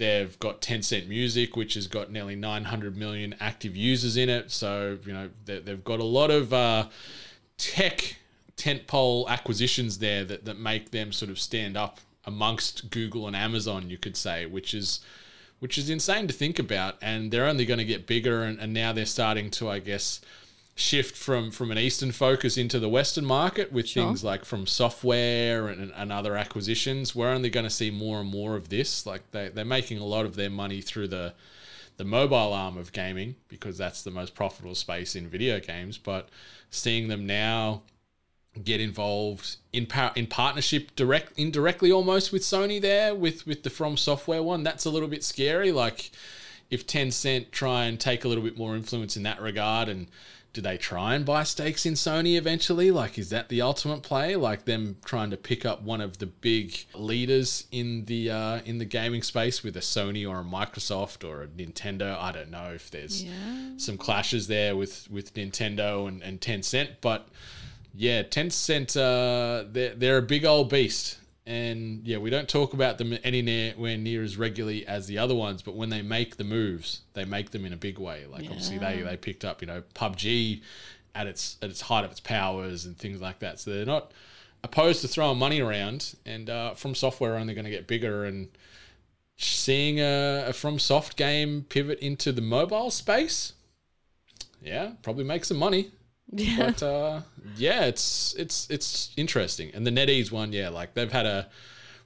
They've 0.00 0.36
got 0.38 0.62
Tencent 0.62 1.08
Music, 1.08 1.56
which 1.56 1.74
has 1.74 1.86
got 1.86 2.10
nearly 2.10 2.34
900 2.34 2.96
million 2.96 3.34
active 3.38 3.76
users 3.76 4.16
in 4.16 4.30
it. 4.30 4.50
So, 4.50 4.96
you 5.04 5.12
know, 5.12 5.28
they- 5.44 5.58
they've 5.58 5.84
got 5.84 6.00
a 6.00 6.04
lot 6.04 6.30
of 6.30 6.54
uh, 6.54 6.88
tech 7.58 8.16
tentpole 8.56 9.28
acquisitions 9.28 9.98
there 9.98 10.24
that, 10.24 10.46
that 10.46 10.58
make 10.58 10.90
them 10.90 11.12
sort 11.12 11.30
of 11.30 11.38
stand 11.38 11.76
up 11.76 12.00
amongst 12.24 12.88
Google 12.88 13.26
and 13.26 13.36
Amazon, 13.36 13.90
you 13.90 13.98
could 13.98 14.16
say, 14.16 14.46
which 14.46 14.72
is 14.72 15.00
which 15.58 15.76
is 15.76 15.90
insane 15.90 16.26
to 16.28 16.32
think 16.32 16.58
about. 16.58 16.96
And 17.02 17.30
they're 17.30 17.44
only 17.46 17.66
going 17.66 17.76
to 17.78 17.84
get 17.84 18.06
bigger, 18.06 18.42
and, 18.44 18.58
and 18.58 18.72
now 18.72 18.94
they're 18.94 19.04
starting 19.04 19.50
to, 19.50 19.68
I 19.68 19.80
guess, 19.80 20.22
shift 20.80 21.16
from 21.16 21.50
from 21.50 21.70
an 21.70 21.78
Eastern 21.78 22.10
focus 22.10 22.56
into 22.56 22.78
the 22.78 22.88
Western 22.88 23.24
market 23.24 23.70
with 23.72 23.88
Sure. 23.88 24.04
things 24.04 24.24
like 24.24 24.44
FromSoftware 24.44 25.70
and, 25.70 25.92
and 25.94 26.12
other 26.12 26.36
acquisitions. 26.36 27.14
We're 27.14 27.30
only 27.30 27.50
going 27.50 27.64
to 27.64 27.70
see 27.70 27.90
more 27.90 28.20
and 28.20 28.30
more 28.30 28.56
of 28.56 28.68
this. 28.70 29.06
Like 29.06 29.30
they, 29.30 29.48
they're 29.48 29.64
making 29.64 29.98
a 29.98 30.04
lot 30.06 30.24
of 30.24 30.36
their 30.36 30.50
money 30.50 30.80
through 30.80 31.08
the 31.08 31.34
the 31.96 32.04
mobile 32.04 32.54
arm 32.54 32.78
of 32.78 32.92
gaming 32.92 33.36
because 33.48 33.76
that's 33.76 34.02
the 34.02 34.10
most 34.10 34.34
profitable 34.34 34.74
space 34.74 35.14
in 35.14 35.28
video 35.28 35.60
games. 35.60 35.98
But 35.98 36.30
seeing 36.70 37.08
them 37.08 37.26
now 37.26 37.82
get 38.64 38.80
involved 38.80 39.56
in 39.72 39.86
par- 39.86 40.12
in 40.16 40.26
partnership 40.26 40.96
direct 40.96 41.38
indirectly 41.38 41.92
almost 41.92 42.32
with 42.32 42.42
Sony 42.42 42.80
there 42.80 43.14
with 43.14 43.46
with 43.46 43.62
the 43.62 43.70
From 43.70 43.96
Software 43.96 44.42
one 44.42 44.64
that's 44.64 44.84
a 44.84 44.90
little 44.90 45.08
bit 45.08 45.22
scary 45.22 45.70
like 45.70 46.10
if 46.68 46.84
Tencent 46.84 47.52
try 47.52 47.84
and 47.84 48.00
take 48.00 48.24
a 48.24 48.28
little 48.28 48.42
bit 48.42 48.58
more 48.58 48.74
influence 48.74 49.16
in 49.16 49.22
that 49.22 49.40
regard 49.40 49.88
and 49.88 50.08
do 50.52 50.60
they 50.60 50.76
try 50.76 51.14
and 51.14 51.24
buy 51.24 51.44
stakes 51.44 51.86
in 51.86 51.94
Sony 51.94 52.36
eventually? 52.36 52.90
Like 52.90 53.18
is 53.18 53.30
that 53.30 53.48
the 53.48 53.62
ultimate 53.62 54.02
play? 54.02 54.36
Like 54.36 54.64
them 54.64 54.96
trying 55.04 55.30
to 55.30 55.36
pick 55.36 55.64
up 55.64 55.82
one 55.82 56.00
of 56.00 56.18
the 56.18 56.26
big 56.26 56.86
leaders 56.94 57.66
in 57.70 58.04
the 58.06 58.30
uh, 58.30 58.60
in 58.64 58.78
the 58.78 58.84
gaming 58.84 59.22
space 59.22 59.62
with 59.62 59.76
a 59.76 59.80
Sony 59.80 60.28
or 60.28 60.40
a 60.40 60.44
Microsoft 60.44 61.28
or 61.28 61.42
a 61.42 61.46
Nintendo? 61.46 62.18
I 62.18 62.32
don't 62.32 62.50
know 62.50 62.72
if 62.74 62.90
there's 62.90 63.24
some 63.76 63.96
clashes 63.96 64.48
there 64.48 64.76
with 64.76 65.10
with 65.10 65.34
Nintendo 65.34 66.08
and, 66.08 66.22
and 66.22 66.40
Tencent 66.40 66.96
but 67.00 67.28
yeah, 67.94 68.22
Tencent, 68.22 68.96
uh, 68.96 69.68
they're, 69.70 69.94
they're 69.94 70.18
a 70.18 70.22
big 70.22 70.44
old 70.44 70.70
beast. 70.70 71.18
And 71.50 72.06
yeah, 72.06 72.18
we 72.18 72.30
don't 72.30 72.48
talk 72.48 72.74
about 72.74 72.98
them 72.98 73.18
anywhere 73.24 73.96
near 73.96 74.22
as 74.22 74.36
regularly 74.36 74.86
as 74.86 75.08
the 75.08 75.18
other 75.18 75.34
ones, 75.34 75.62
but 75.62 75.74
when 75.74 75.88
they 75.88 76.00
make 76.00 76.36
the 76.36 76.44
moves, 76.44 77.00
they 77.14 77.24
make 77.24 77.50
them 77.50 77.64
in 77.64 77.72
a 77.72 77.76
big 77.76 77.98
way. 77.98 78.24
Like 78.30 78.44
obviously 78.44 78.78
they, 78.78 79.02
they 79.02 79.16
picked 79.16 79.44
up, 79.44 79.60
you 79.60 79.66
know, 79.66 79.82
PUBG 79.96 80.62
at 81.12 81.26
its 81.26 81.58
at 81.60 81.68
its 81.68 81.80
height 81.80 82.04
of 82.04 82.12
its 82.12 82.20
powers 82.20 82.84
and 82.84 82.96
things 82.96 83.20
like 83.20 83.40
that. 83.40 83.58
So 83.58 83.72
they're 83.72 83.84
not 83.84 84.12
opposed 84.62 85.00
to 85.00 85.08
throwing 85.08 85.40
money 85.40 85.60
around 85.60 86.14
and 86.24 86.48
uh, 86.48 86.74
FromSoftware 86.76 87.30
are 87.30 87.36
only 87.36 87.54
going 87.54 87.64
to 87.64 87.70
get 87.70 87.88
bigger 87.88 88.24
and 88.24 88.46
seeing 89.36 89.98
a, 89.98 90.44
a 90.46 90.52
FromSoft 90.52 91.16
game 91.16 91.66
pivot 91.68 91.98
into 91.98 92.30
the 92.30 92.42
mobile 92.42 92.92
space 92.92 93.54
yeah 94.62 94.92
probably 95.02 95.24
make 95.24 95.44
some 95.46 95.56
money 95.56 95.90
yeah 96.32 96.66
but 96.66 96.82
uh, 96.82 97.20
yeah, 97.56 97.84
it's 97.84 98.34
it's 98.38 98.68
it's 98.70 99.10
interesting. 99.16 99.70
And 99.74 99.86
the 99.86 99.90
NetEase 99.90 100.30
one, 100.30 100.52
yeah, 100.52 100.68
like 100.68 100.94
they've 100.94 101.10
had 101.10 101.26
a 101.26 101.48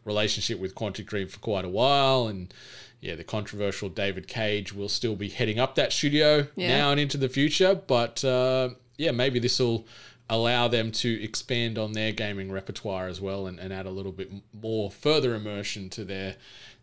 relationship 0.04 0.58
with 0.58 0.74
Quantic 0.74 1.06
Dream 1.06 1.28
for 1.28 1.38
quite 1.40 1.64
a 1.64 1.68
while, 1.68 2.26
and 2.28 2.52
yeah, 3.00 3.14
the 3.14 3.24
controversial 3.24 3.88
David 3.88 4.26
Cage 4.26 4.72
will 4.72 4.88
still 4.88 5.14
be 5.16 5.28
heading 5.28 5.58
up 5.58 5.74
that 5.74 5.92
studio 5.92 6.46
Yeah. 6.56 6.68
now 6.68 6.90
and 6.90 6.98
into 7.00 7.18
the 7.18 7.28
future. 7.28 7.74
But 7.74 8.24
uh, 8.24 8.70
yeah, 8.96 9.10
maybe 9.10 9.38
this 9.38 9.58
will 9.58 9.86
allow 10.30 10.68
them 10.68 10.90
to 10.90 11.22
expand 11.22 11.76
on 11.76 11.92
their 11.92 12.10
gaming 12.12 12.50
repertoire 12.50 13.08
as 13.08 13.20
well, 13.20 13.46
and, 13.46 13.58
and 13.58 13.72
add 13.72 13.84
a 13.86 13.90
little 13.90 14.12
bit 14.12 14.30
more 14.54 14.90
further 14.90 15.34
immersion 15.34 15.90
to 15.90 16.04
their 16.04 16.36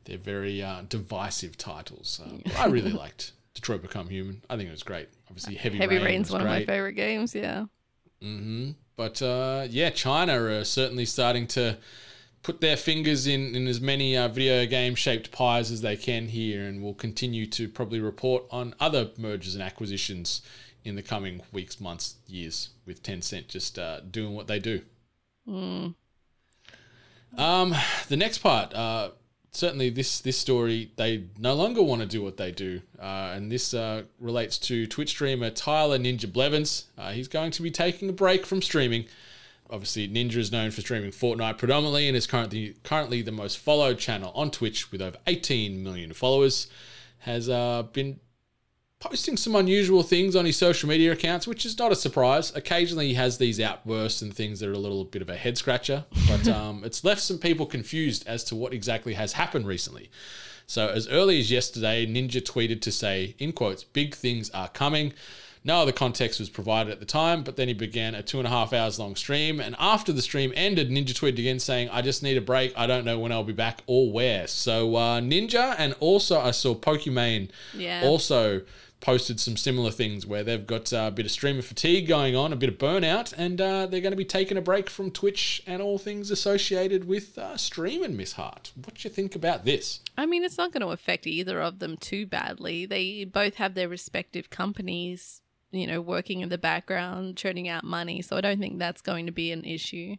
their 0.06 0.18
very 0.18 0.62
uh, 0.62 0.82
divisive 0.90 1.58
titles. 1.58 2.22
I 2.58 2.66
really 2.68 2.92
liked 3.04 3.32
Detroit 3.54 3.82
Become 3.82 4.10
Human. 4.10 4.44
I 4.50 4.58
think 4.58 4.68
it 4.70 4.72
was 4.72 4.84
great. 4.84 5.10
Obviously, 5.32 5.56
Heavy, 5.56 5.78
heavy 5.78 5.96
Rain 5.96 6.06
rain's 6.06 6.30
one 6.30 6.42
of 6.42 6.48
my 6.48 6.66
favorite 6.66 6.94
games 6.94 7.34
yeah 7.34 7.66
Mhm. 8.22 8.76
But 8.98 9.22
uh, 9.22 9.68
yeah, 9.70 9.90
China 9.90 10.44
are 10.44 10.64
certainly 10.64 11.06
starting 11.06 11.48
to 11.48 11.78
put 12.44 12.62
their 12.62 12.78
fingers 12.78 13.28
in, 13.28 13.56
in 13.56 13.68
as 13.68 13.80
many 13.80 14.18
uh, 14.18 14.28
video 14.28 14.66
game 14.66 14.94
shaped 14.94 15.32
pies 15.32 15.72
as 15.72 15.82
they 15.82 15.96
can 15.96 16.28
here, 16.28 16.66
and 16.66 16.84
will 16.84 16.94
continue 16.94 17.48
to 17.48 17.68
probably 17.68 18.00
report 18.00 18.44
on 18.52 18.76
other 18.80 19.10
mergers 19.18 19.56
and 19.56 19.64
acquisitions 19.64 20.42
in 20.84 20.96
the 20.96 21.02
coming 21.02 21.42
weeks, 21.52 21.80
months, 21.80 22.16
years, 22.28 22.70
with 22.86 23.02
Tencent 23.02 23.48
just 23.48 23.80
uh, 23.80 24.02
doing 24.02 24.34
what 24.34 24.48
they 24.48 24.60
do. 24.60 24.82
Um, 25.48 25.96
the 28.10 28.18
next 28.18 28.40
part, 28.40 28.74
uh, 28.74 29.12
certainly 29.52 29.90
this 29.90 30.22
this 30.22 30.38
story, 30.38 30.92
they 30.96 31.26
no 31.38 31.54
longer 31.54 31.82
want 31.84 32.02
to 32.02 32.08
do 32.08 32.22
what 32.22 32.38
they 32.38 32.52
do, 32.52 32.82
uh, 33.00 33.34
and 33.36 33.52
this 33.52 33.74
uh, 33.74 34.04
relates 34.20 34.58
to 34.58 34.88
Twitch 34.88 35.10
streamer 35.10 35.50
Tyler 35.50 36.00
Ninja 36.00 36.32
Blevins. 36.32 36.86
Uh, 36.98 37.12
he's 37.12 37.28
going 37.28 37.52
to 37.52 37.62
be 37.62 37.72
taking 37.72 38.10
a 38.10 38.14
break 38.14 38.46
from 38.46 38.62
streaming. 38.62 39.06
Obviously, 39.70 40.08
Ninja 40.08 40.38
is 40.38 40.52
known 40.52 40.72
for 40.72 40.82
streaming 40.82 41.12
Fortnite 41.12 41.58
predominantly, 41.58 42.08
and 42.08 42.18
is 42.18 42.28
currently 42.28 42.76
currently 42.84 43.22
the 43.22 43.32
most 43.32 43.58
followed 43.58 44.00
channel 44.00 44.32
on 44.36 44.52
Twitch 44.52 44.92
with 44.92 45.02
over 45.02 45.18
18 45.28 45.84
million 45.84 46.14
followers. 46.14 46.68
Has 47.20 47.50
uh, 47.50 47.84
been 47.94 48.20
posting 49.02 49.36
some 49.36 49.56
unusual 49.56 50.04
things 50.04 50.36
on 50.36 50.46
his 50.46 50.56
social 50.56 50.88
media 50.88 51.12
accounts, 51.12 51.48
which 51.48 51.66
is 51.66 51.78
not 51.78 51.92
a 51.92 51.96
surprise. 51.96 52.56
Occasionally, 52.56 53.08
he 53.10 53.14
has 53.16 53.38
these 53.40 53.60
outbursts 53.60 54.22
and 54.22 54.34
things 54.34 54.60
that 54.60 54.70
are 54.70 54.74
a 54.74 54.78
little 54.78 55.04
bit 55.04 55.22
of 55.24 55.30
a 55.30 55.36
head 55.36 55.58
scratcher, 55.58 56.06
but 56.28 56.48
um, 56.48 56.84
it's 56.86 57.04
left 57.04 57.20
some 57.22 57.40
people 57.40 57.66
confused 57.66 58.26
as 58.28 58.44
to 58.46 58.56
what 58.56 58.74
exactly 58.74 59.16
has 59.16 59.34
happened 59.34 59.68
recently. 59.68 60.10
So, 60.68 60.88
as 60.88 61.08
early 61.10 61.40
as 61.40 61.52
yesterday, 61.52 62.06
Ninja 62.06 62.42
tweeted 62.42 62.80
to 62.82 62.92
say, 62.92 63.36
in 63.40 63.52
quotes, 63.52 63.84
big 63.84 64.16
things 64.16 64.50
are 64.52 64.70
coming. 64.70 65.14
No 65.64 65.82
other 65.82 65.92
context 65.92 66.40
was 66.40 66.50
provided 66.50 66.92
at 66.92 67.00
the 67.00 67.06
time, 67.06 67.44
but 67.44 67.56
then 67.56 67.68
he 67.68 67.74
began 67.74 68.16
a 68.16 68.24
two 68.24 68.38
and 68.40 68.48
a 68.48 68.50
half 68.50 68.72
hours 68.72 68.98
long 68.98 69.16
stream. 69.16 69.60
And 69.60 69.76
after 69.80 70.12
the 70.14 70.22
stream 70.22 70.54
ended, 70.56 70.90
Ninja 70.90 71.14
tweeted 71.14 71.40
again 71.40 71.60
saying, 71.60 71.90
I 71.90 72.02
just 72.02 72.24
need 72.24 72.38
a 72.38 72.42
break. 72.42 72.74
I 72.78 72.88
don't 72.88 73.04
know 73.06 73.20
when 73.20 73.32
I'll 73.32 73.44
be 73.44 73.54
back 73.54 73.82
or 73.86 74.12
where. 74.12 74.48
So, 74.48 74.96
uh, 74.96 75.20
Ninja, 75.22 75.76
and 75.78 75.94
also 76.00 76.40
I 76.40 76.52
saw 76.52 76.74
Pokimane 76.74 77.50
Yeah. 77.76 78.02
also 78.06 78.62
posted 79.02 79.40
some 79.40 79.58
similar 79.58 79.92
things 79.92 80.26
where 80.26 80.44
they've 80.44 80.66
got 80.66 80.94
uh, 80.94 81.06
a 81.08 81.12
bit 81.12 81.26
of 81.26 81.32
streamer 81.32 81.62
fatigue 81.62 82.08
going 82.08 82.36
on, 82.36 82.54
a 82.54 82.56
bit 82.56 82.70
of 82.70 82.78
burnout, 82.78 83.34
and 83.36 83.60
uh, 83.60 83.88
they're 83.88 84.00
going 84.00 84.12
to 84.12 84.18
be 84.18 84.24
taking 84.24 84.58
a 84.58 84.62
break 84.62 84.90
from 84.90 85.12
Twitch 85.12 85.62
and 85.68 85.82
all 85.82 85.98
things 85.98 86.32
associated 86.32 87.08
with 87.08 87.38
uh, 87.38 87.58
streaming, 87.58 88.16
Miss 88.16 88.34
Hart. 88.34 88.72
What 88.76 88.96
do 88.96 89.08
you 89.08 89.14
think 89.14 89.36
about 89.36 89.66
this? 89.66 90.00
I 90.18 90.26
mean, 90.26 90.44
it's 90.44 90.58
not 90.58 90.72
going 90.72 90.82
to 90.82 90.90
affect 90.90 91.28
either 91.28 91.62
of 91.62 91.80
them 91.80 91.98
too 91.98 92.26
badly. 92.26 92.86
They 92.86 93.26
both 93.26 93.56
have 93.56 93.74
their 93.74 93.90
respective 93.90 94.50
companies, 94.50 95.41
you 95.72 95.88
know, 95.88 96.02
working 96.02 96.42
in 96.42 96.50
the 96.50 96.58
background, 96.58 97.38
churning 97.38 97.70
out 97.70 97.84
money. 97.84 98.22
So 98.22 98.36
I 98.36 98.42
don't 98.42 98.60
think 98.60 98.78
that's 98.78 99.02
going 99.02 99.26
to 99.26 99.32
be 99.32 99.52
an 99.52 99.64
issue. 99.64 100.18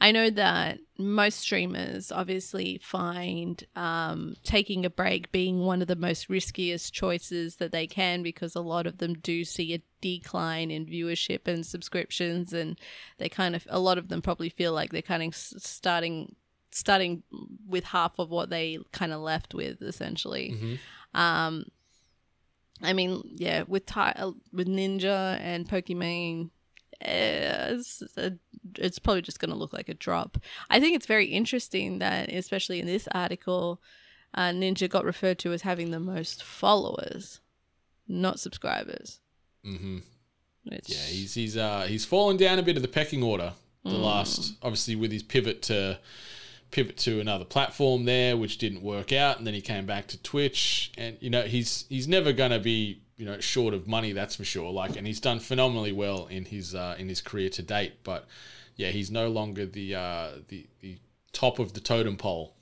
I 0.00 0.12
know 0.12 0.30
that 0.30 0.78
most 0.96 1.40
streamers 1.40 2.12
obviously 2.12 2.80
find 2.82 3.62
um, 3.74 4.36
taking 4.44 4.86
a 4.86 4.90
break 4.90 5.32
being 5.32 5.60
one 5.60 5.82
of 5.82 5.88
the 5.88 5.96
most 5.96 6.28
riskiest 6.28 6.92
choices 6.92 7.56
that 7.56 7.72
they 7.72 7.86
can 7.86 8.22
because 8.22 8.54
a 8.54 8.60
lot 8.60 8.86
of 8.86 8.98
them 8.98 9.14
do 9.14 9.44
see 9.44 9.74
a 9.74 9.82
decline 10.00 10.70
in 10.70 10.86
viewership 10.86 11.48
and 11.48 11.66
subscriptions. 11.66 12.52
And 12.52 12.78
they 13.18 13.28
kind 13.28 13.56
of, 13.56 13.66
a 13.68 13.80
lot 13.80 13.98
of 13.98 14.08
them 14.08 14.22
probably 14.22 14.50
feel 14.50 14.72
like 14.72 14.92
they're 14.92 15.02
kind 15.02 15.22
of 15.22 15.34
starting 15.34 16.36
starting 16.74 17.22
with 17.68 17.84
half 17.84 18.18
of 18.18 18.30
what 18.30 18.48
they 18.48 18.78
kind 18.92 19.12
of 19.12 19.20
left 19.20 19.52
with 19.52 19.82
essentially 19.82 20.78
um 21.14 21.66
i 22.82 22.92
mean 22.92 23.22
yeah 23.36 23.64
with 23.66 23.86
Ty- 23.86 24.14
uh, 24.16 24.32
with 24.52 24.68
ninja 24.68 25.38
and 25.40 25.68
pokimane 25.68 26.50
eh, 27.00 27.68
it's, 27.74 28.02
a, 28.16 28.32
it's 28.78 28.98
probably 28.98 29.22
just 29.22 29.38
going 29.40 29.50
to 29.50 29.56
look 29.56 29.72
like 29.72 29.88
a 29.88 29.94
drop 29.94 30.38
i 30.70 30.78
think 30.80 30.94
it's 30.96 31.06
very 31.06 31.26
interesting 31.26 31.98
that 31.98 32.28
especially 32.30 32.80
in 32.80 32.86
this 32.86 33.08
article 33.14 33.80
uh, 34.34 34.50
ninja 34.50 34.88
got 34.88 35.04
referred 35.04 35.38
to 35.38 35.52
as 35.52 35.62
having 35.62 35.90
the 35.90 36.00
most 36.00 36.42
followers 36.42 37.40
not 38.08 38.38
subscribers 38.40 39.20
Mm-hmm. 39.64 39.98
which, 40.64 40.88
Yeah, 40.88 40.96
he's 41.06 41.34
he's 41.34 41.56
uh 41.56 41.82
he's 41.88 42.04
fallen 42.04 42.36
down 42.36 42.58
a 42.58 42.62
bit 42.64 42.74
of 42.76 42.82
the 42.82 42.88
pecking 42.88 43.22
order. 43.22 43.52
The 43.84 43.90
last, 43.90 44.54
obviously, 44.62 44.94
with 44.96 45.10
his 45.12 45.22
pivot 45.22 45.62
to 45.62 45.98
pivot 46.72 46.96
to 46.96 47.20
another 47.20 47.44
platform 47.44 48.04
there, 48.04 48.36
which 48.36 48.58
didn't 48.58 48.82
work 48.82 49.12
out, 49.12 49.38
and 49.38 49.46
then 49.46 49.54
he 49.54 49.60
came 49.60 49.86
back 49.86 50.08
to 50.08 50.20
Twitch, 50.22 50.90
and 50.98 51.16
you 51.20 51.30
know 51.30 51.42
he's 51.42 51.84
he's 51.88 52.08
never 52.08 52.32
gonna 52.32 52.58
be 52.58 53.02
you 53.16 53.24
know 53.24 53.38
short 53.38 53.72
of 53.72 53.86
money, 53.86 54.12
that's 54.12 54.34
for 54.34 54.44
sure. 54.44 54.72
Like, 54.72 54.96
and 54.96 55.06
he's 55.06 55.20
done 55.20 55.38
phenomenally 55.38 55.92
well 55.92 56.26
in 56.26 56.46
his 56.46 56.74
uh, 56.74 56.96
in 56.98 57.08
his 57.08 57.20
career 57.20 57.48
to 57.50 57.62
date, 57.62 58.02
but 58.02 58.26
yeah, 58.74 58.88
he's 58.88 59.10
no 59.10 59.28
longer 59.28 59.64
the 59.66 59.94
uh, 59.94 60.28
the 60.48 60.66
the 60.80 60.98
top 61.32 61.58
of 61.58 61.74
the 61.74 61.80
totem 61.80 62.16
pole 62.16 62.56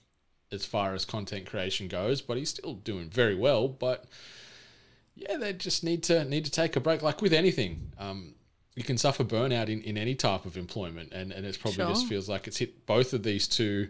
as 0.52 0.66
far 0.66 0.94
as 0.94 1.04
content 1.04 1.46
creation 1.46 1.88
goes, 1.88 2.20
but 2.20 2.36
he's 2.36 2.50
still 2.50 2.74
doing 2.74 3.08
very 3.08 3.34
well. 3.34 3.68
But 3.68 4.04
yeah, 5.14 5.36
they 5.36 5.52
just 5.52 5.84
need 5.84 6.02
to 6.04 6.24
need 6.24 6.44
to 6.44 6.50
take 6.50 6.76
a 6.76 6.80
break. 6.80 7.02
Like 7.02 7.22
with 7.22 7.32
anything, 7.32 7.92
um, 7.98 8.34
you 8.76 8.84
can 8.84 8.96
suffer 8.98 9.24
burnout 9.24 9.68
in, 9.68 9.82
in 9.82 9.98
any 9.98 10.14
type 10.14 10.44
of 10.44 10.56
employment, 10.56 11.12
and 11.12 11.32
and 11.32 11.44
it's 11.46 11.58
probably 11.58 11.84
just 11.84 12.06
feels 12.06 12.28
like 12.28 12.46
it's 12.46 12.58
hit 12.58 12.86
both 12.86 13.12
of 13.12 13.22
these 13.22 13.48
two 13.48 13.88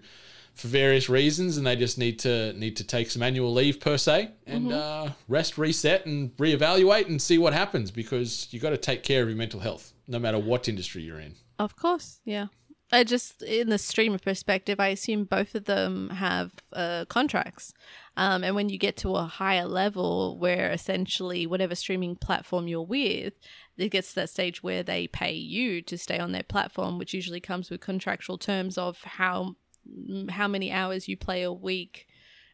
for 0.55 0.69
various 0.69 1.09
reasons, 1.09 1.57
and 1.57 1.67
they 1.67 1.77
just 1.77 1.99
need 1.99 2.19
to 2.21 2.53
need 2.55 2.77
to 2.77 2.85
take 2.85 3.11
some 3.11 3.23
annual 3.23 3.53
leave 3.53 3.81
per 3.81 3.97
se 3.97 4.31
and 4.47 4.73
uh, 4.73 5.11
rest, 5.29 5.59
reset, 5.59 6.07
and 6.07 6.37
reevaluate 6.37 7.07
and 7.07 7.21
see 7.21 7.39
what 7.39 7.53
happens 7.53 7.91
because 7.91 8.49
you 8.51 8.61
got 8.61 8.71
to 8.71 8.77
take 8.77 9.03
care 9.03 9.23
of 9.23 9.29
your 9.29 9.39
mental 9.39 9.61
health 9.61 9.93
no 10.09 10.19
matter 10.19 10.39
what 10.39 10.69
industry 10.69 11.03
you're 11.03 11.21
in. 11.21 11.35
Of 11.59 11.77
course, 11.77 12.21
yeah. 12.25 12.47
I 12.93 13.05
just, 13.05 13.43
in 13.43 13.69
the 13.69 13.79
streamer 13.79 14.19
perspective, 14.19 14.81
I 14.81 14.89
assume 14.89 15.25
both 15.25 15.55
of 15.55 15.65
them 15.65 16.11
have 16.11 16.53
uh, 16.73 17.05
contracts. 17.07 17.73
Um, 18.17 18.43
and 18.43 18.57
when 18.57 18.69
you 18.69 18.79
get 18.79 18.97
to 18.99 19.15
a 19.15 19.25
higher 19.25 19.67
level 19.67 20.39
where 20.39 20.71
essentially 20.73 21.47
whatever 21.47 21.75
streaming 21.75 22.17
platform 22.17 22.67
you're 22.67 22.83
with, 22.83 23.35
it 23.77 23.91
gets 23.91 24.11
to 24.11 24.15
that 24.17 24.31
stage 24.31 24.63
where 24.63 24.83
they 24.83 25.07
pay 25.07 25.33
you 25.33 25.83
to 25.83 25.97
stay 25.97 26.19
on 26.19 26.33
their 26.33 26.43
platform, 26.43 26.99
which 26.99 27.15
usually 27.15 27.41
comes 27.41 27.71
with 27.71 27.81
contractual 27.81 28.39
terms 28.39 28.77
of 28.77 29.03
how 29.03 29.57
how 30.29 30.47
many 30.47 30.71
hours 30.71 31.09
you 31.09 31.17
play 31.17 31.43
a 31.43 31.53
week 31.53 32.07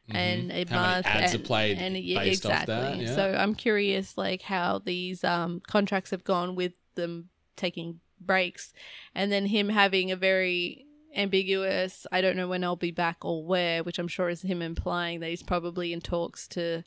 and 0.08 0.52
a 0.52 0.64
Mm-hmm. 0.64 0.74
How 0.74 0.80
month 0.82 1.06
ads 1.06 1.32
are 1.32 1.36
and, 1.36 1.44
played 1.44 1.78
and 1.78 1.96
yeah, 1.96 2.20
based 2.20 2.46
off 2.46 2.62
exactly. 2.62 2.74
that, 2.74 2.96
yeah. 2.98 3.14
So 3.14 3.34
I'm 3.36 3.54
curious, 3.54 4.16
like 4.16 4.42
how 4.42 4.78
these 4.78 5.24
um, 5.24 5.60
contracts 5.66 6.10
have 6.10 6.24
gone 6.24 6.54
with 6.54 6.72
them 6.94 7.30
taking 7.56 8.00
breaks, 8.20 8.72
and 9.14 9.30
then 9.30 9.46
him 9.46 9.68
having 9.68 10.10
a 10.10 10.16
very 10.16 10.86
ambiguous 11.14 12.06
"I 12.12 12.20
don't 12.20 12.36
know 12.36 12.48
when 12.48 12.62
I'll 12.64 12.76
be 12.76 12.90
back 12.90 13.24
or 13.24 13.44
where," 13.44 13.82
which 13.82 13.98
I'm 13.98 14.08
sure 14.08 14.28
is 14.28 14.42
him 14.42 14.62
implying 14.62 15.20
that 15.20 15.30
he's 15.30 15.42
probably 15.42 15.92
in 15.92 16.00
talks 16.00 16.46
to 16.48 16.82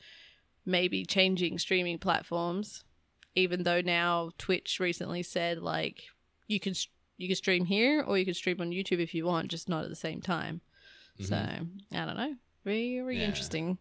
maybe 0.65 1.05
changing 1.05 1.57
streaming 1.59 1.97
platforms. 1.99 2.83
Even 3.35 3.63
though 3.63 3.81
now 3.81 4.31
Twitch 4.37 4.79
recently 4.79 5.23
said 5.23 5.59
like 5.59 6.03
you 6.47 6.59
can 6.59 6.73
you 7.17 7.27
can 7.27 7.35
stream 7.35 7.65
here 7.65 8.01
or 8.01 8.17
you 8.17 8.25
can 8.25 8.33
stream 8.33 8.59
on 8.61 8.71
YouTube 8.71 8.99
if 8.99 9.13
you 9.13 9.25
want, 9.25 9.49
just 9.49 9.69
not 9.69 9.83
at 9.83 9.89
the 9.89 9.95
same 9.95 10.21
time. 10.21 10.61
So 11.21 11.35
I 11.35 12.05
don't 12.05 12.17
know. 12.17 12.35
Very 12.63 12.95
very 12.99 13.17
Yeah. 13.19 13.25
interesting. 13.25 13.77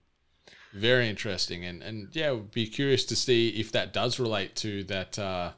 Very 0.72 1.08
interesting, 1.08 1.64
and 1.64 1.82
and 1.82 2.08
yeah, 2.12 2.30
would 2.30 2.50
be 2.50 2.66
curious 2.66 3.04
to 3.06 3.16
see 3.16 3.48
if 3.50 3.70
that 3.72 3.92
does 3.92 4.18
relate 4.18 4.54
to 4.56 4.84
that 4.84 5.18
uh, 5.18 5.52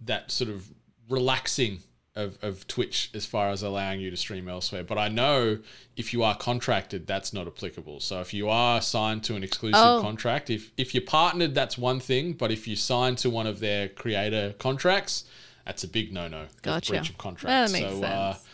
that 0.00 0.30
sort 0.30 0.50
of 0.50 0.72
relaxing 1.10 1.80
of, 2.16 2.38
of 2.42 2.66
Twitch 2.66 3.10
as 3.14 3.24
far 3.26 3.50
as 3.50 3.62
allowing 3.62 4.00
you 4.00 4.10
to 4.10 4.16
stream 4.16 4.48
elsewhere. 4.48 4.82
But 4.82 4.98
I 4.98 5.08
know 5.08 5.58
if 5.96 6.12
you 6.12 6.22
are 6.22 6.36
contracted, 6.36 7.06
that's 7.06 7.32
not 7.32 7.46
applicable. 7.46 8.00
So 8.00 8.20
if 8.20 8.34
you 8.34 8.48
are 8.48 8.80
signed 8.80 9.22
to 9.24 9.36
an 9.36 9.44
exclusive 9.44 9.80
Oh. 9.80 10.00
contract, 10.02 10.50
if 10.50 10.72
if 10.76 10.94
you're 10.94 11.04
partnered, 11.04 11.54
that's 11.54 11.76
one 11.78 12.00
thing. 12.00 12.32
But 12.32 12.50
if 12.50 12.66
you 12.66 12.74
sign 12.76 13.16
to 13.16 13.30
one 13.30 13.46
of 13.46 13.60
their 13.60 13.88
creator 13.88 14.54
contracts, 14.58 15.24
that's 15.64 15.84
a 15.84 15.88
big 15.88 16.12
no 16.12 16.26
no. 16.28 16.46
Gotcha. 16.62 16.92
Breach 16.92 17.10
of 17.10 17.18
contract. 17.18 17.72
That 17.72 17.80
makes 17.80 17.92
so, 17.94 18.02
Uh, 18.04 18.32
sense. 18.32 18.44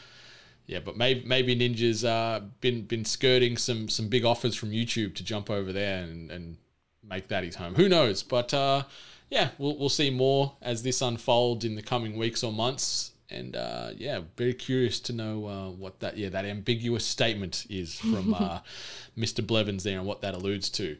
yeah, 0.66 0.80
but 0.80 0.96
maybe 0.98 1.22
maybe 1.24 1.56
Ninja's 1.56 2.04
uh, 2.04 2.40
been 2.60 2.82
been 2.82 3.04
skirting 3.06 3.56
some 3.56 3.88
some 3.88 4.08
big 4.08 4.24
offers 4.26 4.54
from 4.54 4.70
YouTube 4.70 5.14
to 5.14 5.24
jump 5.24 5.48
over 5.48 5.72
there 5.72 6.02
and, 6.04 6.30
and 6.30 6.56
make 7.02 7.28
that 7.28 7.42
his 7.42 7.54
home. 7.56 7.74
Who 7.76 7.88
knows? 7.88 8.22
But 8.22 8.52
uh, 8.52 8.82
yeah, 9.30 9.50
we'll 9.58 9.76
we'll 9.78 9.88
see 9.88 10.10
more 10.10 10.56
as 10.62 10.82
this 10.82 11.02
unfolds 11.02 11.64
in 11.64 11.74
the 11.74 11.82
coming 11.82 12.16
weeks 12.16 12.42
or 12.42 12.52
months. 12.52 13.12
And 13.28 13.56
uh, 13.56 13.90
yeah, 13.96 14.20
very 14.36 14.54
curious 14.54 15.00
to 15.00 15.12
know 15.12 15.46
uh, 15.46 15.70
what 15.70 16.00
that 16.00 16.16
yeah 16.16 16.28
that 16.28 16.44
ambiguous 16.44 17.04
statement 17.04 17.66
is 17.68 17.98
from 17.98 18.34
uh, 18.34 18.60
Mr. 19.18 19.44
Blevins 19.44 19.82
there 19.82 19.98
and 19.98 20.06
what 20.06 20.20
that 20.20 20.34
alludes 20.34 20.70
to. 20.70 20.96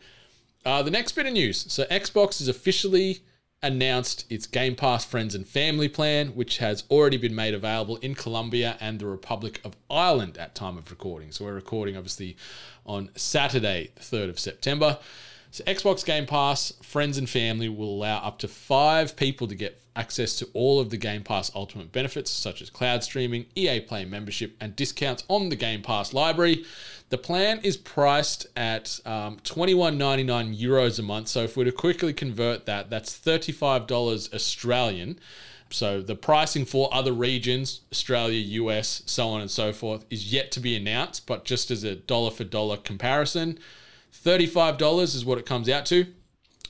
Uh, 0.65 0.83
the 0.83 0.91
next 0.91 1.13
bit 1.13 1.27
of 1.27 1.33
news. 1.33 1.73
So 1.73 1.85
Xbox 1.85 2.39
has 2.41 2.49
officially 2.49 3.21
announced 3.63 4.27
its 4.31 4.47
Game 4.47 4.75
Pass 4.75 5.05
Friends 5.05 5.35
and 5.35 5.47
Family 5.47 5.89
plan, 5.89 6.29
which 6.29 6.59
has 6.59 6.85
already 6.91 7.17
been 7.17 7.35
made 7.35 7.55
available 7.55 7.97
in 7.97 8.15
Colombia 8.15 8.77
and 8.81 8.99
the 8.99 9.07
Republic 9.07 9.61
of 9.65 9.77
Ireland 9.89 10.37
at 10.39 10.55
time 10.55 10.77
of 10.77 10.91
recording. 10.91 11.33
So 11.33 11.45
we're 11.45 11.55
recording 11.55 11.97
obviously 11.97 12.37
on 12.85 13.11
Saturday, 13.15 13.91
the 13.95 14.01
3rd 14.03 14.31
of 14.31 14.39
September. 14.39 14.99
So 15.51 15.65
Xbox 15.65 16.05
Game 16.05 16.27
Pass 16.27 16.73
Friends 16.83 17.19
and 17.19 17.29
Family 17.29 17.69
will 17.69 17.89
allow 17.89 18.19
up 18.19 18.39
to 18.41 18.49
five 18.49 19.17
people 19.17 19.49
to 19.49 19.55
get 19.55 19.81
access 19.97 20.37
to 20.37 20.49
all 20.53 20.79
of 20.79 20.91
the 20.91 20.97
Game 20.97 21.23
Pass 21.23 21.51
Ultimate 21.55 21.91
benefits, 21.91 22.31
such 22.31 22.61
as 22.61 22.69
cloud 22.69 23.03
streaming, 23.03 23.47
EA 23.55 23.81
Play 23.81 24.05
membership, 24.05 24.55
and 24.61 24.77
discounts 24.77 25.25
on 25.29 25.49
the 25.49 25.57
Game 25.57 25.83
Pass 25.83 26.13
library. 26.13 26.65
The 27.09 27.19
plan 27.19 27.61
is 27.63 27.77
priced 27.77 28.47
at 28.57 29.01
um, 29.07 29.39
21.99 29.39 30.61
euros 30.61 30.99
a 30.99 31.03
month. 31.03 31.29
So 31.29 31.45
if 31.45 31.57
we 31.57 31.65
were 31.65 31.71
to 31.71 31.77
quickly 31.77 32.13
convert 32.13 32.67
that, 32.67 32.91
that's 32.91 33.17
$35 33.19 34.35
Australian. 34.35 35.19
So 35.71 36.01
the 36.01 36.15
pricing 36.15 36.65
for 36.65 36.93
other 36.93 37.13
regions, 37.13 37.81
Australia, 37.91 38.39
US, 38.39 39.03
so 39.07 39.29
on 39.29 39.41
and 39.41 39.51
so 39.51 39.73
forth, 39.73 40.05
is 40.11 40.33
yet 40.33 40.53
to 40.53 40.61
be 40.61 40.77
announced. 40.77 41.27
But 41.27 41.45
just 41.45 41.71
as 41.71 41.85
a 41.85 41.97
dollar 41.97 42.31
for 42.31 42.45
dollar 42.45 42.77
comparison, 42.77 43.59
$35 44.27 45.03
is 45.15 45.25
what 45.25 45.39
it 45.39 45.47
comes 45.47 45.69
out 45.69 45.87
to. 45.87 46.07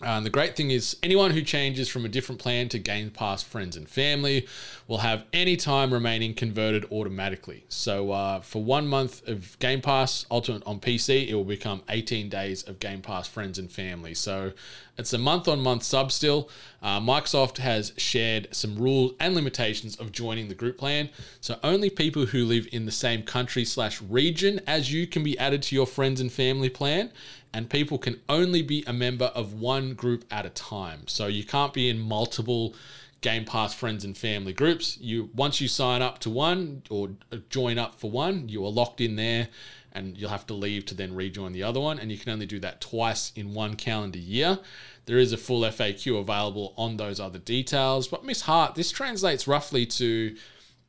And 0.02 0.26
the 0.26 0.30
great 0.30 0.56
thing 0.56 0.70
is, 0.70 0.98
anyone 1.02 1.30
who 1.30 1.40
changes 1.40 1.88
from 1.88 2.04
a 2.04 2.08
different 2.08 2.38
plan 2.38 2.68
to 2.68 2.78
Game 2.78 3.08
Pass 3.08 3.42
Friends 3.42 3.78
and 3.78 3.88
Family 3.88 4.46
will 4.86 4.98
have 4.98 5.24
any 5.32 5.56
time 5.56 5.90
remaining 5.90 6.34
converted 6.34 6.84
automatically. 6.92 7.64
So, 7.70 8.10
uh, 8.10 8.40
for 8.40 8.62
one 8.62 8.86
month 8.88 9.26
of 9.26 9.58
Game 9.58 9.80
Pass 9.80 10.26
Ultimate 10.30 10.64
on 10.66 10.80
PC, 10.80 11.28
it 11.28 11.34
will 11.34 11.44
become 11.44 11.82
18 11.88 12.28
days 12.28 12.62
of 12.64 12.78
Game 12.78 13.00
Pass 13.00 13.26
Friends 13.26 13.58
and 13.58 13.72
Family. 13.72 14.12
So, 14.12 14.52
it's 14.98 15.14
a 15.14 15.18
month 15.18 15.48
on 15.48 15.60
month 15.60 15.82
sub 15.82 16.12
still. 16.12 16.50
Uh, 16.82 17.00
Microsoft 17.00 17.56
has 17.56 17.94
shared 17.96 18.48
some 18.54 18.76
rules 18.76 19.14
and 19.18 19.34
limitations 19.34 19.96
of 19.96 20.12
joining 20.12 20.48
the 20.48 20.54
group 20.54 20.76
plan. 20.76 21.08
So, 21.40 21.58
only 21.64 21.88
people 21.88 22.26
who 22.26 22.44
live 22.44 22.68
in 22.70 22.84
the 22.84 22.92
same 22.92 23.22
country 23.22 23.64
slash 23.64 24.02
region 24.02 24.60
as 24.66 24.92
you 24.92 25.06
can 25.06 25.22
be 25.24 25.38
added 25.38 25.62
to 25.62 25.74
your 25.74 25.86
Friends 25.86 26.20
and 26.20 26.30
Family 26.30 26.68
plan 26.68 27.10
and 27.56 27.70
people 27.70 27.96
can 27.96 28.20
only 28.28 28.60
be 28.60 28.84
a 28.86 28.92
member 28.92 29.32
of 29.34 29.54
one 29.54 29.94
group 29.94 30.26
at 30.30 30.44
a 30.44 30.50
time. 30.50 31.08
So 31.08 31.26
you 31.26 31.42
can't 31.42 31.72
be 31.72 31.88
in 31.88 31.98
multiple 31.98 32.74
Game 33.22 33.46
Pass 33.46 33.72
friends 33.72 34.04
and 34.04 34.14
family 34.14 34.52
groups. 34.52 34.98
You 35.00 35.30
once 35.34 35.58
you 35.58 35.66
sign 35.66 36.02
up 36.02 36.18
to 36.18 36.30
one 36.30 36.82
or 36.90 37.12
join 37.48 37.78
up 37.78 37.94
for 37.94 38.10
one, 38.10 38.50
you 38.50 38.62
are 38.66 38.70
locked 38.70 39.00
in 39.00 39.16
there 39.16 39.48
and 39.94 40.18
you'll 40.18 40.28
have 40.28 40.46
to 40.48 40.54
leave 40.54 40.84
to 40.84 40.94
then 40.94 41.14
rejoin 41.14 41.54
the 41.54 41.62
other 41.62 41.80
one 41.80 41.98
and 41.98 42.12
you 42.12 42.18
can 42.18 42.30
only 42.30 42.44
do 42.44 42.60
that 42.60 42.82
twice 42.82 43.32
in 43.34 43.54
one 43.54 43.74
calendar 43.74 44.18
year. 44.18 44.58
There 45.06 45.16
is 45.16 45.32
a 45.32 45.38
full 45.38 45.62
FAQ 45.62 46.20
available 46.20 46.74
on 46.76 46.98
those 46.98 47.18
other 47.18 47.38
details, 47.38 48.06
but 48.06 48.22
Miss 48.22 48.42
Hart, 48.42 48.74
this 48.74 48.90
translates 48.90 49.48
roughly 49.48 49.86
to 49.86 50.36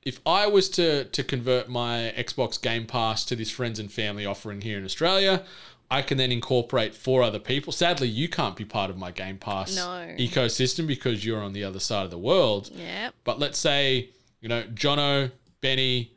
if 0.04 0.20
I 0.26 0.48
was 0.48 0.68
to 0.72 1.06
to 1.06 1.24
convert 1.24 1.70
my 1.70 2.14
Xbox 2.18 2.62
Game 2.62 2.86
Pass 2.86 3.24
to 3.26 3.38
this 3.38 3.50
friends 3.50 3.80
and 3.80 3.90
family 3.90 4.26
offering 4.26 4.60
here 4.60 4.78
in 4.78 4.84
Australia, 4.84 5.46
I 5.90 6.02
can 6.02 6.18
then 6.18 6.32
incorporate 6.32 6.94
four 6.94 7.24
other 7.24 7.40
people. 7.40 7.72
Sadly, 7.72 8.08
you 8.10 8.28
can't 8.28 8.56
be 8.56 8.66
part 8.66 8.90
of 8.90 8.98
my 8.98 9.12
Game 9.12 9.38
Pass 9.38 9.76
No. 9.76 10.16
ecosystem 10.18 10.86
because 10.86 11.24
you're 11.26 11.42
on 11.42 11.54
the 11.54 11.64
other 11.64 11.80
side 11.80 12.04
of 12.04 12.12
the 12.12 12.18
world. 12.18 12.70
Yep. 12.76 13.14
But 13.24 13.40
let's 13.40 13.58
say, 13.58 14.10
you 14.42 14.50
know, 14.50 14.64
Jono, 14.64 15.32
Benny, 15.62 16.12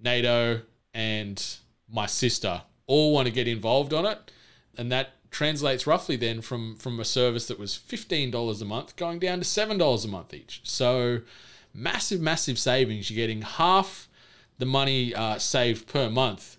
NATO, 0.00 0.62
and 0.94 1.44
my 1.92 2.06
sister 2.06 2.62
all 2.86 3.12
want 3.12 3.26
to 3.26 3.32
get 3.32 3.48
involved 3.48 3.92
on 3.92 4.06
it. 4.06 4.30
And 4.78 4.92
that 4.92 5.10
translates 5.30 5.86
roughly 5.86 6.16
then 6.16 6.40
from 6.40 6.76
from 6.76 7.00
a 7.00 7.04
service 7.04 7.48
that 7.48 7.58
was 7.58 7.72
$15 7.76 8.62
a 8.62 8.64
month 8.64 8.96
going 8.96 9.18
down 9.18 9.38
to 9.40 9.44
$7 9.44 10.04
a 10.04 10.08
month 10.08 10.32
each. 10.34 10.60
So 10.62 11.20
massive, 11.74 12.20
massive 12.20 12.58
savings. 12.58 13.10
You're 13.10 13.16
getting 13.26 13.42
half 13.42 14.08
the 14.58 14.66
money 14.66 15.14
uh, 15.14 15.38
saved 15.38 15.86
per 15.88 16.08
month 16.08 16.55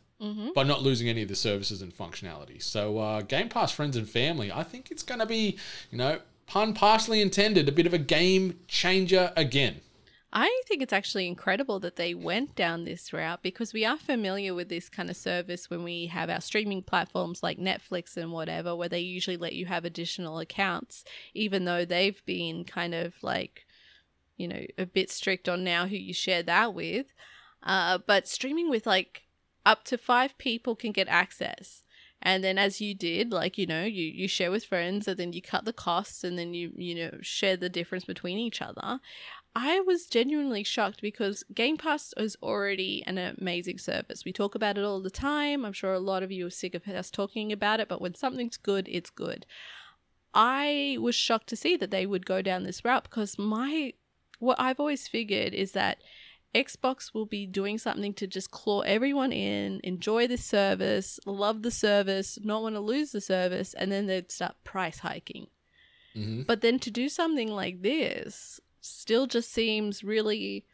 by 0.56 0.64
not 0.64 0.82
losing 0.82 1.08
any 1.08 1.22
of 1.22 1.28
the 1.28 1.36
services 1.36 1.82
and 1.82 1.96
functionality. 1.96 2.62
So 2.62 2.98
uh, 2.98 3.22
Game 3.22 3.50
Pass 3.50 3.72
friends 3.72 3.96
and 3.96 4.10
family, 4.10 4.52
I 4.52 4.64
think 4.64 4.90
it's 4.90 5.04
going 5.04 5.20
to 5.20 5.26
be, 5.26 5.58
you 5.92 5.98
know, 5.98 6.20
pun 6.48 6.74
partially 6.74 7.22
intended, 7.22 7.70
a 7.70 7.72
bit 7.72 7.86
of 7.86 7.94
a 7.94 8.00
game 8.00 8.60
changer 8.68 9.32
again. 9.36 9.82
I 10.34 10.62
think 10.68 10.82
it's 10.82 10.94
actually 10.94 11.28
incredible 11.28 11.80
that 11.80 11.96
they 11.96 12.14
went 12.14 12.54
down 12.56 12.84
this 12.84 13.14
route 13.14 13.42
because 13.42 13.74
we 13.74 13.86
are 13.86 13.98
familiar 13.98 14.54
with 14.54 14.68
this 14.68 14.90
kind 14.90 15.10
of 15.10 15.16
service 15.16 15.70
when 15.70 15.84
we 15.84 16.08
have 16.08 16.30
our 16.30 16.42
streaming 16.42 16.84
platforms 16.84 17.42
like 17.42 17.58
Netflix 17.58 18.18
and 18.18 18.32
whatever, 18.32 18.76
where 18.76 18.90
they 18.90 19.00
usually 19.00 19.38
let 19.38 19.54
you 19.54 19.68
have 19.68 19.86
additional 19.86 20.40
accounts, 20.40 21.06
even 21.34 21.64
though 21.64 21.86
they've 21.86 22.24
been 22.26 22.66
kind 22.66 22.94
of 22.94 23.14
like, 23.22 23.66
you 24.36 24.48
know, 24.48 24.66
a 24.78 24.86
bit 24.86 25.10
strict 25.10 25.48
on 25.48 25.64
now 25.64 25.88
who 25.88 25.96
you 25.96 26.14
share 26.14 26.44
that 26.44 26.74
with. 26.74 27.08
Uh, 27.64 27.98
but 28.06 28.28
streaming 28.28 28.70
with 28.70 28.86
like 28.86 29.27
up 29.68 29.84
to 29.84 29.98
five 29.98 30.38
people 30.38 30.78
can 30.78 30.94
get 30.94 31.10
access. 31.10 31.84
And 32.22 32.42
then 32.42 32.58
as 32.58 32.80
you 32.80 32.96
did, 32.96 33.32
like, 33.32 33.58
you 33.58 33.68
know, 33.68 33.84
you, 33.84 34.06
you 34.06 34.28
share 34.28 34.50
with 34.50 34.66
friends 34.66 35.08
and 35.08 35.18
then 35.20 35.34
you 35.34 35.42
cut 35.42 35.66
the 35.66 35.74
costs 35.74 36.24
and 36.24 36.40
then 36.40 36.54
you, 36.54 36.72
you 36.76 36.96
know, 36.96 37.18
share 37.22 37.58
the 37.58 37.70
difference 37.70 38.06
between 38.06 38.40
each 38.40 38.62
other. 38.62 39.00
I 39.54 39.82
was 39.82 40.08
genuinely 40.08 40.64
shocked 40.64 41.02
because 41.02 41.44
Game 41.54 41.78
Pass 41.78 42.14
is 42.16 42.38
already 42.42 43.04
an 43.06 43.18
amazing 43.18 43.78
service. 43.78 44.24
We 44.24 44.32
talk 44.32 44.56
about 44.56 44.78
it 44.78 44.86
all 44.86 45.02
the 45.02 45.10
time. 45.10 45.66
I'm 45.66 45.74
sure 45.74 45.94
a 45.94 46.00
lot 46.00 46.24
of 46.24 46.32
you 46.32 46.48
are 46.48 46.52
sick 46.52 46.74
of 46.74 46.88
us 46.88 47.12
talking 47.12 47.52
about 47.52 47.80
it, 47.82 47.90
but 47.90 48.02
when 48.02 48.16
something's 48.16 48.58
good, 48.58 48.88
it's 48.90 49.10
good. 49.10 49.46
I 50.34 50.98
was 51.02 51.16
shocked 51.16 51.48
to 51.48 51.56
see 51.56 51.76
that 51.76 51.92
they 51.92 52.06
would 52.06 52.26
go 52.26 52.42
down 52.42 52.64
this 52.64 52.86
route 52.86 53.04
because 53.04 53.38
my 53.38 53.94
what 54.40 54.60
I've 54.60 54.80
always 54.80 55.08
figured 55.08 55.54
is 55.54 55.72
that 55.74 55.98
Xbox 56.58 57.14
will 57.14 57.26
be 57.26 57.46
doing 57.46 57.78
something 57.78 58.14
to 58.16 58.26
just 58.26 58.50
claw 58.50 58.82
everyone 58.82 59.32
in, 59.32 59.80
enjoy 59.84 60.28
the 60.28 60.38
service, 60.38 61.20
love 61.26 61.62
the 61.62 61.72
service, 61.72 62.40
not 62.44 62.64
want 62.64 62.76
to 62.76 62.82
lose 62.82 63.12
the 63.12 63.22
service, 63.22 63.74
and 63.76 63.92
then 63.92 64.08
they'd 64.08 64.32
start 64.32 64.56
price 64.64 65.00
hiking. 65.00 65.48
Mm-hmm. 66.16 66.44
But 66.44 66.62
then 66.62 66.80
to 66.80 66.90
do 66.90 67.10
something 67.10 67.50
like 67.50 67.84
this 67.84 68.60
still 68.82 69.28
just 69.28 69.54
seems 69.54 70.04
really 70.04 70.66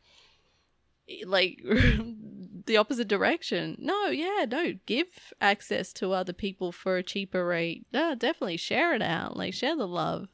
like 1.26 1.60
the 2.66 2.78
opposite 2.78 3.10
direction. 3.10 3.76
No, 3.80 4.08
yeah, 4.08 4.46
no, 4.50 4.76
give 4.86 5.34
access 5.42 5.92
to 5.94 6.14
other 6.14 6.34
people 6.34 6.72
for 6.72 6.96
a 6.96 7.04
cheaper 7.04 7.46
rate. 7.46 7.86
No, 7.92 8.16
definitely 8.16 8.58
share 8.58 8.96
it 8.96 9.02
out, 9.02 9.36
like 9.36 9.54
share 9.54 9.76
the 9.76 9.88
love. 9.88 10.30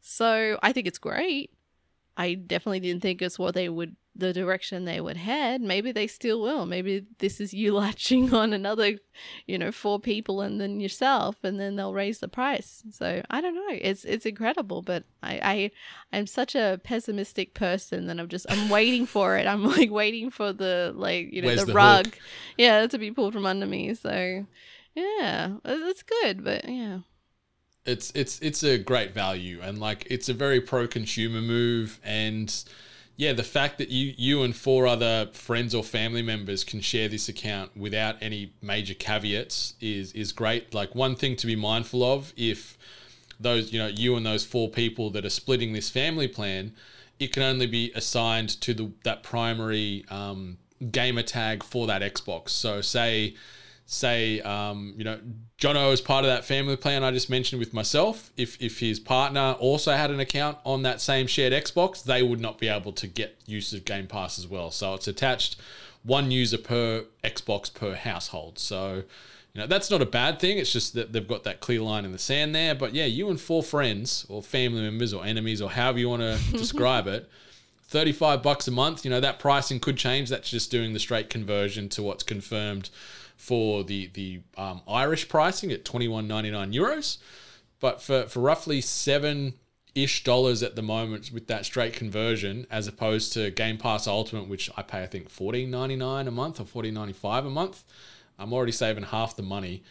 So 0.00 0.58
I 0.62 0.72
think 0.72 0.86
it's 0.86 0.98
great. 0.98 1.50
I 2.16 2.34
definitely 2.34 2.80
didn't 2.80 3.02
think 3.02 3.22
it's 3.22 3.38
what 3.38 3.54
they 3.54 3.68
would 3.68 3.96
the 4.16 4.32
direction 4.32 4.84
they 4.84 5.00
would 5.00 5.16
head. 5.16 5.60
Maybe 5.60 5.90
they 5.90 6.06
still 6.06 6.40
will. 6.40 6.66
Maybe 6.66 7.04
this 7.18 7.40
is 7.40 7.52
you 7.52 7.74
latching 7.74 8.32
on 8.32 8.52
another, 8.52 8.98
you 9.46 9.58
know, 9.58 9.72
four 9.72 9.98
people 9.98 10.40
and 10.40 10.60
then 10.60 10.80
yourself, 10.80 11.36
and 11.42 11.58
then 11.58 11.76
they'll 11.76 11.94
raise 11.94 12.20
the 12.20 12.28
price. 12.28 12.82
So 12.90 13.22
I 13.30 13.40
don't 13.40 13.54
know. 13.54 13.78
It's 13.80 14.04
it's 14.04 14.26
incredible, 14.26 14.82
but 14.82 15.04
I 15.22 15.40
I 15.42 15.70
I'm 16.16 16.26
such 16.26 16.54
a 16.54 16.80
pessimistic 16.84 17.54
person 17.54 18.06
that 18.06 18.20
I'm 18.20 18.28
just 18.28 18.46
I'm 18.48 18.68
waiting 18.78 19.06
for 19.06 19.36
it. 19.36 19.46
I'm 19.46 19.64
like 19.64 19.90
waiting 19.90 20.30
for 20.30 20.52
the 20.52 20.92
like 20.94 21.32
you 21.32 21.42
know 21.42 21.48
Where's 21.48 21.60
the, 21.60 21.66
the 21.66 21.74
rug, 21.74 22.14
yeah, 22.56 22.86
to 22.86 22.98
be 22.98 23.10
pulled 23.10 23.34
from 23.34 23.46
under 23.46 23.66
me. 23.66 23.94
So 23.94 24.46
yeah, 24.94 25.56
it's 25.64 26.04
good, 26.04 26.44
but 26.44 26.68
yeah. 26.68 26.98
it's 27.84 28.12
it's 28.14 28.38
it's 28.40 28.62
a 28.62 28.78
great 28.78 29.12
value 29.12 29.60
and 29.60 29.80
like 29.80 30.06
it's 30.08 30.28
a 30.28 30.34
very 30.34 30.60
pro 30.60 30.86
consumer 30.86 31.40
move 31.40 31.98
and 32.04 32.64
yeah 33.16 33.32
the 33.32 33.42
fact 33.42 33.78
that 33.78 33.88
you 33.88 34.14
you 34.16 34.42
and 34.42 34.56
four 34.56 34.86
other 34.86 35.28
friends 35.32 35.74
or 35.74 35.82
family 35.82 36.22
members 36.22 36.64
can 36.64 36.80
share 36.80 37.08
this 37.08 37.28
account 37.28 37.76
without 37.76 38.16
any 38.20 38.52
major 38.60 38.94
caveats 38.94 39.74
is 39.80 40.12
is 40.12 40.32
great. 40.32 40.74
Like 40.74 40.94
one 40.94 41.16
thing 41.16 41.36
to 41.36 41.46
be 41.46 41.56
mindful 41.56 42.02
of 42.02 42.32
if 42.36 42.76
those 43.38 43.72
you 43.72 43.78
know 43.78 43.88
you 43.88 44.16
and 44.16 44.24
those 44.24 44.44
four 44.44 44.68
people 44.68 45.10
that 45.10 45.24
are 45.24 45.30
splitting 45.30 45.72
this 45.72 45.90
family 45.90 46.28
plan 46.28 46.72
it 47.18 47.32
can 47.32 47.42
only 47.42 47.66
be 47.66 47.92
assigned 47.94 48.48
to 48.60 48.74
the 48.74 48.90
that 49.04 49.22
primary 49.22 50.04
um, 50.10 50.58
gamer 50.90 51.22
tag 51.22 51.62
for 51.62 51.86
that 51.86 52.02
xbox. 52.02 52.50
So 52.50 52.80
say 52.80 53.34
say 53.86 54.40
um, 54.40 54.94
you 54.96 55.04
know 55.04 55.18
Jono 55.58 55.92
is 55.92 56.00
part 56.00 56.24
of 56.24 56.30
that 56.30 56.44
family 56.44 56.76
plan 56.76 57.04
I 57.04 57.10
just 57.10 57.30
mentioned 57.30 57.60
with 57.60 57.74
myself. 57.74 58.30
If 58.36 58.60
if 58.60 58.80
his 58.80 58.98
partner 58.98 59.56
also 59.58 59.92
had 59.92 60.10
an 60.10 60.20
account 60.20 60.58
on 60.64 60.82
that 60.82 61.00
same 61.00 61.26
shared 61.26 61.52
Xbox, 61.52 62.02
they 62.02 62.22
would 62.22 62.40
not 62.40 62.58
be 62.58 62.68
able 62.68 62.92
to 62.92 63.06
get 63.06 63.38
use 63.46 63.72
of 63.72 63.84
Game 63.84 64.06
Pass 64.06 64.38
as 64.38 64.46
well. 64.46 64.70
So 64.70 64.94
it's 64.94 65.08
attached 65.08 65.56
one 66.02 66.30
user 66.30 66.58
per 66.58 67.04
Xbox 67.22 67.72
per 67.72 67.94
household. 67.94 68.58
So 68.58 69.04
you 69.52 69.60
know 69.60 69.66
that's 69.66 69.90
not 69.90 70.02
a 70.02 70.06
bad 70.06 70.40
thing. 70.40 70.58
It's 70.58 70.72
just 70.72 70.94
that 70.94 71.12
they've 71.12 71.26
got 71.26 71.44
that 71.44 71.60
clear 71.60 71.80
line 71.80 72.04
in 72.04 72.12
the 72.12 72.18
sand 72.18 72.54
there. 72.54 72.74
But 72.74 72.94
yeah, 72.94 73.06
you 73.06 73.28
and 73.28 73.40
four 73.40 73.62
friends 73.62 74.26
or 74.28 74.42
family 74.42 74.82
members 74.82 75.12
or 75.12 75.24
enemies 75.24 75.60
or 75.60 75.70
however 75.70 75.98
you 75.98 76.08
want 76.08 76.22
to 76.22 76.38
describe 76.52 77.06
it. 77.06 77.28
35 77.88 78.42
bucks 78.42 78.66
a 78.66 78.72
month, 78.72 79.04
you 79.04 79.10
know, 79.10 79.20
that 79.20 79.38
pricing 79.38 79.78
could 79.78 79.96
change. 79.96 80.28
That's 80.28 80.50
just 80.50 80.70
doing 80.70 80.94
the 80.94 80.98
straight 80.98 81.30
conversion 81.30 81.88
to 81.90 82.02
what's 82.02 82.24
confirmed 82.24 82.90
for 83.36 83.84
the 83.84 84.08
the 84.14 84.40
um, 84.56 84.82
Irish 84.88 85.28
pricing 85.28 85.72
at 85.72 85.84
21.99 85.84 86.74
euros. 86.74 87.18
But 87.80 88.00
for, 88.00 88.26
for 88.26 88.40
roughly 88.40 88.80
seven 88.80 89.54
ish 89.94 90.24
dollars 90.24 90.62
at 90.62 90.74
the 90.76 90.82
moment 90.82 91.30
with 91.32 91.46
that 91.48 91.64
straight 91.64 91.92
conversion, 91.92 92.66
as 92.70 92.86
opposed 92.86 93.32
to 93.34 93.50
Game 93.50 93.78
Pass 93.78 94.06
Ultimate, 94.06 94.48
which 94.48 94.70
I 94.76 94.82
pay 94.82 95.02
I 95.02 95.06
think 95.06 95.30
14.99 95.30 96.26
a 96.26 96.30
month 96.30 96.60
or 96.60 96.64
14.95 96.64 97.46
a 97.46 97.50
month, 97.50 97.84
I'm 98.38 98.52
already 98.52 98.72
saving 98.72 99.04
half 99.04 99.36
the 99.36 99.42
money. 99.42 99.82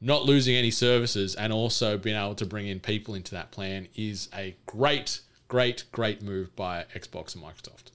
Not 0.00 0.24
losing 0.24 0.54
any 0.56 0.70
services 0.70 1.34
and 1.34 1.52
also 1.52 1.98
being 1.98 2.16
able 2.16 2.34
to 2.36 2.46
bring 2.46 2.66
in 2.66 2.80
people 2.80 3.14
into 3.14 3.32
that 3.32 3.50
plan 3.50 3.88
is 3.94 4.30
a 4.34 4.56
great, 4.64 5.20
great, 5.46 5.84
great 5.92 6.22
move 6.22 6.56
by 6.56 6.86
Xbox 6.94 7.34
and 7.34 7.44
Microsoft. 7.44 7.90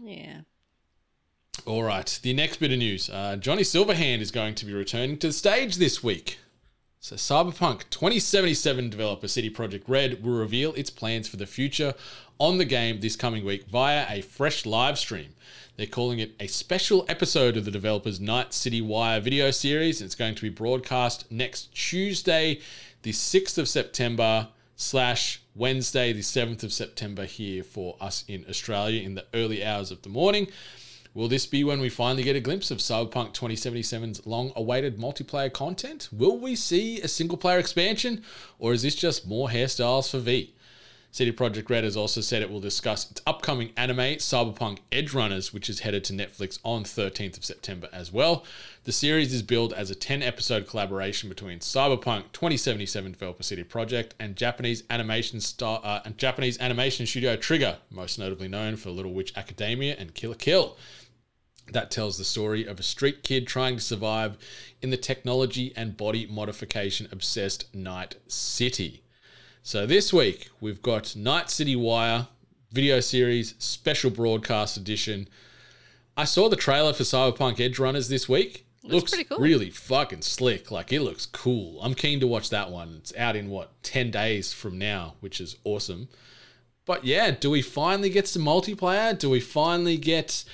Yeah. 0.00 0.40
All 1.66 1.82
right, 1.82 2.18
the 2.22 2.32
next 2.32 2.56
bit 2.56 2.72
of 2.72 2.78
news. 2.78 3.10
Uh, 3.10 3.36
Johnny 3.36 3.62
Silverhand 3.62 4.20
is 4.20 4.30
going 4.30 4.54
to 4.56 4.64
be 4.64 4.72
returning 4.72 5.18
to 5.18 5.26
the 5.26 5.32
stage 5.32 5.76
this 5.76 6.02
week. 6.02 6.38
So, 7.00 7.16
Cyberpunk 7.16 7.90
2077 7.90 8.88
developer 8.88 9.28
CD 9.28 9.50
Projekt 9.50 9.84
Red 9.86 10.22
will 10.22 10.38
reveal 10.38 10.72
its 10.74 10.90
plans 10.90 11.28
for 11.28 11.36
the 11.36 11.46
future 11.46 11.94
on 12.38 12.58
the 12.58 12.64
game 12.64 13.00
this 13.00 13.14
coming 13.14 13.44
week 13.44 13.66
via 13.66 14.06
a 14.08 14.22
fresh 14.22 14.64
live 14.64 14.98
stream. 14.98 15.34
They're 15.76 15.86
calling 15.86 16.18
it 16.18 16.32
a 16.40 16.46
special 16.46 17.04
episode 17.08 17.56
of 17.56 17.64
the 17.64 17.70
developer's 17.70 18.20
Night 18.20 18.54
City 18.54 18.80
Wire 18.80 19.20
video 19.20 19.50
series. 19.50 20.00
It's 20.00 20.14
going 20.14 20.34
to 20.36 20.42
be 20.42 20.48
broadcast 20.48 21.30
next 21.30 21.74
Tuesday, 21.74 22.60
the 23.02 23.12
6th 23.12 23.58
of 23.58 23.68
September, 23.68 24.48
slash 24.76 25.42
Wednesday, 25.54 26.12
the 26.12 26.20
7th 26.20 26.62
of 26.62 26.72
September, 26.72 27.26
here 27.26 27.62
for 27.62 27.96
us 28.00 28.24
in 28.26 28.46
Australia 28.48 29.02
in 29.02 29.14
the 29.14 29.26
early 29.34 29.64
hours 29.64 29.90
of 29.90 30.02
the 30.02 30.08
morning. 30.08 30.48
Will 31.12 31.26
this 31.26 31.44
be 31.44 31.64
when 31.64 31.80
we 31.80 31.88
finally 31.88 32.22
get 32.22 32.36
a 32.36 32.40
glimpse 32.40 32.70
of 32.70 32.78
Cyberpunk 32.78 33.34
2077's 33.34 34.26
long 34.26 34.52
awaited 34.54 34.96
multiplayer 34.96 35.52
content? 35.52 36.08
Will 36.12 36.38
we 36.38 36.54
see 36.54 37.00
a 37.00 37.08
single 37.08 37.36
player 37.36 37.58
expansion, 37.58 38.22
or 38.60 38.72
is 38.72 38.82
this 38.82 38.94
just 38.94 39.26
more 39.26 39.48
hairstyles 39.48 40.08
for 40.08 40.20
V? 40.20 40.54
CD 41.12 41.32
Projekt 41.32 41.68
Red 41.68 41.82
has 41.82 41.96
also 41.96 42.20
said 42.20 42.40
it 42.40 42.50
will 42.50 42.60
discuss 42.60 43.10
its 43.10 43.20
upcoming 43.26 43.72
anime, 43.76 44.18
Cyberpunk 44.18 44.78
Edgerunners, 44.92 45.52
which 45.52 45.68
is 45.68 45.80
headed 45.80 46.04
to 46.04 46.12
Netflix 46.12 46.60
on 46.62 46.84
13th 46.84 47.36
of 47.36 47.44
September 47.44 47.88
as 47.92 48.12
well. 48.12 48.44
The 48.84 48.92
series 48.92 49.34
is 49.34 49.42
billed 49.42 49.72
as 49.72 49.90
a 49.90 49.96
10 49.96 50.22
episode 50.22 50.68
collaboration 50.68 51.28
between 51.28 51.58
Cyberpunk 51.58 52.30
2077 52.32 53.10
developer 53.10 53.42
CD 53.42 53.64
Projekt 53.64 54.12
and 54.20 54.36
Japanese 54.36 54.84
animation 54.88 55.40
star 55.40 55.80
uh, 55.82 56.00
and 56.04 56.16
Japanese 56.16 56.60
animation 56.60 57.06
studio 57.06 57.34
Trigger, 57.34 57.78
most 57.90 58.16
notably 58.16 58.46
known 58.46 58.76
for 58.76 58.90
Little 58.90 59.12
Witch 59.12 59.36
Academia 59.36 59.96
and 59.98 60.14
Kill 60.14 60.30
la 60.30 60.36
Kill. 60.36 60.76
That 61.72 61.90
tells 61.90 62.18
the 62.18 62.24
story 62.24 62.66
of 62.66 62.80
a 62.80 62.82
street 62.82 63.22
kid 63.22 63.46
trying 63.46 63.76
to 63.76 63.82
survive 63.82 64.36
in 64.82 64.90
the 64.90 64.96
technology 64.96 65.72
and 65.76 65.96
body 65.96 66.26
modification 66.26 67.08
obsessed 67.12 67.72
Night 67.74 68.16
City. 68.26 69.02
So 69.62 69.86
this 69.86 70.12
week 70.12 70.48
we've 70.60 70.82
got 70.82 71.14
Night 71.14 71.50
City 71.50 71.76
Wire 71.76 72.28
video 72.72 73.00
series 73.00 73.54
special 73.58 74.10
broadcast 74.10 74.76
edition. 74.76 75.28
I 76.16 76.24
saw 76.24 76.48
the 76.48 76.56
trailer 76.56 76.92
for 76.92 77.04
Cyberpunk 77.04 77.56
Edgerunners 77.56 78.08
this 78.08 78.28
week. 78.28 78.66
Looks, 78.82 79.10
pretty 79.10 79.24
cool. 79.24 79.38
really 79.38 79.70
fucking 79.70 80.22
slick. 80.22 80.70
Like 80.70 80.92
it 80.92 81.02
looks 81.02 81.26
cool. 81.26 81.80
I'm 81.82 81.94
keen 81.94 82.20
to 82.20 82.26
watch 82.26 82.50
that 82.50 82.70
one. 82.70 82.94
It's 82.98 83.14
out 83.16 83.36
in 83.36 83.50
what 83.50 83.82
10 83.82 84.10
days 84.10 84.52
from 84.52 84.78
now, 84.78 85.14
which 85.20 85.40
is 85.40 85.56
awesome. 85.64 86.08
But 86.86 87.04
yeah, 87.04 87.30
do 87.30 87.50
we 87.50 87.62
finally 87.62 88.10
get 88.10 88.26
some 88.26 88.42
multiplayer? 88.42 89.16
Do 89.16 89.28
we 89.28 89.40
finally 89.40 89.96
get 89.96 90.44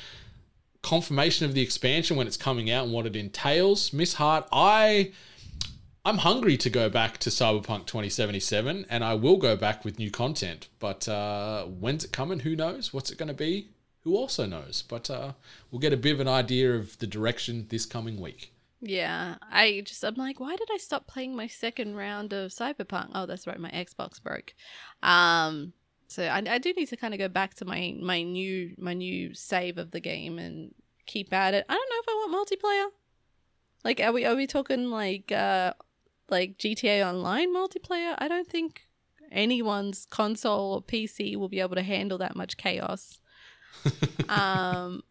confirmation 0.87 1.45
of 1.45 1.53
the 1.53 1.63
expansion 1.63 2.17
when 2.17 2.29
it's 2.29 2.37
coming 2.37 2.71
out 2.71 2.85
and 2.85 2.93
what 2.93 3.07
it 3.07 3.17
entails? 3.17 3.93
Miss 3.93 4.15
Hart, 4.15 4.47
I 4.53 5.11
I'm 6.05 6.19
hungry 6.19 6.57
to 6.59 6.71
go 6.71 6.89
back 6.89 7.19
to 7.19 7.31
Cyberpunk 7.31 7.87
2077, 7.87 8.87
and 8.89 9.03
I 9.03 9.15
will 9.15 9.39
go 9.39 9.57
back 9.57 9.85
with 9.85 9.99
new 9.99 10.13
content. 10.13 10.69
But 10.79 11.09
uh, 11.09 11.65
when's 11.65 12.05
it 12.05 12.13
coming? 12.13 12.39
Who 12.39 12.55
knows? 12.55 12.95
What's 12.95 13.11
it 13.11 13.19
going 13.19 13.27
to 13.27 13.35
be? 13.35 13.71
Who 14.03 14.15
also 14.15 14.47
knows? 14.47 14.85
But 14.89 15.11
uh, 15.11 15.33
we'll 15.73 15.81
get 15.81 15.93
a 15.93 15.97
bit 15.97 16.13
of 16.13 16.21
an 16.21 16.29
idea 16.29 16.77
of 16.77 16.97
the 16.99 17.09
direction 17.09 17.67
this 17.69 17.85
coming 17.85 18.21
week. 18.21 18.53
Yeah, 18.81 19.37
I 19.51 19.83
just 19.85 20.05
I'm 20.05 20.15
like, 20.15 20.39
why 20.39 20.55
did 20.55 20.69
I 20.73 20.77
stop 20.77 21.09
playing 21.09 21.35
my 21.35 21.49
second 21.49 21.97
round 21.97 22.33
of 22.33 22.53
Cyberpunk? 22.53 23.11
Oh, 23.13 23.27
that's 23.27 23.49
right, 23.49 23.59
my 23.59 23.71
Xbox 23.71 24.23
broke. 24.23 24.55
Um, 25.03 25.73
so 26.09 26.25
I, 26.25 26.43
I 26.49 26.59
do 26.59 26.73
need 26.73 26.87
to 26.87 26.97
kind 26.97 27.15
of 27.15 27.19
go 27.19 27.29
back 27.29 27.55
to 27.55 27.65
my 27.65 27.97
my 28.01 28.23
new 28.23 28.75
my 28.79 28.95
new 28.95 29.35
save 29.35 29.79
of 29.79 29.91
the 29.91 30.01
game 30.01 30.39
and 30.39 30.75
keep 31.07 31.33
at 31.33 31.55
it. 31.55 31.65
I 31.69 31.75
don't 31.75 31.91
know 31.91 31.97
if 31.99 32.09
I 32.09 32.13
want 32.13 32.49
multiplayer. 32.49 32.91
Like, 33.85 34.01
are 34.01 34.13
we 34.13 34.25
are 34.25 34.37
we 34.37 34.47
talking 34.47 34.91
like 34.91 35.33
uh 35.33 35.75
like 36.29 36.59
GTA 36.59 37.07
Online 37.09 37.55
multiplayer? 37.55 38.15
I 38.19 38.29
don't 38.29 38.49
think 38.49 38.83
anyone's 39.31 40.07
console 40.07 40.75
or 40.75 40.83
PC 40.83 41.37
will 41.37 41.49
be 41.49 41.61
able 41.61 41.77
to 41.77 41.83
handle 41.83 42.19
that 42.19 42.37
much 42.37 42.57
chaos. 42.57 43.21
um, 44.29 45.03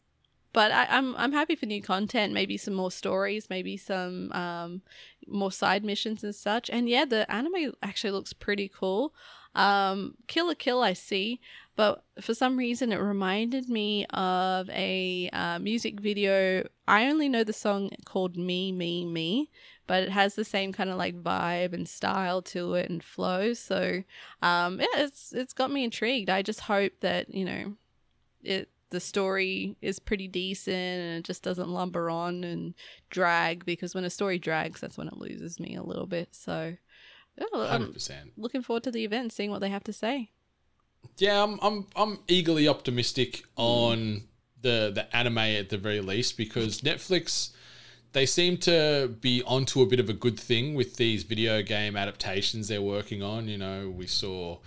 but 0.54 0.72
I, 0.72 0.88
I'm 0.90 1.16
I'm 1.18 1.34
happy 1.34 1.56
for 1.56 1.66
new 1.66 1.82
content, 1.82 2.34
maybe 2.34 2.58
some 2.58 2.74
more 2.74 2.92
stories, 2.92 3.50
maybe 3.50 3.76
some 3.78 4.32
um, 4.32 4.82
more 5.28 5.52
side 5.52 5.84
missions 5.84 6.24
and 6.24 6.34
such. 6.34 6.70
And 6.70 6.88
yeah, 6.88 7.06
the 7.06 7.30
anime 7.32 7.74
actually 7.84 8.12
looks 8.12 8.34
pretty 8.34 8.70
cool. 8.74 9.14
Um, 9.56 10.16
Kill 10.28 10.48
la 10.48 10.54
Kill, 10.54 10.82
I 10.82 10.94
see, 10.94 11.40
but 11.76 12.04
for 12.22 12.34
some 12.34 12.58
reason 12.58 12.92
it 12.92 12.98
reminded 12.98 13.70
me 13.70 14.06
of 14.08 14.70
a 14.70 15.30
uh, 15.34 15.60
music 15.60 16.00
video. 16.00 16.68
I 16.88 17.08
only 17.08 17.30
know 17.30 17.44
the 17.44 17.54
song 17.54 17.92
called 18.06 18.38
Me 18.38 18.72
Me 18.72 19.06
Me, 19.06 19.50
but 19.88 20.04
it 20.04 20.10
has 20.10 20.36
the 20.36 20.46
same 20.46 20.74
kind 20.74 20.90
of 20.90 20.98
like 20.98 21.22
vibe 21.22 21.74
and 21.74 21.88
style 21.88 22.42
to 22.44 22.76
it 22.76 22.90
and 22.90 23.04
flow. 23.04 23.54
So 23.54 24.04
um, 24.42 24.80
yeah, 24.80 24.88
it's 25.04 25.34
it's 25.34 25.54
got 25.54 25.72
me 25.72 25.84
intrigued. 25.84 26.30
I 26.30 26.42
just 26.42 26.62
hope 26.62 26.94
that 27.02 27.34
you 27.34 27.46
know 27.46 27.74
it 28.44 28.70
the 28.92 29.00
story 29.00 29.76
is 29.82 30.00
pretty 30.00 30.28
decent 30.28 30.76
and 30.76 31.18
it 31.18 31.26
just 31.26 31.44
doesn't 31.44 31.70
lumber 31.70 32.10
on 32.10 32.44
and 32.44 32.74
drag 33.10 33.66
because 33.66 33.94
when 33.96 34.06
a 34.06 34.10
story 34.10 34.40
drags, 34.40 34.80
that's 34.80 34.98
when 34.98 35.08
it 35.08 35.18
loses 35.18 35.60
me 35.60 35.76
a 35.76 35.84
little 35.84 36.06
bit. 36.06 36.30
So 36.32 36.78
yeah, 37.38 37.46
I'm 37.54 37.94
100%. 37.94 38.32
looking 38.38 38.62
forward 38.62 38.84
to 38.84 38.92
the 38.92 39.04
event, 39.04 39.34
seeing 39.34 39.52
what 39.52 39.62
they 39.62 39.70
have 39.70 39.84
to 39.86 39.94
say. 39.94 40.32
Yeah, 41.18 41.44
I'm 41.44 41.60
I'm 41.62 41.88
I'm 41.96 42.20
eagerly 42.28 42.68
optimistic 42.68 43.44
on 43.56 44.24
the 44.62 44.92
the 44.94 45.16
anime 45.16 45.38
at 45.38 45.70
the 45.70 45.78
very 45.78 46.02
least 46.02 46.38
because 46.38 46.82
Netflix 46.82 47.52
they 48.14 48.26
seem 48.26 48.58
to 48.58 49.14
be 49.22 49.44
onto 49.46 49.82
a 49.82 49.86
bit 49.86 50.00
of 50.00 50.10
a 50.10 50.14
good 50.14 50.40
thing 50.40 50.74
with 50.74 50.96
these 50.96 51.24
video 51.24 51.62
game 51.62 51.98
adaptations 51.98 52.68
they're 52.70 52.82
working 52.82 53.22
on. 53.22 53.48
You 53.48 53.58
know, 53.58 53.90
we 53.96 54.08
saw 54.08 54.60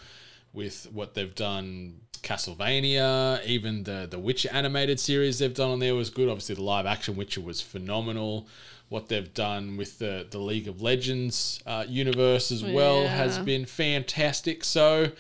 with 0.53 0.87
what 0.93 1.15
they've 1.15 1.35
done 1.35 2.03
Castlevania, 2.23 3.45
even 3.45 3.85
the 3.85 4.07
the 4.11 4.19
Witcher 4.19 4.51
animated 4.53 5.01
series 5.01 5.39
they've 5.39 5.55
done 5.55 5.71
on 5.71 5.79
there 5.79 5.95
was 5.95 6.11
good. 6.11 6.29
Obviously 6.29 6.55
the 6.55 6.63
live 6.63 6.87
action 6.87 7.17
Witcher 7.17 7.41
was 7.41 7.61
phenomenal. 7.61 8.47
What 8.89 9.09
they've 9.09 9.33
done 9.35 9.77
with 9.77 9.99
the 9.99 10.27
the 10.31 10.39
League 10.39 10.69
of 10.69 10.81
Legends 10.81 11.63
uh, 11.67 11.85
universe 11.89 12.51
as 12.51 12.63
well 12.65 13.03
Yeah. 13.03 13.09
has 13.09 13.39
been 13.39 13.67
fantastic. 13.67 14.65
So 14.65 15.13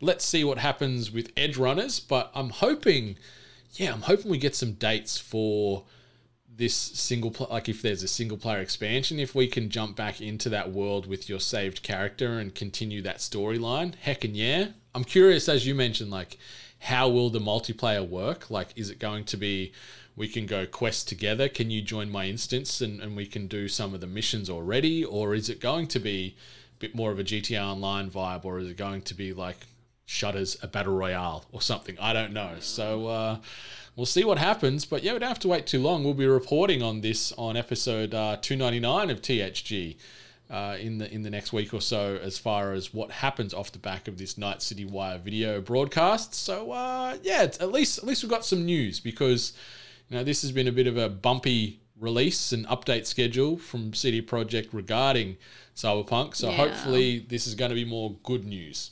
let's 0.00 0.24
see 0.24 0.44
what 0.44 0.58
happens 0.58 1.10
with 1.10 1.34
Edgerunners, 1.34 2.06
but 2.06 2.30
I'm 2.34 2.50
hoping 2.50 3.16
yeah, 3.76 3.92
I'm 3.92 4.02
hoping 4.02 4.30
we 4.30 4.38
get 4.38 4.54
some 4.54 4.72
dates 4.74 5.18
for 5.18 5.84
this 6.56 6.74
single 6.76 7.30
pl- 7.32 7.48
like 7.50 7.68
if 7.68 7.82
there's 7.82 8.04
a 8.04 8.08
single 8.08 8.36
player 8.38 8.60
expansion 8.60 9.18
if 9.18 9.34
we 9.34 9.48
can 9.48 9.68
jump 9.68 9.96
back 9.96 10.20
into 10.20 10.48
that 10.48 10.70
world 10.70 11.04
with 11.04 11.28
your 11.28 11.40
saved 11.40 11.82
character 11.82 12.38
and 12.38 12.54
continue 12.54 13.02
that 13.02 13.16
storyline 13.16 13.92
heck 13.96 14.22
and 14.22 14.36
yeah 14.36 14.68
i'm 14.94 15.02
curious 15.02 15.48
as 15.48 15.66
you 15.66 15.74
mentioned 15.74 16.12
like 16.12 16.38
how 16.78 17.08
will 17.08 17.28
the 17.28 17.40
multiplayer 17.40 18.08
work 18.08 18.50
like 18.50 18.68
is 18.76 18.88
it 18.88 19.00
going 19.00 19.24
to 19.24 19.36
be 19.36 19.72
we 20.16 20.28
can 20.28 20.46
go 20.46 20.66
quest 20.66 21.08
together 21.08 21.48
can 21.48 21.70
you 21.70 21.82
join 21.82 22.10
my 22.10 22.26
instance 22.26 22.80
and, 22.80 23.00
and 23.00 23.16
we 23.16 23.26
can 23.26 23.46
do 23.46 23.68
some 23.68 23.94
of 23.94 24.00
the 24.00 24.06
missions 24.06 24.48
already 24.48 25.04
or 25.04 25.34
is 25.34 25.48
it 25.48 25.60
going 25.60 25.86
to 25.86 25.98
be 25.98 26.36
a 26.76 26.78
bit 26.78 26.94
more 26.94 27.10
of 27.10 27.18
a 27.18 27.24
gta 27.24 27.60
online 27.60 28.10
vibe 28.10 28.44
or 28.44 28.58
is 28.58 28.68
it 28.68 28.76
going 28.76 29.02
to 29.02 29.14
be 29.14 29.32
like 29.32 29.58
Shutter's 30.06 30.56
a 30.62 30.66
battle 30.66 30.94
royale 30.94 31.44
or 31.52 31.62
something. 31.62 31.96
I 31.98 32.12
don't 32.12 32.32
know. 32.32 32.56
So 32.60 33.06
uh, 33.06 33.38
we'll 33.96 34.06
see 34.06 34.24
what 34.24 34.38
happens. 34.38 34.84
But 34.84 35.02
yeah, 35.02 35.12
we 35.14 35.18
don't 35.18 35.28
have 35.28 35.38
to 35.40 35.48
wait 35.48 35.66
too 35.66 35.80
long. 35.80 36.04
We'll 36.04 36.14
be 36.14 36.26
reporting 36.26 36.82
on 36.82 37.00
this 37.00 37.32
on 37.32 37.56
episode 37.56 38.14
uh, 38.14 38.36
299 38.40 39.10
of 39.10 39.22
THG 39.22 39.96
uh, 40.50 40.76
in 40.78 40.98
the 40.98 41.12
in 41.12 41.22
the 41.22 41.30
next 41.30 41.52
week 41.52 41.72
or 41.72 41.80
so, 41.80 42.18
as 42.22 42.38
far 42.38 42.72
as 42.72 42.92
what 42.92 43.10
happens 43.10 43.54
off 43.54 43.72
the 43.72 43.78
back 43.78 44.06
of 44.06 44.18
this 44.18 44.36
Night 44.36 44.60
City 44.60 44.84
Wire 44.84 45.18
video 45.18 45.60
broadcast. 45.60 46.34
So 46.34 46.72
uh, 46.72 47.16
yeah, 47.22 47.42
at 47.42 47.72
least 47.72 47.98
at 47.98 48.04
least 48.04 48.22
we've 48.22 48.30
got 48.30 48.44
some 48.44 48.66
news 48.66 49.00
because 49.00 49.54
you 50.08 50.16
know 50.16 50.24
this 50.24 50.42
has 50.42 50.52
been 50.52 50.68
a 50.68 50.72
bit 50.72 50.86
of 50.86 50.96
a 50.96 51.08
bumpy 51.08 51.80
release 51.98 52.52
and 52.52 52.66
update 52.66 53.06
schedule 53.06 53.56
from 53.56 53.94
CD 53.94 54.20
Projekt 54.20 54.68
regarding 54.72 55.36
Cyberpunk. 55.76 56.34
So 56.34 56.50
Yeah. 56.50 56.56
hopefully 56.56 57.18
this 57.20 57.46
is 57.46 57.54
going 57.54 57.70
to 57.70 57.74
be 57.74 57.84
more 57.84 58.16
good 58.22 58.44
news. 58.44 58.90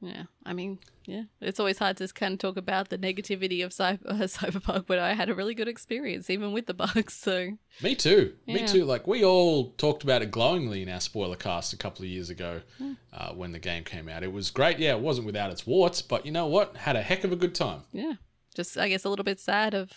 Yeah, 0.00 0.24
I 0.44 0.52
mean, 0.52 0.78
yeah, 1.06 1.22
it's 1.40 1.58
always 1.58 1.78
hard 1.78 1.96
to 1.96 2.08
kind 2.08 2.34
of 2.34 2.38
talk 2.38 2.56
about 2.58 2.90
the 2.90 2.98
negativity 2.98 3.64
of 3.64 3.70
cyber, 3.72 4.00
Cyberpunk, 4.04 4.84
but 4.86 4.98
I 4.98 5.14
had 5.14 5.28
a 5.30 5.34
really 5.34 5.54
good 5.54 5.68
experience 5.68 6.28
even 6.30 6.52
with 6.52 6.66
the 6.66 6.74
bugs. 6.74 7.14
So 7.14 7.52
Me 7.82 7.94
too. 7.94 8.34
Me 8.46 8.66
too. 8.66 8.84
Like 8.84 9.06
we 9.06 9.24
all 9.24 9.70
talked 9.72 10.04
about 10.04 10.22
it 10.22 10.30
glowingly 10.30 10.82
in 10.82 10.88
our 10.90 11.00
spoiler 11.00 11.36
cast 11.36 11.72
a 11.72 11.76
couple 11.78 12.04
of 12.04 12.10
years 12.10 12.28
ago 12.30 12.60
Hmm. 12.78 12.92
uh, 13.12 13.32
when 13.32 13.52
the 13.52 13.58
game 13.58 13.84
came 13.84 14.08
out. 14.08 14.22
It 14.22 14.32
was 14.32 14.50
great. 14.50 14.78
Yeah, 14.78 14.94
it 14.96 15.00
wasn't 15.00 15.26
without 15.26 15.50
its 15.50 15.66
warts, 15.66 16.02
but 16.02 16.26
you 16.26 16.30
know 16.32 16.46
what? 16.46 16.76
Had 16.76 16.94
a 16.96 17.02
heck 17.02 17.24
of 17.24 17.32
a 17.32 17.36
good 17.36 17.54
time. 17.54 17.82
yeah, 17.92 18.14
just 18.54 18.76
I 18.78 18.88
guess 18.88 19.04
a 19.04 19.08
little 19.08 19.24
bit 19.24 19.40
sad 19.40 19.74
of 19.74 19.90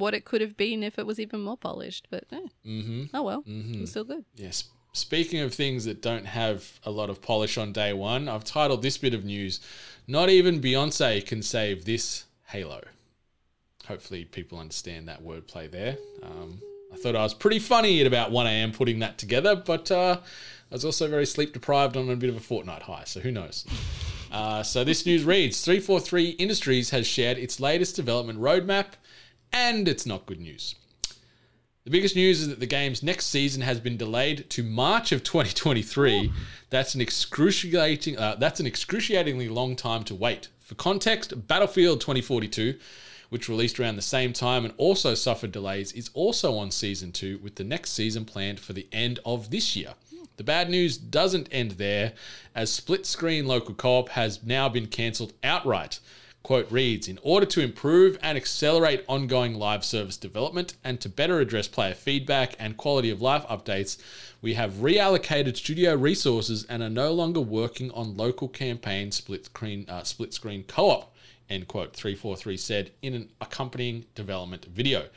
what 0.00 0.14
it 0.14 0.24
could 0.24 0.40
have 0.40 0.56
been 0.56 0.82
if 0.82 0.98
it 0.98 1.06
was 1.06 1.20
even 1.20 1.40
more 1.40 1.56
polished. 1.56 2.08
But 2.10 2.24
eh, 2.32 2.40
Mm-hmm. 2.66 3.04
oh 3.14 3.22
well, 3.22 3.44
it 3.46 3.80
was 3.80 3.90
still 3.90 4.04
good. 4.04 4.24
Yes. 4.34 4.64
Speaking 4.92 5.38
of 5.38 5.54
things 5.54 5.84
that 5.84 6.02
don't 6.02 6.26
have 6.26 6.80
a 6.84 6.90
lot 6.90 7.10
of 7.10 7.22
polish 7.22 7.56
on 7.56 7.72
day 7.72 7.92
one, 7.92 8.28
I've 8.28 8.42
titled 8.42 8.82
this 8.82 8.98
bit 8.98 9.14
of 9.14 9.24
news, 9.24 9.60
Not 10.08 10.28
Even 10.30 10.60
Beyonce 10.60 11.24
Can 11.24 11.42
Save 11.42 11.84
This 11.84 12.24
Halo. 12.48 12.82
Hopefully, 13.86 14.24
people 14.24 14.58
understand 14.58 15.06
that 15.06 15.22
wordplay 15.22 15.70
there. 15.70 15.96
Um, 16.24 16.60
I 16.92 16.96
thought 16.96 17.14
I 17.14 17.22
was 17.22 17.34
pretty 17.34 17.60
funny 17.60 18.00
at 18.00 18.06
about 18.08 18.32
1 18.32 18.46
a.m. 18.48 18.72
putting 18.72 18.98
that 18.98 19.16
together, 19.16 19.54
but 19.54 19.92
uh, 19.92 20.18
I 20.70 20.74
was 20.74 20.84
also 20.84 21.08
very 21.08 21.24
sleep 21.26 21.52
deprived 21.52 21.96
on 21.96 22.08
a 22.10 22.16
bit 22.16 22.30
of 22.30 22.36
a 22.36 22.40
fortnight 22.40 22.82
high, 22.82 23.04
so 23.04 23.20
who 23.20 23.30
knows? 23.30 23.64
Uh, 24.32 24.62
so 24.64 24.82
this 24.84 25.06
news 25.06 25.24
reads 25.24 25.60
343 25.64 26.30
Industries 26.30 26.90
has 26.90 27.06
shared 27.06 27.38
its 27.38 27.60
latest 27.60 27.94
development 27.96 28.40
roadmap, 28.40 28.86
and 29.52 29.88
it's 29.88 30.06
not 30.06 30.26
good 30.26 30.40
news. 30.40 30.74
The 31.84 31.90
biggest 31.90 32.14
news 32.14 32.42
is 32.42 32.48
that 32.48 32.60
the 32.60 32.66
game's 32.66 33.02
next 33.02 33.26
season 33.26 33.62
has 33.62 33.80
been 33.80 33.96
delayed 33.96 34.50
to 34.50 34.62
March 34.62 35.12
of 35.12 35.24
2023. 35.24 36.30
That's 36.68 36.94
an 36.94 37.00
excruciating. 37.00 38.18
Uh, 38.18 38.36
that's 38.38 38.60
an 38.60 38.66
excruciatingly 38.66 39.48
long 39.48 39.76
time 39.76 40.04
to 40.04 40.14
wait. 40.14 40.48
For 40.60 40.74
context, 40.74 41.48
Battlefield 41.48 42.00
2042, 42.00 42.78
which 43.30 43.48
released 43.48 43.80
around 43.80 43.96
the 43.96 44.02
same 44.02 44.32
time 44.32 44.64
and 44.64 44.74
also 44.76 45.14
suffered 45.14 45.52
delays, 45.52 45.92
is 45.92 46.10
also 46.12 46.56
on 46.58 46.70
season 46.70 47.12
two, 47.12 47.38
with 47.38 47.54
the 47.54 47.64
next 47.64 47.92
season 47.92 48.24
planned 48.26 48.60
for 48.60 48.74
the 48.74 48.86
end 48.92 49.18
of 49.24 49.50
this 49.50 49.74
year. 49.74 49.94
The 50.36 50.44
bad 50.44 50.70
news 50.70 50.96
doesn't 50.96 51.48
end 51.50 51.72
there, 51.72 52.12
as 52.54 52.70
split 52.70 53.04
screen 53.04 53.46
local 53.46 53.74
co 53.74 53.98
op 53.98 54.10
has 54.10 54.44
now 54.44 54.68
been 54.68 54.86
cancelled 54.86 55.32
outright. 55.42 55.98
Quote 56.42 56.70
reads 56.72 57.06
In 57.06 57.18
order 57.22 57.44
to 57.46 57.60
improve 57.60 58.18
and 58.22 58.36
accelerate 58.36 59.04
ongoing 59.06 59.54
live 59.54 59.84
service 59.84 60.16
development 60.16 60.74
and 60.82 60.98
to 61.00 61.08
better 61.08 61.38
address 61.38 61.68
player 61.68 61.94
feedback 61.94 62.54
and 62.58 62.78
quality 62.78 63.10
of 63.10 63.20
life 63.20 63.44
updates, 63.46 63.98
we 64.40 64.54
have 64.54 64.72
reallocated 64.74 65.56
studio 65.56 65.94
resources 65.94 66.64
and 66.64 66.82
are 66.82 66.88
no 66.88 67.12
longer 67.12 67.40
working 67.40 67.90
on 67.90 68.16
local 68.16 68.48
campaign 68.48 69.12
split 69.12 69.44
screen, 69.44 69.84
uh, 69.88 70.02
split 70.02 70.32
screen 70.32 70.64
co 70.64 70.90
op. 70.90 71.14
End 71.50 71.68
quote. 71.68 71.94
343 71.94 72.56
said 72.56 72.90
in 73.02 73.12
an 73.14 73.28
accompanying 73.40 74.06
development 74.14 74.64
video. 74.64 75.08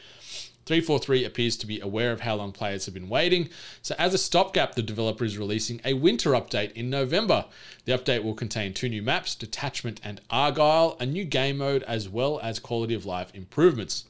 343 0.66 1.26
appears 1.26 1.58
to 1.58 1.68
be 1.68 1.80
aware 1.80 2.12
of 2.12 2.22
how 2.22 2.36
long 2.36 2.52
players 2.52 2.86
have 2.86 2.94
been 2.94 3.10
waiting, 3.10 3.50
so 3.82 3.96
as 3.98 4.14
a 4.14 4.18
stopgap, 4.18 4.76
the 4.76 4.82
developer 4.82 5.26
is 5.26 5.38
releasing 5.38 5.82
a 5.84 5.94
winter 5.94 6.32
update 6.32 6.72
in 6.74 6.90
November. 6.90 7.46
The 7.86 7.92
update 7.92 8.24
will 8.24 8.34
contain 8.34 8.74
two 8.74 8.88
new 8.88 9.02
maps, 9.02 9.36
Detachment 9.36 10.00
and 10.04 10.22
Argyle, 10.30 10.96
a 11.00 11.06
new 11.06 11.26
game 11.26 11.58
mode, 11.58 11.84
as 11.84 12.08
well 12.08 12.40
as 12.42 12.60
quality 12.60 12.94
of 12.94 13.06
life 13.06 13.32
improvements. 13.34 14.06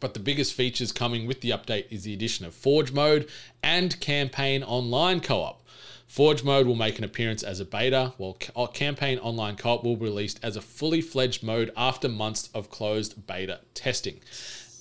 But 0.00 0.14
the 0.14 0.20
biggest 0.20 0.54
features 0.54 0.92
coming 0.92 1.26
with 1.26 1.40
the 1.40 1.50
update 1.50 1.86
is 1.90 2.02
the 2.02 2.12
addition 2.12 2.44
of 2.44 2.54
Forge 2.54 2.92
mode 2.92 3.28
and 3.62 3.98
campaign 4.00 4.62
online 4.62 5.20
co 5.20 5.40
op. 5.40 5.64
Forge 6.06 6.44
mode 6.44 6.66
will 6.66 6.74
make 6.74 6.98
an 6.98 7.04
appearance 7.04 7.42
as 7.42 7.60
a 7.60 7.64
beta, 7.64 8.12
while 8.18 8.36
oh, 8.54 8.66
campaign 8.66 9.18
online 9.18 9.56
co 9.56 9.70
op 9.70 9.84
will 9.84 9.96
be 9.96 10.04
released 10.04 10.38
as 10.42 10.56
a 10.56 10.60
fully 10.60 11.00
fledged 11.00 11.42
mode 11.42 11.72
after 11.76 12.08
months 12.08 12.50
of 12.54 12.70
closed 12.70 13.26
beta 13.26 13.60
testing. 13.74 14.20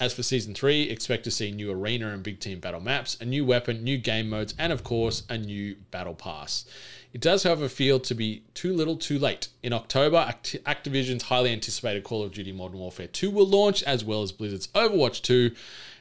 As 0.04 0.14
for 0.14 0.22
season 0.22 0.54
three, 0.54 0.90
expect 0.90 1.24
to 1.24 1.32
see 1.32 1.50
new 1.50 1.72
arena 1.72 2.10
and 2.10 2.22
big 2.22 2.42
team 2.42 2.60
battle 2.60 2.82
maps, 2.82 3.16
a 3.22 3.26
new 3.26 3.46
weapon, 3.46 3.86
new 3.86 3.98
game 3.98 4.30
modes, 4.30 4.54
and 4.60 4.74
of 4.74 4.84
course, 4.84 5.24
a 5.30 5.38
new 5.38 5.78
battle 5.92 6.14
pass. 6.14 6.66
It 7.14 7.22
does, 7.22 7.44
however, 7.44 7.70
feel 7.70 8.02
to 8.02 8.14
be 8.14 8.44
too 8.54 8.74
little 8.74 8.98
too 8.98 9.18
late. 9.18 9.48
In 9.62 9.72
October, 9.72 10.18
Act- 10.18 10.58
Activision's 10.66 11.24
highly 11.24 11.54
anticipated 11.54 12.04
Call 12.04 12.22
of 12.22 12.34
Duty 12.34 12.52
Modern 12.52 12.80
Warfare 12.80 13.08
2 13.08 13.32
will 13.32 13.48
launch, 13.48 13.82
as 13.84 14.04
well 14.04 14.22
as 14.22 14.34
Blizzard's 14.34 14.68
Overwatch 14.76 15.22
2. 15.22 15.52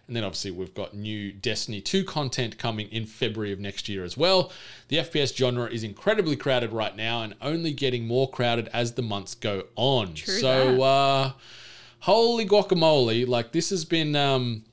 And 0.09 0.16
then 0.16 0.24
obviously, 0.24 0.50
we've 0.50 0.74
got 0.74 0.94
new 0.94 1.30
Destiny 1.30 1.80
2 1.80 2.03
content 2.03 2.59
coming 2.59 2.88
in 2.88 3.07
February 3.07 3.53
of 3.53 3.61
next 3.61 3.88
year 3.88 4.03
as 4.03 4.16
well. 4.16 4.50
The 4.88 4.96
FPS 4.96 5.32
genre 5.36 5.70
is 5.70 5.84
incredibly 5.84 6.34
crowded 6.34 6.72
right 6.72 6.96
now 6.96 7.22
and 7.22 7.36
only 7.40 7.72
getting 7.72 8.09
more 8.09 8.28
crowded 8.28 8.68
as 8.72 8.94
the 8.94 9.03
months 9.03 9.36
go 9.36 9.66
on. 9.76 10.14
True 10.14 10.40
so, 10.40 10.76
that. 10.76 10.82
uh, 10.82 11.32
holy 12.03 12.44
guacamole. 12.44 13.26
Like 13.26 13.53
this 13.53 13.70
has 13.70 13.84
been 13.84 14.16
um, 14.16 14.64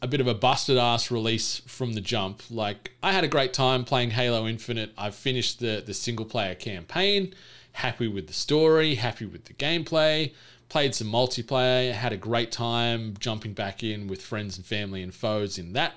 a 0.00 0.06
bit 0.08 0.20
of 0.20 0.26
a 0.26 0.34
busted 0.34 0.76
ass 0.76 1.10
release 1.10 1.60
from 1.66 1.92
the 1.92 2.00
jump. 2.00 2.42
Like 2.50 2.92
i 3.02 3.12
had 3.12 3.24
a 3.24 3.28
great 3.28 3.52
time 3.52 3.84
playing 3.84 4.10
halo 4.10 4.46
infinite. 4.46 4.92
I've 4.98 5.14
finished 5.14 5.60
the 5.60 5.82
the 5.84 5.94
single 5.94 6.26
player 6.26 6.54
campaign. 6.54 7.34
Happy 7.72 8.08
with 8.08 8.26
the 8.26 8.32
story 8.32 8.96
happy 8.96 9.26
with 9.26 9.44
the 9.44 9.54
gameplay. 9.54 10.32
Played 10.68 10.94
some 10.94 11.08
multiplayer 11.08 11.92
had 11.92 12.12
a 12.12 12.16
great 12.16 12.50
time 12.50 13.14
jumping 13.18 13.52
back 13.52 13.84
in 13.84 14.08
with 14.08 14.20
friends 14.20 14.56
and 14.56 14.66
family 14.66 15.02
and 15.02 15.14
foes 15.14 15.58
in 15.58 15.74
that 15.74 15.94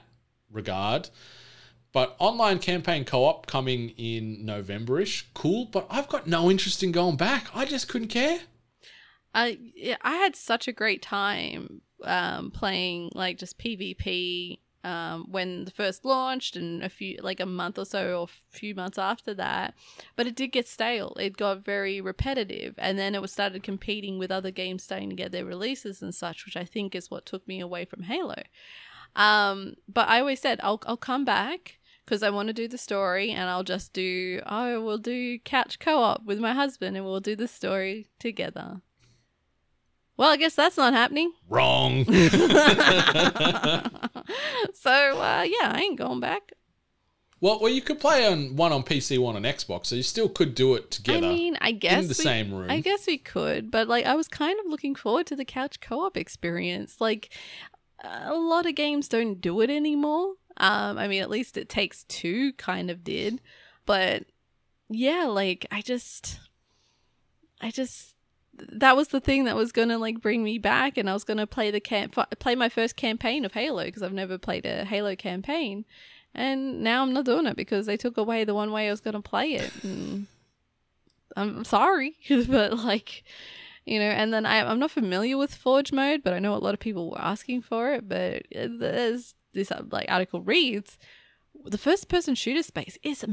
regard. 0.51 1.09
But 1.93 2.15
online 2.19 2.59
campaign 2.59 3.05
co-op 3.05 3.47
coming 3.47 3.89
in 3.97 4.45
novemberish 4.45 5.23
cool 5.33 5.65
but 5.65 5.87
i've 5.89 6.09
got 6.09 6.27
no 6.27 6.51
interest 6.51 6.83
in 6.83 6.91
going 6.91 7.15
back. 7.17 7.47
I 7.55 7.65
just 7.65 7.87
couldn't 7.87 8.09
care 8.09 8.41
I 9.35 9.57
I 10.01 10.15
had 10.15 10.35
such 10.35 10.67
a 10.67 10.73
great 10.73 11.01
time 11.01 11.81
um, 12.03 12.51
playing 12.51 13.11
like 13.13 13.37
just 13.37 13.59
PvP 13.59 14.59
um, 14.85 15.25
when 15.29 15.65
the 15.65 15.71
first 15.71 16.05
launched 16.05 16.55
and 16.55 16.83
a 16.83 16.89
few 16.89 17.19
like 17.21 17.39
a 17.39 17.45
month 17.45 17.77
or 17.77 17.85
so 17.85 18.19
or 18.19 18.23
a 18.23 18.55
few 18.55 18.73
months 18.73 18.97
after 18.97 19.33
that. 19.33 19.73
But 20.15 20.25
it 20.25 20.35
did 20.35 20.53
get 20.53 20.67
stale. 20.67 21.17
It 21.19 21.37
got 21.37 21.65
very 21.65 21.99
repetitive, 21.99 22.75
and 22.77 22.97
then 22.97 23.13
it 23.13 23.21
was 23.21 23.33
started 23.33 23.61
competing 23.61 24.17
with 24.17 24.31
other 24.31 24.51
games 24.51 24.83
starting 24.83 25.09
to 25.09 25.15
get 25.15 25.31
their 25.31 25.45
releases 25.45 26.01
and 26.01 26.15
such, 26.15 26.45
which 26.45 26.55
I 26.55 26.63
think 26.63 26.95
is 26.95 27.11
what 27.11 27.25
took 27.25 27.45
me 27.47 27.59
away 27.59 27.83
from 27.83 28.03
Halo. 28.03 28.41
Um, 29.17 29.75
but 29.87 30.07
I 30.07 30.19
always 30.19 30.39
said 30.39 30.59
I'll 30.63 30.81
I'll 30.85 30.97
come 30.97 31.25
back 31.25 31.79
because 32.05 32.23
I 32.23 32.29
want 32.29 32.47
to 32.47 32.53
do 32.53 32.67
the 32.67 32.77
story 32.77 33.31
and 33.31 33.49
I'll 33.49 33.63
just 33.63 33.91
do 33.91 34.41
I 34.45 34.77
will 34.77 34.99
do 34.99 35.39
couch 35.39 35.79
co-op 35.79 36.23
with 36.23 36.39
my 36.39 36.53
husband 36.53 36.95
and 36.95 37.05
we'll 37.05 37.19
do 37.19 37.35
the 37.35 37.47
story 37.47 38.07
together. 38.19 38.81
Well, 40.17 40.29
I 40.29 40.37
guess 40.37 40.55
that's 40.55 40.77
not 40.77 40.93
happening. 40.93 41.33
wrong 41.49 42.05
so 42.05 42.11
uh, 44.91 45.43
yeah, 45.43 45.71
I 45.73 45.81
ain't 45.83 45.97
going 45.97 46.19
back. 46.19 46.53
Well, 47.41 47.59
well, 47.59 47.71
you 47.71 47.81
could 47.81 47.99
play 47.99 48.25
on 48.25 48.55
one 48.55 48.71
on 48.71 48.83
PC, 48.83 49.19
one 49.19 49.35
on 49.35 49.43
Xbox, 49.43 49.87
so 49.87 49.95
you 49.95 50.03
still 50.03 50.29
could 50.29 50.55
do 50.55 50.73
it 50.75 50.89
together. 50.89 51.27
I 51.27 51.29
mean, 51.33 51.57
I 51.59 51.73
guess 51.73 52.01
in 52.01 52.07
the 52.07 52.15
we- 52.17 52.23
same 52.23 52.53
room. 52.53 52.71
I 52.71 52.79
guess 52.79 53.05
we 53.05 53.17
could, 53.17 53.69
but 53.69 53.87
like 53.87 54.05
I 54.05 54.15
was 54.15 54.27
kind 54.27 54.57
of 54.59 54.65
looking 54.67 54.95
forward 54.95 55.27
to 55.27 55.35
the 55.35 55.45
couch 55.45 55.79
co-op 55.81 56.17
experience. 56.17 57.01
Like 57.01 57.33
a 58.03 58.33
lot 58.33 58.65
of 58.65 58.75
games 58.75 59.09
don't 59.09 59.41
do 59.41 59.61
it 59.61 59.69
anymore. 59.69 60.35
Um, 60.57 60.97
I 60.97 61.07
mean, 61.07 61.21
at 61.21 61.29
least 61.29 61.57
it 61.57 61.67
takes 61.67 62.05
two 62.05 62.53
kind 62.53 62.89
of 62.89 63.03
did, 63.03 63.41
but 63.85 64.23
yeah, 64.89 65.25
like 65.25 65.65
I 65.71 65.81
just, 65.81 66.39
I 67.59 67.69
just 67.71 68.14
that 68.57 68.95
was 68.95 69.09
the 69.09 69.19
thing 69.19 69.45
that 69.45 69.55
was 69.55 69.71
gonna 69.71 69.97
like 69.97 70.21
bring 70.21 70.43
me 70.43 70.57
back, 70.57 70.97
and 70.97 71.09
I 71.09 71.13
was 71.13 71.23
gonna 71.23 71.47
play 71.47 71.71
the 71.71 71.79
camp 71.79 72.15
play 72.39 72.55
my 72.55 72.69
first 72.69 72.95
campaign 72.95 73.45
of 73.45 73.53
Halo 73.53 73.83
because 73.83 74.03
I've 74.03 74.13
never 74.13 74.37
played 74.37 74.65
a 74.65 74.85
Halo 74.85 75.15
campaign, 75.15 75.85
and 76.33 76.81
now 76.81 77.01
I'm 77.01 77.13
not 77.13 77.25
doing 77.25 77.47
it 77.47 77.57
because 77.57 77.85
they 77.85 77.97
took 77.97 78.17
away 78.17 78.43
the 78.43 78.55
one 78.55 78.71
way 78.71 78.87
I 78.87 78.91
was 78.91 79.01
gonna 79.01 79.21
play 79.21 79.53
it. 79.53 79.71
I'm 81.35 81.65
sorry, 81.65 82.15
but 82.47 82.77
like, 82.77 83.23
you 83.85 83.99
know, 83.99 84.05
and 84.05 84.33
then 84.33 84.45
I, 84.45 84.69
I'm 84.69 84.79
not 84.79 84.91
familiar 84.91 85.37
with 85.37 85.53
Forge 85.53 85.91
mode, 85.91 86.21
but 86.23 86.33
I 86.33 86.39
know 86.39 86.55
a 86.55 86.57
lot 86.57 86.73
of 86.73 86.79
people 86.79 87.11
were 87.11 87.21
asking 87.21 87.61
for 87.61 87.93
it. 87.93 88.07
But 88.07 88.43
there's 88.51 89.35
this 89.53 89.71
uh, 89.71 89.83
like 89.91 90.05
article 90.09 90.41
reads, 90.41 90.97
the 91.65 91.77
first 91.77 92.07
person 92.07 92.35
shooter 92.35 92.63
space 92.63 92.97
is 93.03 93.25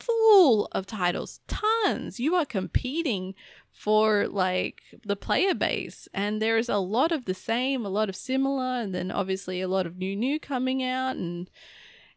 full 0.00 0.68
of 0.72 0.86
titles, 0.86 1.40
tons. 1.48 2.20
You 2.20 2.34
are 2.34 2.46
competing 2.46 3.34
for 3.74 4.26
like 4.28 4.80
the 5.04 5.16
player 5.16 5.54
base, 5.54 6.08
and 6.14 6.40
there's 6.40 6.68
a 6.68 6.78
lot 6.78 7.12
of 7.12 7.26
the 7.26 7.34
same, 7.34 7.84
a 7.84 7.90
lot 7.90 8.08
of 8.08 8.16
similar, 8.16 8.80
and 8.80 8.94
then 8.94 9.10
obviously 9.10 9.60
a 9.60 9.68
lot 9.68 9.86
of 9.86 9.98
new 9.98 10.16
new 10.16 10.40
coming 10.40 10.82
out 10.82 11.16
and 11.16 11.50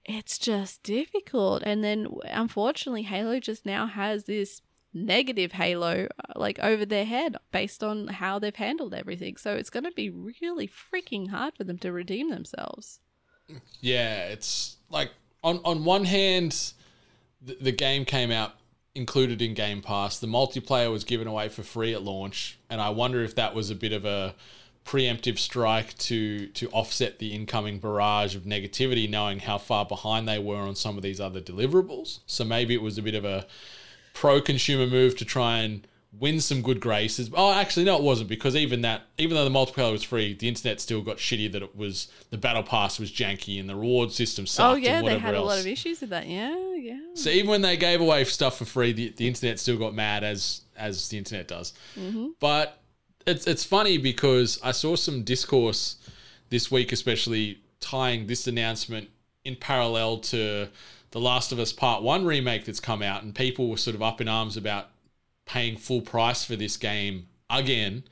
it's 0.07 0.37
just 0.37 0.83
difficult. 0.83 1.61
And 1.63 1.83
then 1.83 2.07
unfortunately, 2.23 3.03
Halo 3.03 3.39
just 3.39 3.65
now 3.65 3.85
has 3.87 4.23
this 4.23 4.61
negative 4.93 5.51
halo 5.51 6.07
uh, 6.07 6.33
like 6.35 6.57
over 6.59 6.85
their 6.85 7.05
head 7.05 7.35
based 7.51 7.83
on 7.83 8.07
how 8.07 8.39
they've 8.39 8.55
handled 8.55 8.93
everything. 8.93 9.37
So 9.37 9.55
it's 9.55 9.69
going 9.69 9.83
to 9.83 9.91
be 9.91 10.09
really 10.09 10.67
freaking 10.67 11.29
hard 11.29 11.55
for 11.55 11.65
them 11.65 11.77
to 11.79 11.91
redeem 11.91 12.29
themselves. 12.29 12.99
yeah, 13.81 14.27
it's 14.27 14.77
like 14.89 15.11
on 15.43 15.59
on 15.65 15.83
one 15.83 16.05
hand, 16.05 16.73
the, 17.41 17.57
the 17.59 17.71
game 17.71 18.05
came 18.05 18.31
out 18.31 18.53
included 18.97 19.41
in 19.41 19.53
Game 19.53 19.81
Pass. 19.81 20.19
The 20.19 20.27
multiplayer 20.27 20.91
was 20.91 21.03
given 21.03 21.27
away 21.27 21.47
for 21.47 21.63
free 21.63 21.93
at 21.93 22.01
launch, 22.03 22.57
and 22.69 22.81
I 22.81 22.89
wonder 22.89 23.23
if 23.23 23.35
that 23.35 23.55
was 23.55 23.69
a 23.69 23.75
bit 23.75 23.93
of 23.93 24.03
a 24.03 24.35
preemptive 24.85 25.37
strike 25.37 25.97
to 25.97 26.47
to 26.47 26.69
offset 26.69 27.19
the 27.19 27.33
incoming 27.33 27.79
barrage 27.79 28.35
of 28.35 28.43
negativity, 28.43 29.09
knowing 29.09 29.39
how 29.39 29.57
far 29.57 29.85
behind 29.85 30.27
they 30.27 30.39
were 30.39 30.61
on 30.61 30.75
some 30.75 30.97
of 30.97 31.03
these 31.03 31.21
other 31.21 31.39
deliverables. 31.39 32.19
So 32.25 32.43
maybe 32.43 32.73
it 32.73 32.81
was 32.81 32.97
a 32.97 33.01
bit 33.01 33.15
of 33.15 33.23
a 33.23 33.45
pro 34.13 34.41
consumer 34.41 34.87
move 34.87 35.15
to 35.17 35.25
try 35.25 35.59
and 35.59 35.87
win 36.11 36.39
some 36.39 36.61
good 36.61 36.79
graces. 36.79 37.29
Oh, 37.33 37.51
actually, 37.51 37.85
no, 37.85 37.97
it 37.97 38.03
wasn't 38.03 38.29
because 38.29 38.55
even 38.55 38.81
that, 38.81 39.03
even 39.17 39.35
though 39.35 39.43
the 39.43 39.51
multiplayer 39.51 39.91
was 39.91 40.03
free, 40.03 40.33
the 40.33 40.47
internet 40.47 40.79
still 40.79 41.01
got 41.01 41.17
shitty 41.17 41.51
that 41.51 41.61
it 41.61 41.75
was 41.75 42.07
the 42.29 42.37
battle 42.37 42.63
pass 42.63 42.99
was 42.99 43.11
janky 43.11 43.59
and 43.59 43.69
the 43.69 43.75
reward 43.75 44.11
system 44.11 44.47
sucked. 44.47 44.73
oh 44.73 44.75
yeah, 44.75 45.01
they 45.01 45.17
had 45.17 45.35
a 45.35 45.41
lot 45.41 45.59
of 45.59 45.67
issues 45.67 46.01
with 46.01 46.09
that. 46.11 46.27
Yeah, 46.27 46.55
yeah. 46.75 46.99
So 47.13 47.29
even 47.29 47.49
when 47.49 47.61
they 47.61 47.77
gave 47.77 48.01
away 48.01 48.23
stuff 48.23 48.57
for 48.57 48.65
free, 48.65 48.93
the, 48.93 49.13
the 49.15 49.27
internet 49.27 49.59
still 49.59 49.77
got 49.77 49.93
mad 49.93 50.23
as 50.23 50.61
as 50.77 51.09
the 51.09 51.17
internet 51.17 51.47
does. 51.47 51.73
Mm-hmm. 51.97 52.27
But 52.39 52.79
it's 53.25 53.45
it's 53.45 53.63
funny 53.63 53.97
because 53.97 54.59
I 54.63 54.71
saw 54.71 54.95
some 54.95 55.23
discourse 55.23 55.97
this 56.49 56.71
week, 56.71 56.91
especially 56.91 57.59
tying 57.79 58.27
this 58.27 58.47
announcement 58.47 59.09
in 59.43 59.55
parallel 59.55 60.17
to 60.17 60.67
the 61.11 61.19
Last 61.19 61.51
of 61.51 61.59
Us 61.59 61.73
Part 61.73 62.03
One 62.03 62.25
remake 62.25 62.65
that's 62.65 62.79
come 62.79 63.01
out, 63.01 63.23
and 63.23 63.35
people 63.35 63.69
were 63.69 63.77
sort 63.77 63.95
of 63.95 64.01
up 64.01 64.21
in 64.21 64.27
arms 64.27 64.57
about 64.57 64.89
paying 65.47 65.77
full 65.77 66.01
price 66.01 66.45
for 66.45 66.55
this 66.55 66.77
game 66.77 67.27
again. 67.49 68.03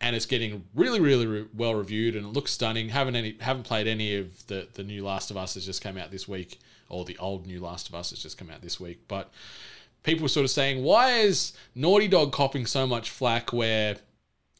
And 0.00 0.16
it's 0.16 0.26
getting 0.26 0.64
really, 0.74 0.98
really 0.98 1.26
re- 1.26 1.46
well 1.54 1.76
reviewed, 1.76 2.16
and 2.16 2.26
it 2.26 2.32
looks 2.32 2.50
stunning. 2.50 2.88
haven't 2.88 3.14
any 3.14 3.36
haven't 3.40 3.62
played 3.62 3.86
any 3.86 4.16
of 4.16 4.46
the 4.48 4.66
the 4.74 4.82
new 4.82 5.04
Last 5.04 5.30
of 5.30 5.36
Us 5.36 5.54
that's 5.54 5.64
just 5.64 5.80
came 5.80 5.96
out 5.96 6.10
this 6.10 6.26
week, 6.26 6.58
or 6.88 7.04
the 7.04 7.16
old 7.18 7.46
new 7.46 7.60
Last 7.60 7.88
of 7.88 7.94
Us 7.94 8.10
that's 8.10 8.22
just 8.22 8.36
come 8.36 8.50
out 8.50 8.62
this 8.62 8.80
week. 8.80 9.06
But 9.06 9.30
people 10.02 10.22
were 10.22 10.28
sort 10.28 10.44
of 10.44 10.50
saying, 10.50 10.82
why 10.82 11.18
is 11.18 11.52
Naughty 11.74 12.08
Dog 12.08 12.32
copping 12.32 12.66
so 12.66 12.86
much 12.86 13.10
flack 13.10 13.52
where 13.52 13.96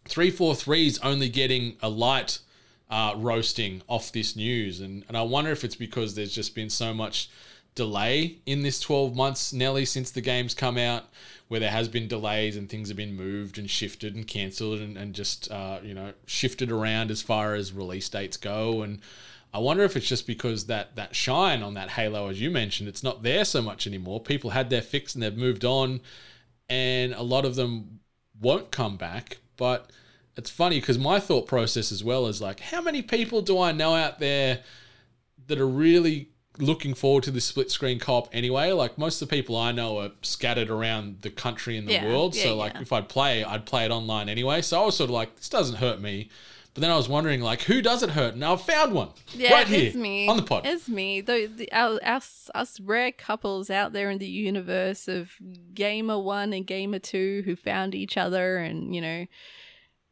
343 0.09 0.87
is 0.87 0.99
only 1.01 1.29
getting 1.29 1.77
a 1.83 1.89
light 1.89 2.39
uh, 2.91 3.15
roasting 3.17 3.83
off 3.89 4.13
this 4.13 4.37
news? 4.37 4.81
And, 4.81 5.05
and 5.09 5.17
I 5.17 5.23
wonder 5.23 5.51
if 5.51 5.65
it's 5.65 5.77
because 5.77 6.15
there's 6.15 6.35
just 6.35 6.55
been 6.55 6.71
so 6.71 6.95
much 6.95 7.31
delay 7.75 8.39
in 8.47 8.63
this 8.63 8.81
12 8.81 9.15
months, 9.15 9.53
Nelly, 9.53 9.85
since 9.85 10.11
the 10.11 10.21
game's 10.21 10.55
come 10.55 10.77
out, 10.77 11.05
where 11.49 11.61
there 11.61 11.71
has 11.71 11.89
been 11.89 12.09
delays 12.09 12.57
and 12.57 12.69
things 12.69 12.89
have 12.89 12.97
been 12.97 13.15
moved 13.15 13.59
and 13.59 13.69
shifted 13.69 14.15
and 14.15 14.27
cancelled 14.27 14.81
and, 14.81 14.97
and 14.97 15.15
just, 15.15 15.51
uh, 15.51 15.79
you 15.83 15.95
know, 15.95 16.13
shifted 16.27 16.71
around 16.71 17.11
as 17.11 17.23
far 17.23 17.55
as 17.55 17.73
release 17.73 18.09
dates 18.09 18.37
go. 18.37 18.83
And 18.83 19.01
I 19.53 19.59
wonder 19.59 19.83
if 19.83 19.97
it's 19.97 20.09
just 20.09 20.27
because 20.27 20.67
that, 20.67 20.97
that 20.97 21.15
shine 21.15 21.63
on 21.63 21.75
that 21.75 21.91
Halo, 21.91 22.29
as 22.29 22.41
you 22.41 22.51
mentioned, 22.51 22.89
it's 22.89 23.03
not 23.03 23.23
there 23.23 23.45
so 23.45 23.61
much 23.61 23.87
anymore. 23.87 24.21
People 24.21 24.51
had 24.51 24.71
their 24.71 24.83
fix 24.83 25.15
and 25.15 25.23
they've 25.23 25.37
moved 25.37 25.65
on, 25.65 26.01
and 26.69 27.13
a 27.13 27.23
lot 27.23 27.45
of 27.45 27.55
them 27.55 28.01
won't 28.41 28.71
come 28.71 28.97
back. 28.97 29.39
But 29.57 29.91
it's 30.37 30.51
funny 30.51 30.81
because 30.81 30.99
my 30.99 31.21
thought 31.21 31.47
process 31.47 31.93
as 31.93 32.03
well 32.03 32.27
is 32.27 32.41
like, 32.41 32.61
how 32.61 32.81
many 32.81 33.03
people 33.03 33.43
do 33.43 33.61
I 33.61 33.73
know 33.73 33.95
out 33.95 34.19
there 34.19 34.61
that 35.49 35.61
are 35.61 35.69
really 35.69 36.32
looking 36.59 36.95
forward 36.95 37.25
to 37.25 37.31
the 37.31 37.41
split 37.41 37.71
screen 37.71 37.99
co-op 37.99 38.29
anyway? 38.33 38.73
Like 38.73 38.99
most 38.99 39.21
of 39.23 39.29
the 39.29 39.37
people 39.37 39.57
I 39.57 39.73
know 39.73 39.99
are 40.01 40.11
scattered 40.23 40.71
around 40.71 41.19
the 41.23 41.31
country 41.31 41.77
and 41.77 41.89
the 41.89 41.93
Yeah, 41.95 42.07
world. 42.07 42.35
yeah, 42.35 42.45
so 42.45 42.57
like 42.57 42.75
yeah. 42.75 42.81
if 42.83 42.93
I'd 42.93 43.09
play, 43.09 43.43
I'd 43.45 43.67
play 43.67 43.85
it 43.85 43.91
online 43.91 44.29
anyway. 44.29 44.63
So 44.63 44.83
I 44.83 44.85
was 44.87 44.97
sort 44.97 45.11
of 45.11 45.15
like, 45.15 45.37
this 45.37 45.49
doesn't 45.49 45.77
hurt 45.77 46.01
me. 46.01 46.29
But 46.75 46.81
then 46.81 46.91
I 46.91 46.97
was 46.97 47.07
wondering, 47.07 47.43
like, 47.43 47.61
who 47.61 47.83
does 47.83 48.03
it 48.03 48.09
hurt? 48.09 48.33
And 48.33 48.43
I've 48.43 48.63
found 48.63 48.95
one 48.95 49.11
Yeah, 49.35 49.53
right 49.53 49.67
here 49.69 49.89
it's 49.89 49.95
me. 49.95 50.27
on 50.27 50.39
the 50.39 50.43
pod. 50.43 50.65
It's 50.65 50.89
me. 50.89 51.21
The, 51.21 51.45
the 51.55 51.71
our, 51.71 52.01
us, 52.03 52.49
us 52.55 52.81
rare 52.81 53.13
couples 53.13 53.69
out 53.69 53.93
there 53.93 54.09
in 54.11 54.17
the 54.17 54.27
universe 54.27 55.07
of 55.07 55.33
gamer 55.75 56.19
one 56.19 56.55
and 56.55 56.67
gamer 56.67 56.99
two 56.99 57.43
who 57.45 57.57
found 57.57 57.95
each 57.95 58.17
other 58.17 58.57
and 58.57 58.95
you 58.95 59.03
know, 59.03 59.27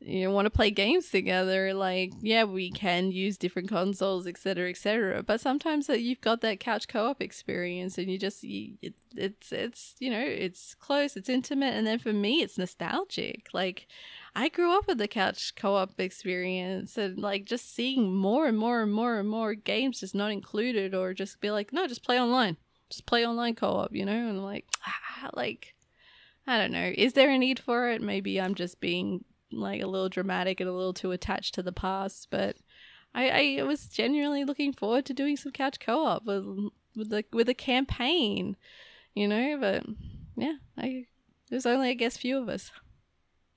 you 0.01 0.31
want 0.31 0.47
to 0.47 0.51
play 0.51 0.71
games 0.71 1.11
together. 1.11 1.75
Like, 1.75 2.13
yeah, 2.21 2.45
we 2.45 2.71
can 2.71 3.13
use 3.13 3.37
different 3.37 3.69
consoles, 3.69 4.27
etc., 4.27 4.71
etc. 4.71 5.23
But 5.23 5.41
sometimes 5.41 5.91
uh, 5.91 5.95
you've 5.95 6.23
got 6.23 6.41
that 6.41 6.59
couch 6.59 6.89
co-op 6.89 7.21
experience, 7.21 7.99
and 7.99 8.11
you 8.11 8.19
just 8.19 8.43
you, 8.43 8.75
it, 8.81 8.95
it's 9.15 9.53
it's 9.53 9.97
you 9.99 10.11
know 10.11 10.21
it's 10.21 10.75
close, 10.75 11.17
it's 11.17 11.29
intimate, 11.29 11.75
and 11.75 11.87
then 11.87 11.99
for 11.99 12.13
me, 12.13 12.43
it's 12.43 12.59
nostalgic. 12.59 13.49
Like. 13.53 13.87
I 14.33 14.49
grew 14.49 14.79
up 14.79 14.87
with 14.87 14.99
the 14.99 15.09
couch 15.09 15.57
co-op 15.57 15.99
experience 15.99 16.97
and 16.97 17.19
like 17.19 17.47
just 17.47 17.75
seeing 17.75 18.15
more 18.15 18.47
and 18.47 18.57
more 18.57 18.81
and 18.81 18.93
more 18.93 19.19
and 19.19 19.29
more 19.29 19.55
games 19.55 19.99
just 19.99 20.15
not 20.15 20.31
included 20.31 20.95
or 20.95 21.15
just 21.15 21.41
be 21.41 21.51
like, 21.51 21.73
no, 21.73 21.89
just 21.89 22.05
play 22.05 22.21
online. 22.21 22.57
Just 22.91 23.07
play 23.07 23.27
online 23.27 23.57
co-op, 23.57 23.93
you 23.93 24.05
know? 24.05 24.29
And 24.29 24.45
like, 24.45 24.67
ah, 24.87 25.31
like 25.35 25.75
I 26.47 26.59
don't 26.59 26.73
know. 26.73 26.93
Is 26.97 27.15
there 27.15 27.31
a 27.31 27.39
need 27.39 27.59
for 27.59 27.91
it? 27.91 28.03
Maybe 28.03 28.41
I'm 28.41 28.55
just 28.55 28.81
being 28.81 29.25
like 29.53 29.83
a 29.83 29.87
little 29.87 30.09
dramatic 30.09 30.61
and 30.61 30.69
a 30.69 30.73
little 30.73 30.93
too 30.93 31.13
attached 31.13 31.55
to 31.55 31.63
the 31.63 31.73
past, 31.73 32.29
but 32.31 32.57
I, 33.15 33.59
I 33.59 33.63
was 33.63 33.87
genuinely 33.87 34.45
looking 34.45 34.73
forward 34.73 35.05
to 35.07 35.15
doing 35.15 35.37
some 35.37 35.53
couch 35.53 35.81
co-op 35.81 36.25
with 36.25 36.45
with 36.97 37.11
the 37.11 37.25
with 37.33 37.49
a 37.49 37.55
campaign, 37.55 38.57
you 39.15 39.27
know, 39.27 39.59
but 39.61 39.85
yeah, 40.37 40.55
I 40.79 41.07
there's 41.51 41.67
only 41.67 41.91
I 41.91 41.95
guess 41.95 42.17
few 42.17 42.39
of 42.39 42.49
us. 42.49 42.71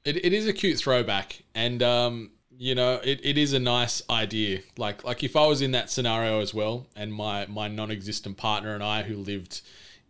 It, 0.05 0.17
it 0.17 0.33
is 0.33 0.47
a 0.47 0.53
cute 0.53 0.79
throwback, 0.79 1.43
and 1.55 1.81
um, 1.81 2.31
you 2.57 2.75
know, 2.75 2.99
it, 3.03 3.21
it 3.23 3.37
is 3.37 3.53
a 3.53 3.59
nice 3.59 4.01
idea. 4.09 4.61
Like 4.77 5.03
like 5.03 5.23
if 5.23 5.35
I 5.35 5.45
was 5.45 5.61
in 5.61 5.71
that 5.71 5.89
scenario 5.89 6.41
as 6.41 6.53
well, 6.53 6.87
and 6.95 7.13
my 7.13 7.45
my 7.45 7.67
non-existent 7.67 8.37
partner 8.37 8.73
and 8.73 8.83
I, 8.83 9.03
who 9.03 9.15
lived 9.15 9.61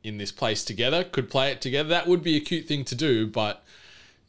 in 0.03 0.17
this 0.17 0.31
place 0.31 0.63
together, 0.65 1.03
could 1.03 1.29
play 1.29 1.51
it 1.51 1.61
together, 1.61 1.89
that 1.89 2.07
would 2.07 2.23
be 2.23 2.35
a 2.35 2.41
cute 2.41 2.67
thing 2.67 2.83
to 2.85 2.95
do. 2.95 3.27
But 3.27 3.63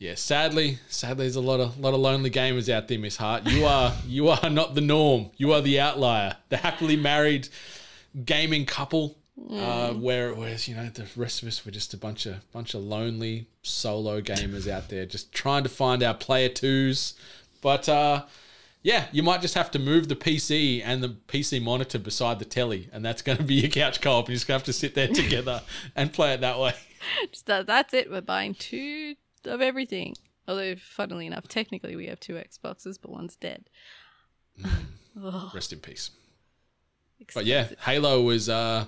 yeah, 0.04 0.16
sadly, 0.16 0.78
sadly, 0.88 1.24
there's 1.24 1.36
a 1.36 1.40
lot 1.40 1.60
of 1.60 1.80
lot 1.80 1.94
of 1.94 2.00
lonely 2.00 2.30
gamers 2.30 2.68
out 2.68 2.88
there, 2.88 2.98
Miss 2.98 3.16
Hart. 3.16 3.46
You 3.46 3.64
are 3.64 3.90
you 4.06 4.28
are 4.28 4.50
not 4.50 4.74
the 4.74 4.82
norm. 4.82 5.30
You 5.38 5.54
are 5.54 5.62
the 5.62 5.80
outlier, 5.80 6.36
the 6.50 6.58
happily 6.58 6.96
married 6.96 7.48
gaming 8.22 8.66
couple. 8.66 9.16
Uh, 9.50 9.94
where 9.94 10.34
whereas 10.34 10.68
you 10.68 10.76
know 10.76 10.88
the 10.90 11.06
rest 11.16 11.42
of 11.42 11.48
us 11.48 11.64
were 11.64 11.72
just 11.72 11.94
a 11.94 11.96
bunch 11.96 12.26
of 12.26 12.36
bunch 12.52 12.74
of 12.74 12.82
lonely 12.82 13.48
solo 13.62 14.20
gamers 14.20 14.70
out 14.70 14.90
there 14.90 15.04
just 15.06 15.32
trying 15.32 15.64
to 15.64 15.68
find 15.68 16.02
our 16.02 16.14
player 16.14 16.50
twos, 16.50 17.14
but 17.62 17.88
uh, 17.88 18.24
yeah, 18.82 19.06
you 19.10 19.22
might 19.22 19.40
just 19.40 19.54
have 19.54 19.70
to 19.70 19.78
move 19.78 20.08
the 20.08 20.16
PC 20.16 20.82
and 20.84 21.02
the 21.02 21.16
PC 21.28 21.62
monitor 21.62 21.98
beside 21.98 22.38
the 22.38 22.44
telly, 22.44 22.90
and 22.92 23.02
that's 23.02 23.22
going 23.22 23.38
to 23.38 23.44
be 23.44 23.54
your 23.54 23.70
couch 23.70 24.02
co-op. 24.02 24.28
You're 24.28 24.34
just 24.34 24.46
going 24.46 24.60
to 24.60 24.60
have 24.60 24.66
to 24.66 24.72
sit 24.74 24.94
there 24.94 25.08
together 25.22 25.62
and 25.96 26.12
play 26.12 26.34
it 26.34 26.42
that 26.42 26.60
way. 26.60 26.74
Just 27.32 27.46
that, 27.46 27.66
that's 27.66 27.94
it. 27.94 28.10
We're 28.10 28.20
buying 28.20 28.54
two 28.54 29.14
of 29.46 29.60
everything. 29.60 30.14
Although, 30.46 30.76
funnily 30.76 31.26
enough, 31.26 31.48
technically 31.48 31.96
we 31.96 32.06
have 32.06 32.20
two 32.20 32.34
Xboxes, 32.34 32.98
but 33.00 33.10
one's 33.10 33.36
dead. 33.36 33.64
Rest 35.54 35.72
in 35.72 35.78
peace. 35.80 36.10
But 37.32 37.46
yeah, 37.46 37.68
Halo 37.80 38.28
is 38.30 38.48
uh, 38.48 38.86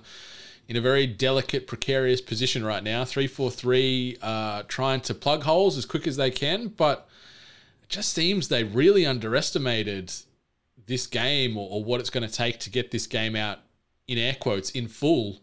in 0.68 0.76
a 0.76 0.80
very 0.80 1.06
delicate, 1.06 1.66
precarious 1.66 2.20
position 2.20 2.64
right 2.64 2.82
now. 2.82 3.04
343 3.04 4.18
uh, 4.20 4.62
trying 4.68 5.00
to 5.02 5.14
plug 5.14 5.44
holes 5.44 5.78
as 5.78 5.86
quick 5.86 6.06
as 6.06 6.16
they 6.16 6.30
can, 6.30 6.68
but 6.68 7.08
it 7.82 7.88
just 7.88 8.12
seems 8.12 8.48
they 8.48 8.64
really 8.64 9.06
underestimated 9.06 10.12
this 10.86 11.06
game 11.06 11.56
or, 11.56 11.68
or 11.70 11.84
what 11.84 12.00
it's 12.00 12.10
going 12.10 12.28
to 12.28 12.32
take 12.32 12.60
to 12.60 12.70
get 12.70 12.90
this 12.90 13.06
game 13.06 13.36
out 13.36 13.60
in 14.06 14.18
air 14.18 14.36
quotes 14.38 14.70
in 14.70 14.88
full. 14.88 15.38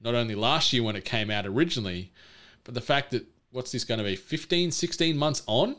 Not 0.00 0.14
only 0.14 0.34
last 0.34 0.72
year 0.72 0.82
when 0.82 0.96
it 0.96 1.04
came 1.04 1.30
out 1.30 1.46
originally, 1.46 2.12
but 2.64 2.74
the 2.74 2.80
fact 2.80 3.10
that 3.12 3.26
what's 3.54 3.70
this 3.70 3.84
going 3.84 3.98
to 3.98 4.04
be 4.04 4.16
15, 4.16 4.72
16 4.72 5.16
months 5.16 5.42
on 5.46 5.76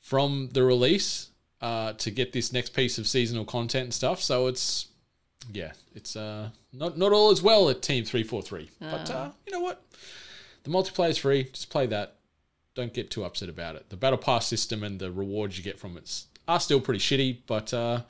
from 0.00 0.50
the 0.52 0.64
release 0.64 1.28
uh, 1.60 1.92
to 1.94 2.10
get 2.10 2.32
this 2.32 2.52
next 2.52 2.70
piece 2.70 2.98
of 2.98 3.06
seasonal 3.06 3.44
content 3.44 3.84
and 3.84 3.94
stuff. 3.94 4.20
So 4.20 4.48
it's 4.48 4.88
yeah, 5.52 5.72
it's 5.94 6.16
uh 6.16 6.50
not 6.72 6.98
not 6.98 7.12
all 7.12 7.30
as 7.30 7.40
well 7.40 7.70
at 7.70 7.80
Team 7.80 8.04
Three 8.04 8.22
Four 8.22 8.42
Three. 8.42 8.70
But 8.80 9.10
uh, 9.10 9.30
you 9.46 9.52
know 9.52 9.60
what? 9.60 9.82
The 10.64 10.70
multiplayer 10.70 11.10
is 11.10 11.18
free. 11.18 11.44
Just 11.44 11.70
play 11.70 11.86
that. 11.86 12.16
Don't 12.74 12.92
get 12.92 13.10
too 13.10 13.24
upset 13.24 13.48
about 13.48 13.76
it. 13.76 13.88
The 13.88 13.96
battle 13.96 14.18
pass 14.18 14.46
system 14.46 14.82
and 14.82 14.98
the 14.98 15.10
rewards 15.10 15.56
you 15.56 15.64
get 15.64 15.78
from 15.78 15.96
it 15.96 16.24
are 16.46 16.60
still 16.60 16.80
pretty 16.80 17.00
shitty, 17.00 17.38
but 17.46 17.72
uh, 17.72 18.02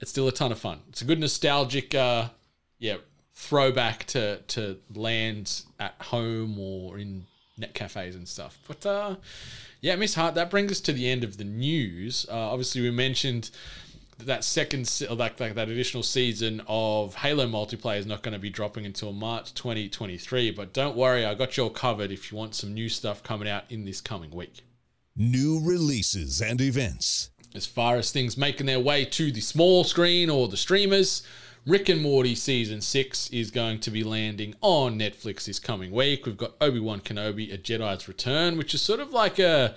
it's 0.00 0.10
still 0.10 0.28
a 0.28 0.32
ton 0.32 0.50
of 0.50 0.58
fun. 0.58 0.80
It's 0.88 1.02
a 1.02 1.04
good 1.04 1.20
nostalgic, 1.20 1.94
uh, 1.94 2.28
yeah, 2.78 2.96
throwback 3.34 4.04
to 4.06 4.38
to 4.48 4.78
land 4.94 5.62
at 5.78 5.94
home 6.00 6.58
or 6.58 6.98
in 6.98 7.26
net 7.56 7.74
cafes 7.74 8.14
and 8.14 8.28
stuff. 8.28 8.58
But 8.66 8.84
uh, 8.86 9.16
yeah, 9.80 9.96
Miss 9.96 10.14
Hart, 10.14 10.34
that 10.34 10.50
brings 10.50 10.72
us 10.72 10.80
to 10.82 10.92
the 10.92 11.08
end 11.08 11.24
of 11.24 11.36
the 11.36 11.44
news. 11.44 12.26
Uh, 12.30 12.34
obviously, 12.34 12.80
we 12.82 12.90
mentioned 12.90 13.50
that 14.18 14.44
second, 14.44 14.86
se- 14.86 15.08
like, 15.08 15.38
like 15.40 15.54
that 15.54 15.68
additional 15.68 16.02
season 16.02 16.62
of 16.68 17.14
Halo 17.16 17.46
multiplayer 17.46 17.98
is 17.98 18.06
not 18.06 18.22
going 18.22 18.32
to 18.32 18.38
be 18.38 18.50
dropping 18.50 18.86
until 18.86 19.12
March 19.12 19.54
2023. 19.54 20.52
But 20.52 20.72
don't 20.72 20.96
worry, 20.96 21.24
I 21.24 21.34
got 21.34 21.56
you 21.56 21.64
all 21.64 21.70
covered 21.70 22.10
if 22.10 22.30
you 22.30 22.38
want 22.38 22.54
some 22.54 22.74
new 22.74 22.88
stuff 22.88 23.22
coming 23.22 23.48
out 23.48 23.64
in 23.70 23.84
this 23.84 24.00
coming 24.00 24.30
week. 24.30 24.62
New 25.16 25.60
releases 25.62 26.40
and 26.40 26.60
events. 26.60 27.30
As 27.54 27.66
far 27.66 27.96
as 27.96 28.10
things 28.10 28.36
making 28.36 28.66
their 28.66 28.80
way 28.80 29.04
to 29.04 29.30
the 29.30 29.40
small 29.40 29.84
screen 29.84 30.28
or 30.28 30.48
the 30.48 30.56
streamers, 30.56 31.22
Rick 31.66 31.88
and 31.88 32.02
Morty 32.02 32.34
season 32.34 32.80
six 32.80 33.30
is 33.30 33.50
going 33.50 33.80
to 33.80 33.90
be 33.90 34.04
landing 34.04 34.54
on 34.60 34.98
Netflix 34.98 35.46
this 35.46 35.58
coming 35.58 35.90
week. 35.90 36.26
We've 36.26 36.36
got 36.36 36.54
Obi 36.60 36.80
Wan 36.80 37.00
Kenobi: 37.00 37.52
A 37.52 37.58
Jedi's 37.58 38.06
Return, 38.06 38.58
which 38.58 38.74
is 38.74 38.82
sort 38.82 39.00
of 39.00 39.12
like 39.12 39.38
a 39.38 39.74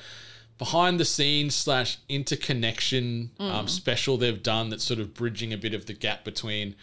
behind 0.58 1.00
the 1.00 1.06
scenes 1.06 1.56
slash 1.56 2.00
interconnection 2.10 3.30
um, 3.40 3.68
special 3.68 4.18
they've 4.18 4.42
done 4.42 4.70
that's 4.70 4.84
sort 4.84 5.00
of 5.00 5.14
bridging 5.14 5.54
a 5.54 5.58
bit 5.58 5.74
of 5.76 5.86
the 5.86 5.94
gap 5.94 6.24
between 6.24 6.76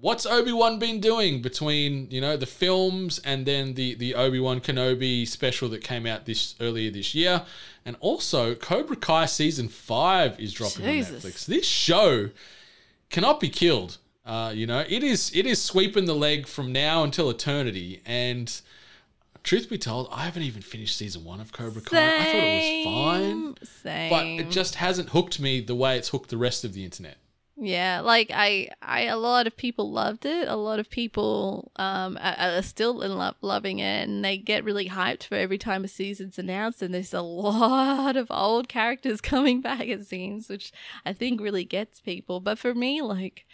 what's 0.00 0.24
Obi-Wan 0.26 0.78
been 0.78 1.00
doing 1.00 1.42
between, 1.42 2.10
you 2.10 2.20
know, 2.20 2.36
the 2.36 2.46
films 2.46 3.18
and 3.20 3.46
then 3.46 3.74
the 3.74 3.94
the 3.94 4.14
Obi-Wan 4.14 4.60
Kenobi 4.60 5.26
special 5.26 5.68
that 5.68 5.84
came 5.84 6.06
out 6.06 6.26
this 6.26 6.54
earlier 6.60 6.90
this 6.90 7.14
year. 7.14 7.42
And 7.84 7.96
also 8.00 8.54
Cobra 8.54 8.96
Kai 8.96 9.26
season 9.26 9.68
5 9.68 10.40
is 10.40 10.52
dropping 10.52 10.84
Jesus. 10.84 11.24
on 11.24 11.30
Netflix. 11.30 11.46
This 11.46 11.66
show 11.66 12.30
cannot 13.10 13.40
be 13.40 13.48
killed. 13.48 13.98
Uh, 14.30 14.50
you 14.50 14.64
know, 14.64 14.84
it 14.88 15.02
is 15.02 15.32
it 15.34 15.44
is 15.44 15.60
sweeping 15.60 16.04
the 16.04 16.14
leg 16.14 16.46
from 16.46 16.70
now 16.70 17.02
until 17.02 17.28
eternity 17.30 18.00
and 18.06 18.60
Truth 19.42 19.70
be 19.70 19.78
told, 19.78 20.08
I 20.12 20.24
haven't 20.24 20.42
even 20.42 20.60
finished 20.60 20.96
season 20.96 21.24
one 21.24 21.40
of 21.40 21.50
Cobra 21.50 21.80
Kai. 21.80 21.96
I 21.96 22.24
thought 22.24 22.34
it 22.34 22.76
was 22.76 22.94
fine, 22.94 23.54
Same. 23.82 24.10
but 24.10 24.26
it 24.26 24.50
just 24.50 24.74
hasn't 24.74 25.10
hooked 25.10 25.40
me 25.40 25.60
the 25.60 25.74
way 25.74 25.96
it's 25.96 26.10
hooked 26.10 26.28
the 26.28 26.36
rest 26.36 26.62
of 26.62 26.74
the 26.74 26.84
internet. 26.84 27.16
Yeah, 27.56 28.00
like 28.00 28.30
I, 28.32 28.70
I, 28.80 29.02
a 29.02 29.16
lot 29.16 29.46
of 29.46 29.56
people 29.56 29.90
loved 29.90 30.26
it. 30.26 30.46
A 30.46 30.56
lot 30.56 30.78
of 30.78 30.90
people 30.90 31.72
um 31.76 32.18
are, 32.20 32.36
are 32.38 32.62
still 32.62 33.00
in 33.00 33.16
love 33.16 33.36
loving 33.40 33.78
it, 33.78 34.08
and 34.08 34.22
they 34.24 34.36
get 34.36 34.62
really 34.62 34.88
hyped 34.90 35.24
for 35.24 35.36
every 35.36 35.58
time 35.58 35.84
a 35.84 35.88
season's 35.88 36.38
announced. 36.38 36.82
And 36.82 36.92
there's 36.92 37.14
a 37.14 37.22
lot 37.22 38.16
of 38.16 38.30
old 38.30 38.68
characters 38.68 39.20
coming 39.22 39.62
back, 39.62 39.88
it 39.88 40.06
seems, 40.06 40.48
which 40.50 40.70
I 41.04 41.14
think 41.14 41.40
really 41.40 41.64
gets 41.64 42.00
people. 42.00 42.40
But 42.40 42.58
for 42.58 42.74
me, 42.74 43.00
like, 43.00 43.46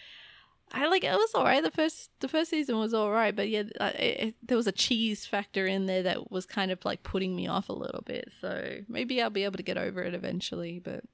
I 0.72 0.88
like 0.88 1.04
it 1.04 1.12
was 1.12 1.34
alright. 1.34 1.62
The 1.62 1.70
first, 1.70 2.10
the 2.20 2.28
first 2.28 2.50
season 2.50 2.78
was 2.78 2.92
alright, 2.92 3.34
but 3.36 3.48
yeah, 3.48 3.62
I- 3.80 3.88
it, 3.90 4.34
there 4.42 4.56
was 4.56 4.66
a 4.66 4.72
cheese 4.72 5.24
factor 5.24 5.66
in 5.66 5.86
there 5.86 6.02
that 6.02 6.30
was 6.30 6.44
kind 6.44 6.70
of 6.70 6.84
like 6.84 7.02
putting 7.02 7.34
me 7.36 7.46
off 7.46 7.68
a 7.68 7.72
little 7.72 8.02
bit. 8.04 8.30
So 8.40 8.78
maybe 8.88 9.22
I'll 9.22 9.30
be 9.30 9.44
able 9.44 9.56
to 9.58 9.62
get 9.62 9.78
over 9.78 10.02
it 10.02 10.12
eventually. 10.14 10.80
But 10.80 11.04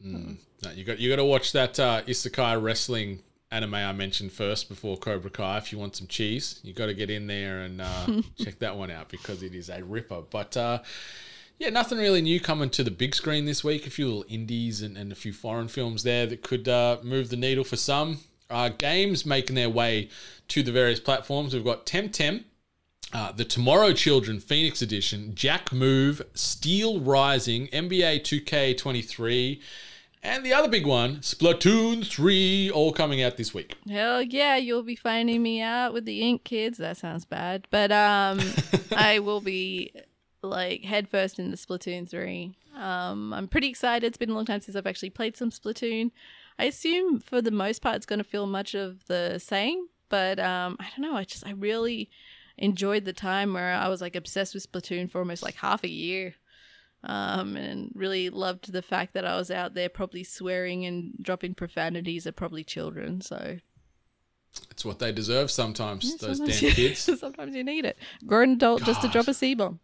No, 0.00 0.70
you 0.74 0.84
got 0.84 0.98
you 0.98 1.10
got 1.10 1.16
to 1.16 1.24
watch 1.24 1.52
that 1.52 1.78
uh, 1.78 2.02
Isekai 2.02 2.60
wrestling 2.62 3.20
anime 3.50 3.74
I 3.74 3.92
mentioned 3.92 4.32
first 4.32 4.68
before 4.68 4.96
Cobra 4.96 5.30
Kai. 5.30 5.58
If 5.58 5.72
you 5.72 5.78
want 5.78 5.96
some 5.96 6.06
cheese, 6.06 6.58
you 6.62 6.72
got 6.72 6.86
to 6.86 6.94
get 6.94 7.10
in 7.10 7.26
there 7.26 7.60
and 7.60 7.80
uh, 7.80 8.06
check 8.42 8.58
that 8.60 8.76
one 8.76 8.90
out 8.90 9.08
because 9.08 9.42
it 9.42 9.54
is 9.54 9.68
a 9.68 9.82
ripper. 9.84 10.22
But 10.30 10.56
uh, 10.56 10.82
yeah, 11.58 11.70
nothing 11.70 11.98
really 11.98 12.22
new 12.22 12.40
coming 12.40 12.70
to 12.70 12.82
the 12.82 12.90
big 12.90 13.14
screen 13.14 13.44
this 13.44 13.62
week. 13.62 13.86
A 13.86 13.90
few 13.90 14.06
little 14.06 14.24
indies 14.28 14.82
and, 14.82 14.96
and 14.96 15.12
a 15.12 15.16
few 15.16 15.32
foreign 15.32 15.68
films 15.68 16.02
there 16.04 16.26
that 16.26 16.42
could 16.42 16.68
uh, 16.68 16.98
move 17.02 17.28
the 17.28 17.36
needle 17.36 17.64
for 17.64 17.76
some. 17.76 18.18
Uh, 18.52 18.68
games 18.68 19.24
making 19.24 19.56
their 19.56 19.70
way 19.70 20.08
to 20.48 20.62
the 20.62 20.70
various 20.72 21.00
platforms. 21.00 21.54
We've 21.54 21.64
got 21.64 21.86
Temtem, 21.86 22.44
uh, 23.12 23.32
the 23.32 23.44
Tomorrow 23.44 23.92
Children 23.92 24.40
Phoenix 24.40 24.82
Edition, 24.82 25.34
Jack 25.34 25.72
Move, 25.72 26.22
Steel 26.34 27.00
Rising, 27.00 27.68
NBA 27.68 28.20
2K23, 28.20 29.60
and 30.22 30.44
the 30.44 30.52
other 30.52 30.68
big 30.68 30.86
one, 30.86 31.16
Splatoon 31.16 32.06
3, 32.06 32.70
all 32.70 32.92
coming 32.92 33.22
out 33.22 33.36
this 33.36 33.52
week. 33.52 33.76
Hell 33.88 34.22
yeah, 34.22 34.56
you'll 34.56 34.84
be 34.84 34.94
finding 34.94 35.42
me 35.42 35.60
out 35.60 35.92
with 35.92 36.04
the 36.04 36.22
ink 36.22 36.44
kids. 36.44 36.78
That 36.78 36.96
sounds 36.96 37.24
bad. 37.24 37.66
But 37.70 37.90
um 37.90 38.38
I 38.96 39.18
will 39.18 39.40
be 39.40 39.92
like 40.42 40.84
headfirst 40.84 41.38
into 41.40 41.56
Splatoon 41.56 42.08
3. 42.08 42.54
Um 42.76 43.32
I'm 43.32 43.48
pretty 43.48 43.68
excited. 43.68 44.06
It's 44.06 44.16
been 44.16 44.30
a 44.30 44.34
long 44.34 44.44
time 44.46 44.60
since 44.60 44.76
I've 44.76 44.86
actually 44.86 45.10
played 45.10 45.36
some 45.36 45.50
Splatoon. 45.50 46.12
I 46.62 46.66
assume 46.66 47.20
for 47.20 47.42
the 47.42 47.50
most 47.50 47.82
part 47.82 47.96
it's 47.96 48.06
gonna 48.06 48.24
feel 48.24 48.46
much 48.46 48.74
of 48.74 49.04
the 49.06 49.38
same. 49.38 49.86
But 50.08 50.38
um 50.38 50.76
I 50.80 50.86
don't 50.90 51.00
know, 51.10 51.16
I 51.16 51.24
just 51.24 51.46
I 51.46 51.52
really 51.52 52.08
enjoyed 52.58 53.04
the 53.04 53.12
time 53.12 53.52
where 53.54 53.74
I 53.74 53.88
was 53.88 54.00
like 54.00 54.14
obsessed 54.16 54.54
with 54.54 54.70
Splatoon 54.70 55.10
for 55.10 55.18
almost 55.18 55.42
like 55.42 55.56
half 55.56 55.82
a 55.84 55.88
year. 55.90 56.34
Um, 57.04 57.56
and 57.56 57.90
really 57.96 58.30
loved 58.30 58.72
the 58.72 58.80
fact 58.82 59.14
that 59.14 59.24
I 59.24 59.34
was 59.36 59.50
out 59.50 59.74
there 59.74 59.88
probably 59.88 60.22
swearing 60.22 60.86
and 60.86 61.12
dropping 61.20 61.54
profanities 61.54 62.28
at 62.28 62.36
probably 62.36 62.62
children. 62.62 63.20
So 63.20 63.58
It's 64.70 64.84
what 64.84 65.00
they 65.00 65.10
deserve 65.10 65.50
sometimes, 65.50 66.04
Yeah, 66.04 66.28
those 66.28 66.36
sometimes 66.38 66.60
damn 66.60 66.68
you- 66.68 66.74
kids. 66.76 67.00
sometimes 67.20 67.56
you 67.56 67.64
need 67.64 67.84
it. 67.86 67.96
Grown 68.24 68.50
adult 68.52 68.84
just 68.84 69.02
to 69.02 69.08
drop 69.08 69.26
a 69.26 69.34
C 69.34 69.54
bomb. 69.54 69.80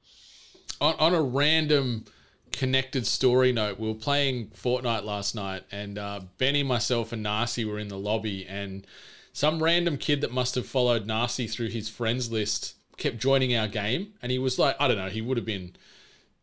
on, 0.81 0.95
on 1.01 1.13
a 1.15 1.21
random 1.21 2.05
connected 2.53 3.07
story 3.07 3.53
note, 3.53 3.79
we 3.79 3.89
were 3.89 3.95
playing 3.95 4.49
Fortnite 4.49 5.05
last 5.05 5.35
night, 5.35 5.65
and 5.71 5.99
uh, 5.99 6.21
Benny, 6.39 6.63
myself, 6.63 7.13
and 7.13 7.23
Nasi 7.23 7.65
were 7.65 7.79
in 7.79 7.89
the 7.89 7.99
lobby, 7.99 8.47
and 8.47 8.87
some 9.33 9.63
random 9.63 9.97
kid 9.97 10.21
that 10.21 10.33
must 10.33 10.55
have 10.55 10.67
followed 10.67 11.07
Nasi 11.07 11.47
through 11.47 11.69
his 11.69 11.89
friends 11.89 12.31
list 12.31 12.75
kept 12.97 13.19
joining 13.19 13.55
our 13.55 13.69
game, 13.69 14.15
and 14.23 14.33
he 14.33 14.39
was 14.39 14.59
like, 14.59 14.77
I 14.81 14.89
don't 14.89 14.97
know, 14.97 15.09
he 15.09 15.21
would 15.21 15.37
have 15.37 15.47
been, 15.47 15.77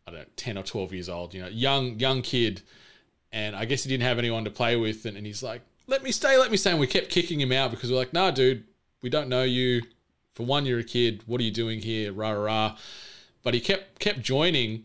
I 0.08 0.12
don't 0.12 0.22
know, 0.22 0.26
ten 0.36 0.58
or 0.58 0.64
twelve 0.64 0.94
years 0.94 1.10
old, 1.10 1.34
you 1.34 1.42
know, 1.42 1.50
young 1.50 2.00
young 2.00 2.22
kid, 2.22 2.62
and 3.32 3.56
I 3.56 3.66
guess 3.66 3.84
he 3.84 3.90
didn't 3.90 4.04
have 4.04 4.20
anyone 4.20 4.46
to 4.46 4.52
play 4.52 4.76
with, 4.76 5.06
and, 5.06 5.18
and 5.18 5.26
he's 5.26 5.44
like, 5.44 5.62
let 5.88 6.04
me 6.04 6.12
stay, 6.12 6.38
let 6.38 6.52
me 6.52 6.58
stay, 6.58 6.72
and 6.72 6.80
we 6.80 6.88
kept 6.88 7.10
kicking 7.10 7.42
him 7.42 7.52
out 7.52 7.72
because 7.72 7.92
we're 7.92 7.98
like, 7.98 8.14
nah, 8.14 8.32
dude, 8.32 8.64
we 9.02 9.10
don't 9.10 9.30
know 9.30 9.44
you. 9.44 9.82
For 10.34 10.46
one, 10.46 10.66
you're 10.66 10.80
a 10.80 10.84
kid. 10.84 11.24
What 11.28 11.40
are 11.40 11.46
you 11.46 11.52
doing 11.52 11.80
here? 11.80 12.12
Rah 12.12 12.32
rah. 12.32 12.44
rah 12.44 12.78
but 13.46 13.54
he 13.54 13.62
kept 13.62 14.00
kept 14.00 14.22
joining 14.22 14.84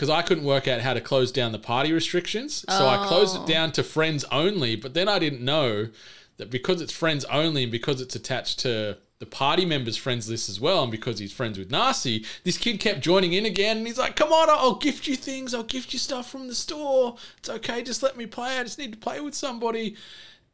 because 0.00 0.08
I 0.08 0.22
couldn't 0.22 0.44
work 0.44 0.66
out 0.66 0.80
how 0.80 0.94
to 0.94 1.00
close 1.02 1.30
down 1.30 1.52
the 1.52 1.58
party 1.58 1.92
restrictions. 1.92 2.64
So 2.70 2.88
I 2.88 3.06
closed 3.06 3.36
it 3.36 3.42
oh. 3.42 3.46
down 3.46 3.70
to 3.72 3.82
friends 3.82 4.24
only, 4.32 4.74
but 4.74 4.94
then 4.94 5.10
I 5.10 5.18
didn't 5.18 5.42
know 5.42 5.90
that 6.38 6.48
because 6.48 6.80
it's 6.80 6.90
friends 6.90 7.26
only 7.26 7.64
and 7.64 7.72
because 7.72 8.00
it's 8.00 8.16
attached 8.16 8.60
to 8.60 8.96
the 9.18 9.26
party 9.26 9.66
members' 9.66 9.98
friends 9.98 10.30
list 10.30 10.48
as 10.48 10.58
well, 10.58 10.84
and 10.84 10.90
because 10.90 11.18
he's 11.18 11.34
friends 11.34 11.58
with 11.58 11.70
Nasi, 11.70 12.24
this 12.44 12.56
kid 12.56 12.80
kept 12.80 13.00
joining 13.00 13.34
in 13.34 13.44
again, 13.44 13.76
and 13.76 13.86
he's 13.86 13.98
like, 13.98 14.16
"Come 14.16 14.32
on, 14.32 14.48
I'll 14.48 14.76
gift 14.76 15.06
you 15.06 15.16
things. 15.16 15.52
I'll 15.52 15.64
gift 15.64 15.92
you 15.92 15.98
stuff 15.98 16.30
from 16.30 16.48
the 16.48 16.54
store. 16.54 17.18
It's 17.36 17.50
okay. 17.50 17.82
Just 17.82 18.02
let 18.02 18.16
me 18.16 18.24
play. 18.24 18.56
I 18.56 18.62
just 18.62 18.78
need 18.78 18.92
to 18.92 18.98
play 18.98 19.20
with 19.20 19.34
somebody." 19.34 19.96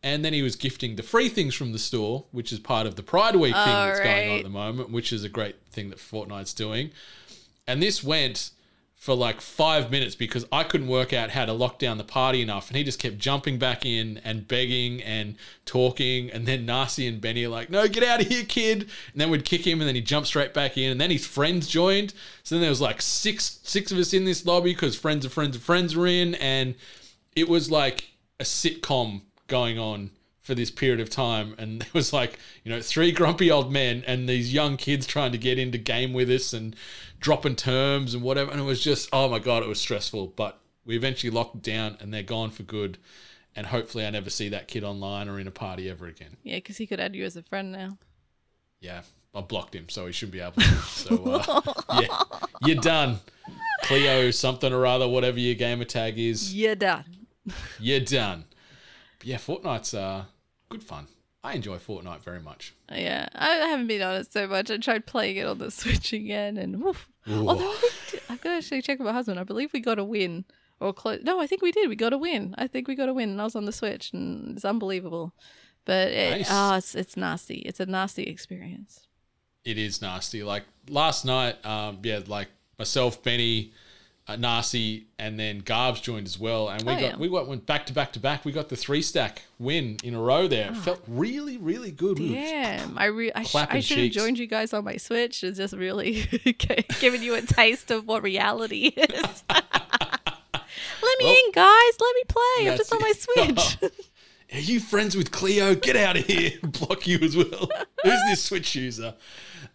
And 0.03 0.24
then 0.24 0.32
he 0.32 0.42
was 0.42 0.57
gifting 0.57 0.97
the 0.97 1.05
free 1.05 1.28
things 1.28 1.55
from 1.55 1.70
the 1.70 1.78
store, 1.78 2.24
which 2.32 2.53
is 2.53 2.59
part 2.59 2.88
of 2.88 2.97
the 2.97 3.05
Pride 3.05 3.36
Week 3.36 3.55
thing 3.55 3.64
that's 3.64 4.01
going 4.01 4.28
on 4.28 4.38
at 4.38 4.42
the 4.42 4.51
moment, 4.51 4.90
which 4.90 5.12
is 5.12 5.22
a 5.22 5.28
great 5.28 5.55
thing 5.70 5.90
that 5.90 6.01
Fortnite's 6.01 6.53
doing. 6.53 6.90
And 7.68 7.80
this 7.80 8.03
went 8.03 8.51
for 9.07 9.14
like 9.14 9.40
five 9.40 9.88
minutes 9.88 10.16
because 10.16 10.44
I 10.50 10.64
couldn't 10.64 10.88
work 10.88 11.12
out 11.12 11.30
how 11.30 11.44
to 11.44 11.52
lock 11.52 11.78
down 11.78 11.96
the 11.96 12.02
party 12.02 12.42
enough. 12.42 12.66
And 12.66 12.76
he 12.76 12.82
just 12.82 12.98
kept 12.98 13.18
jumping 13.18 13.57
back 13.57 13.86
in 13.86 14.20
and 14.24 14.48
begging 14.48 15.00
and 15.00 15.36
talking. 15.64 16.28
And 16.28 16.44
then 16.44 16.66
Nasi 16.66 17.07
and 17.07 17.20
Benny 17.20 17.44
are 17.44 17.48
like, 17.48 17.70
no, 17.70 17.86
get 17.86 18.02
out 18.02 18.20
of 18.20 18.26
here, 18.26 18.42
kid. 18.42 18.80
And 19.12 19.20
then 19.20 19.30
we'd 19.30 19.44
kick 19.44 19.64
him 19.64 19.80
and 19.80 19.86
then 19.86 19.94
he'd 19.94 20.07
jump 20.09 20.26
straight 20.26 20.52
back 20.52 20.76
in. 20.76 20.90
And 20.90 21.00
then 21.00 21.12
his 21.12 21.24
friends 21.24 21.68
joined. 21.68 22.14
So 22.42 22.57
then 22.57 22.62
there 22.62 22.70
was 22.70 22.80
like 22.80 23.00
six 23.00 23.61
six 23.62 23.92
of 23.92 23.98
us 23.98 24.12
in 24.12 24.24
this 24.24 24.44
lobby 24.44 24.72
because 24.72 24.96
friends 24.96 25.24
of 25.24 25.32
friends 25.32 25.54
of 25.54 25.62
friends 25.62 25.94
were 25.94 26.09
in. 26.09 26.34
And 26.34 26.74
it 27.36 27.48
was 27.48 27.70
like 27.70 28.11
a 28.40 28.44
sitcom 28.44 29.20
going 29.46 29.78
on 29.78 30.11
for 30.47 30.55
this 30.55 30.70
period 30.70 31.01
of 31.01 31.11
time 31.11 31.57
and 31.59 31.82
it 31.86 31.92
was 31.92 32.12
like 32.12 32.38
you 32.62 32.70
know 32.70 32.80
three 32.80 33.11
grumpy 33.11 33.51
old 33.51 33.72
men 33.72 34.05
and 34.07 34.28
these 34.28 34.55
young 34.55 34.76
kids 34.76 35.05
trying 35.05 35.32
to 35.32 35.38
get 35.38 35.59
into 35.59 35.76
game 35.76 36.12
with 36.12 36.30
us 36.30 36.53
and 36.53 36.76
dropping 37.18 37.57
terms 37.57 38.14
and 38.14 38.22
whatever 38.22 38.53
and 38.53 38.61
it 38.61 38.64
was 38.64 38.80
just 38.80 39.09
oh 39.12 39.28
my 39.28 39.40
god 39.40 39.64
it 39.64 39.68
was 39.68 39.80
stressful. 39.80 40.28
But 40.28 40.61
we 40.84 40.97
eventually 40.97 41.32
locked 41.32 41.62
down 41.62 41.97
and 41.99 42.14
they're 42.14 42.22
gone 42.22 42.51
for 42.51 42.62
good 42.62 42.97
and 43.57 43.66
hopefully 43.66 44.07
i 44.07 44.11
never 44.11 44.30
see 44.30 44.49
that 44.51 44.68
kid 44.68 44.84
online 44.84 45.28
or 45.28 45.40
in 45.40 45.49
a 45.49 45.51
party 45.51 45.90
ever 45.90 46.07
again. 46.07 46.36
Yeah, 46.44 46.59
because 46.59 46.76
he 46.76 46.86
could 46.86 47.01
add 47.01 47.16
you 47.16 47.24
as 47.24 47.34
a 47.36 47.42
friend 47.42 47.72
now. 47.72 47.99
yeah 48.80 49.01
i 49.34 49.40
blocked 49.40 49.74
him 49.74 49.88
so 49.88 50.07
he 50.07 50.12
shouldn't 50.12 50.32
be 50.34 50.40
able 50.40 50.53
to. 50.53 50.62
So 50.62 51.24
uh, 51.24 51.61
yeah 52.01 52.22
you're 52.64 52.76
done. 52.80 53.18
Cleo 53.82 54.30
something 54.30 54.72
or 54.72 54.86
other 54.86 55.09
whatever 55.09 55.40
your 55.40 55.57
gamer 55.57 55.84
tag 55.84 56.20
is. 56.20 56.55
You're 56.55 56.76
done. 56.76 57.05
you're 57.80 57.99
done. 57.99 58.44
But 59.18 59.26
yeah 59.26 59.38
fortnite's 59.38 59.92
uh 59.92 60.26
good 60.68 60.82
fun 60.82 61.06
i 61.44 61.52
enjoy 61.54 61.76
fortnite 61.78 62.20
very 62.22 62.40
much 62.40 62.74
Yeah, 62.90 63.28
I 63.34 63.48
haven't 63.70 63.86
been 63.86 64.02
on 64.02 64.14
it 64.16 64.32
so 64.32 64.46
much. 64.48 64.70
I 64.70 64.76
tried 64.78 65.06
playing 65.06 65.36
it 65.36 65.46
on 65.46 65.58
the 65.58 65.70
Switch 65.80 66.12
again, 66.12 66.56
and 66.56 66.80
woof. 66.82 67.08
Although 67.28 67.74
I've 68.28 68.40
got 68.40 68.50
to 68.50 68.56
actually 68.56 68.82
check 68.82 68.98
with 68.98 69.06
my 69.06 69.12
husband. 69.12 69.38
I 69.40 69.44
believe 69.44 69.72
we 69.72 69.80
got 69.80 69.98
a 69.98 70.04
win 70.04 70.44
or 70.80 70.92
close. 70.92 71.20
No, 71.22 71.40
I 71.40 71.46
think 71.46 71.62
we 71.62 71.72
did. 71.72 71.88
We 71.88 71.96
got 71.96 72.12
a 72.12 72.18
win. 72.18 72.54
I 72.58 72.66
think 72.68 72.86
we 72.88 72.94
got 72.94 73.08
a 73.08 73.14
win, 73.14 73.30
and 73.30 73.40
I 73.40 73.44
was 73.44 73.56
on 73.56 73.64
the 73.64 73.72
Switch, 73.72 74.12
and 74.12 74.56
it's 74.56 74.64
unbelievable. 74.64 75.32
But 75.84 76.08
it, 76.12 76.30
Nice. 76.38 76.48
oh, 76.50 76.74
it's 76.74 76.94
it's 76.94 77.16
nasty. 77.16 77.56
It's 77.58 77.80
a 77.80 77.86
nasty 77.86 78.24
experience. 78.24 79.06
it 79.64 79.78
is 79.78 80.00
nasty. 80.02 80.42
Like 80.42 80.64
last 80.88 81.24
night, 81.24 81.64
um, 81.66 81.98
yeah, 82.02 82.20
like 82.26 82.48
myself, 82.78 83.22
Benny, 83.22 83.72
Uh, 84.29 84.35
Nasi, 84.35 85.07
and 85.20 85.39
then 85.39 85.61
Garbs 85.62 86.03
joined 86.03 86.27
as 86.27 86.37
well, 86.37 86.68
and 86.68 86.83
we 86.83 86.93
Oh, 86.95 86.97
got 86.97 87.03
yeah. 87.03 87.16
we 87.16 87.29
got 87.29 87.47
went 87.47 87.64
back 87.64 87.87
to 87.87 87.93
back 87.93 88.12
to 88.14 88.18
back. 88.18 88.45
We 88.45 88.51
got 88.51 88.68
the 88.68 88.74
three 88.74 89.01
stack 89.01 89.43
win 89.61 89.99
in 90.03 90.14
a 90.14 90.20
row 90.20 90.49
there. 90.49 90.70
It 90.72 90.77
felt 90.79 91.01
really, 91.07 91.59
really 91.59 91.93
good. 91.93 92.18
We 92.18 92.35
Damn, 92.35 92.99
I 92.99 93.05
re- 93.05 93.31
I, 93.33 93.45
sh- 93.45 93.55
I 93.55 93.79
should 93.79 93.99
have 93.99 94.11
joined 94.11 94.37
you 94.41 94.49
guys 94.49 94.72
on 94.72 94.83
my 94.83 94.97
Switch. 94.97 95.45
It's 95.45 95.59
just 95.59 95.74
really 95.74 96.24
giving 97.01 97.22
you 97.22 97.37
a 97.37 97.43
taste 97.43 97.93
of 97.93 98.09
what 98.09 98.24
reality 98.24 98.87
is. 98.89 99.45
Let 101.03 101.18
me 101.18 101.24
Well, 101.24 101.37
in, 101.47 101.53
guys. 101.53 102.01
Let 102.01 102.14
me 102.16 102.22
play. 102.29 102.70
I'm 102.70 102.77
just 102.77 102.93
on 102.93 103.01
my 103.01 103.12
it. 103.14 103.61
Switch. 103.81 103.93
Are 104.55 104.59
you 104.59 104.81
friends 104.81 105.16
with 105.16 105.31
Cleo? 105.31 105.74
Get 105.77 105.95
out 105.97 106.16
of 106.16 106.24
here. 106.27 106.53
Block 106.62 107.07
you 107.07 107.18
as 107.20 107.37
well. 107.37 107.68
Who's 108.03 108.20
this 108.29 108.43
Switch 108.43 108.74
user? 108.74 109.14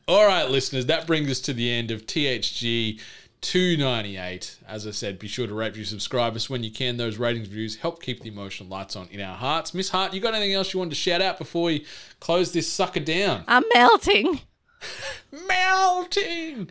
All 0.08 0.26
right, 0.26 0.50
listeners, 0.50 0.88
that 0.88 1.08
brings 1.08 1.30
us 1.30 1.40
to 1.42 1.54
the 1.54 1.72
end 1.72 1.92
of 1.92 2.06
THG 2.06 3.00
298. 3.42 4.60
As 4.68 4.86
I 4.86 4.92
said, 4.92 5.20
be 5.20 5.28
sure 5.28 5.48
to 5.48 5.54
rate, 5.54 5.70
review, 5.70 5.84
subscribe 5.84 6.36
us 6.36 6.50
when 6.50 6.64
you 6.64 6.72
can. 6.72 6.98
Those 6.98 7.18
ratings, 7.18 7.48
reviews 7.50 7.76
help 7.76 8.02
keep 8.02 8.22
the 8.22 8.30
emotional 8.30 8.70
lights 8.70 8.96
on 8.96 9.08
in 9.10 9.20
our 9.20 9.36
hearts. 9.36 9.74
Miss 9.74 9.90
Hart, 9.90 10.14
you 10.14 10.22
got 10.22 10.36
anything 10.36 10.54
else 10.54 10.74
you 10.74 10.80
wanted 10.80 10.92
to 10.92 10.96
shout 10.96 11.22
out 11.22 11.38
before 11.38 11.64
we 11.64 11.86
close 12.20 12.52
this 12.52 12.72
sucker 12.72 13.00
down? 13.00 13.44
I'm 13.48 13.64
melting. 13.74 14.42
Melting! 15.48 16.70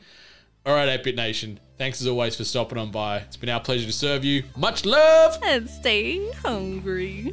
All 0.67 0.75
right, 0.75 1.01
8-Bit 1.01 1.17
Nation, 1.17 1.59
thanks 1.79 2.01
as 2.01 2.07
always 2.07 2.37
for 2.37 2.45
stopping 2.45 2.77
on 2.77 2.91
by. 2.91 3.19
It's 3.19 3.37
been 3.37 3.49
our 3.49 3.61
pleasure 3.61 3.87
to 3.87 3.93
serve 3.93 4.25
you. 4.25 4.43
Much 4.57 4.85
love! 4.85 5.39
and 5.43 5.71
stay 5.71 6.31
hungry. 6.43 7.33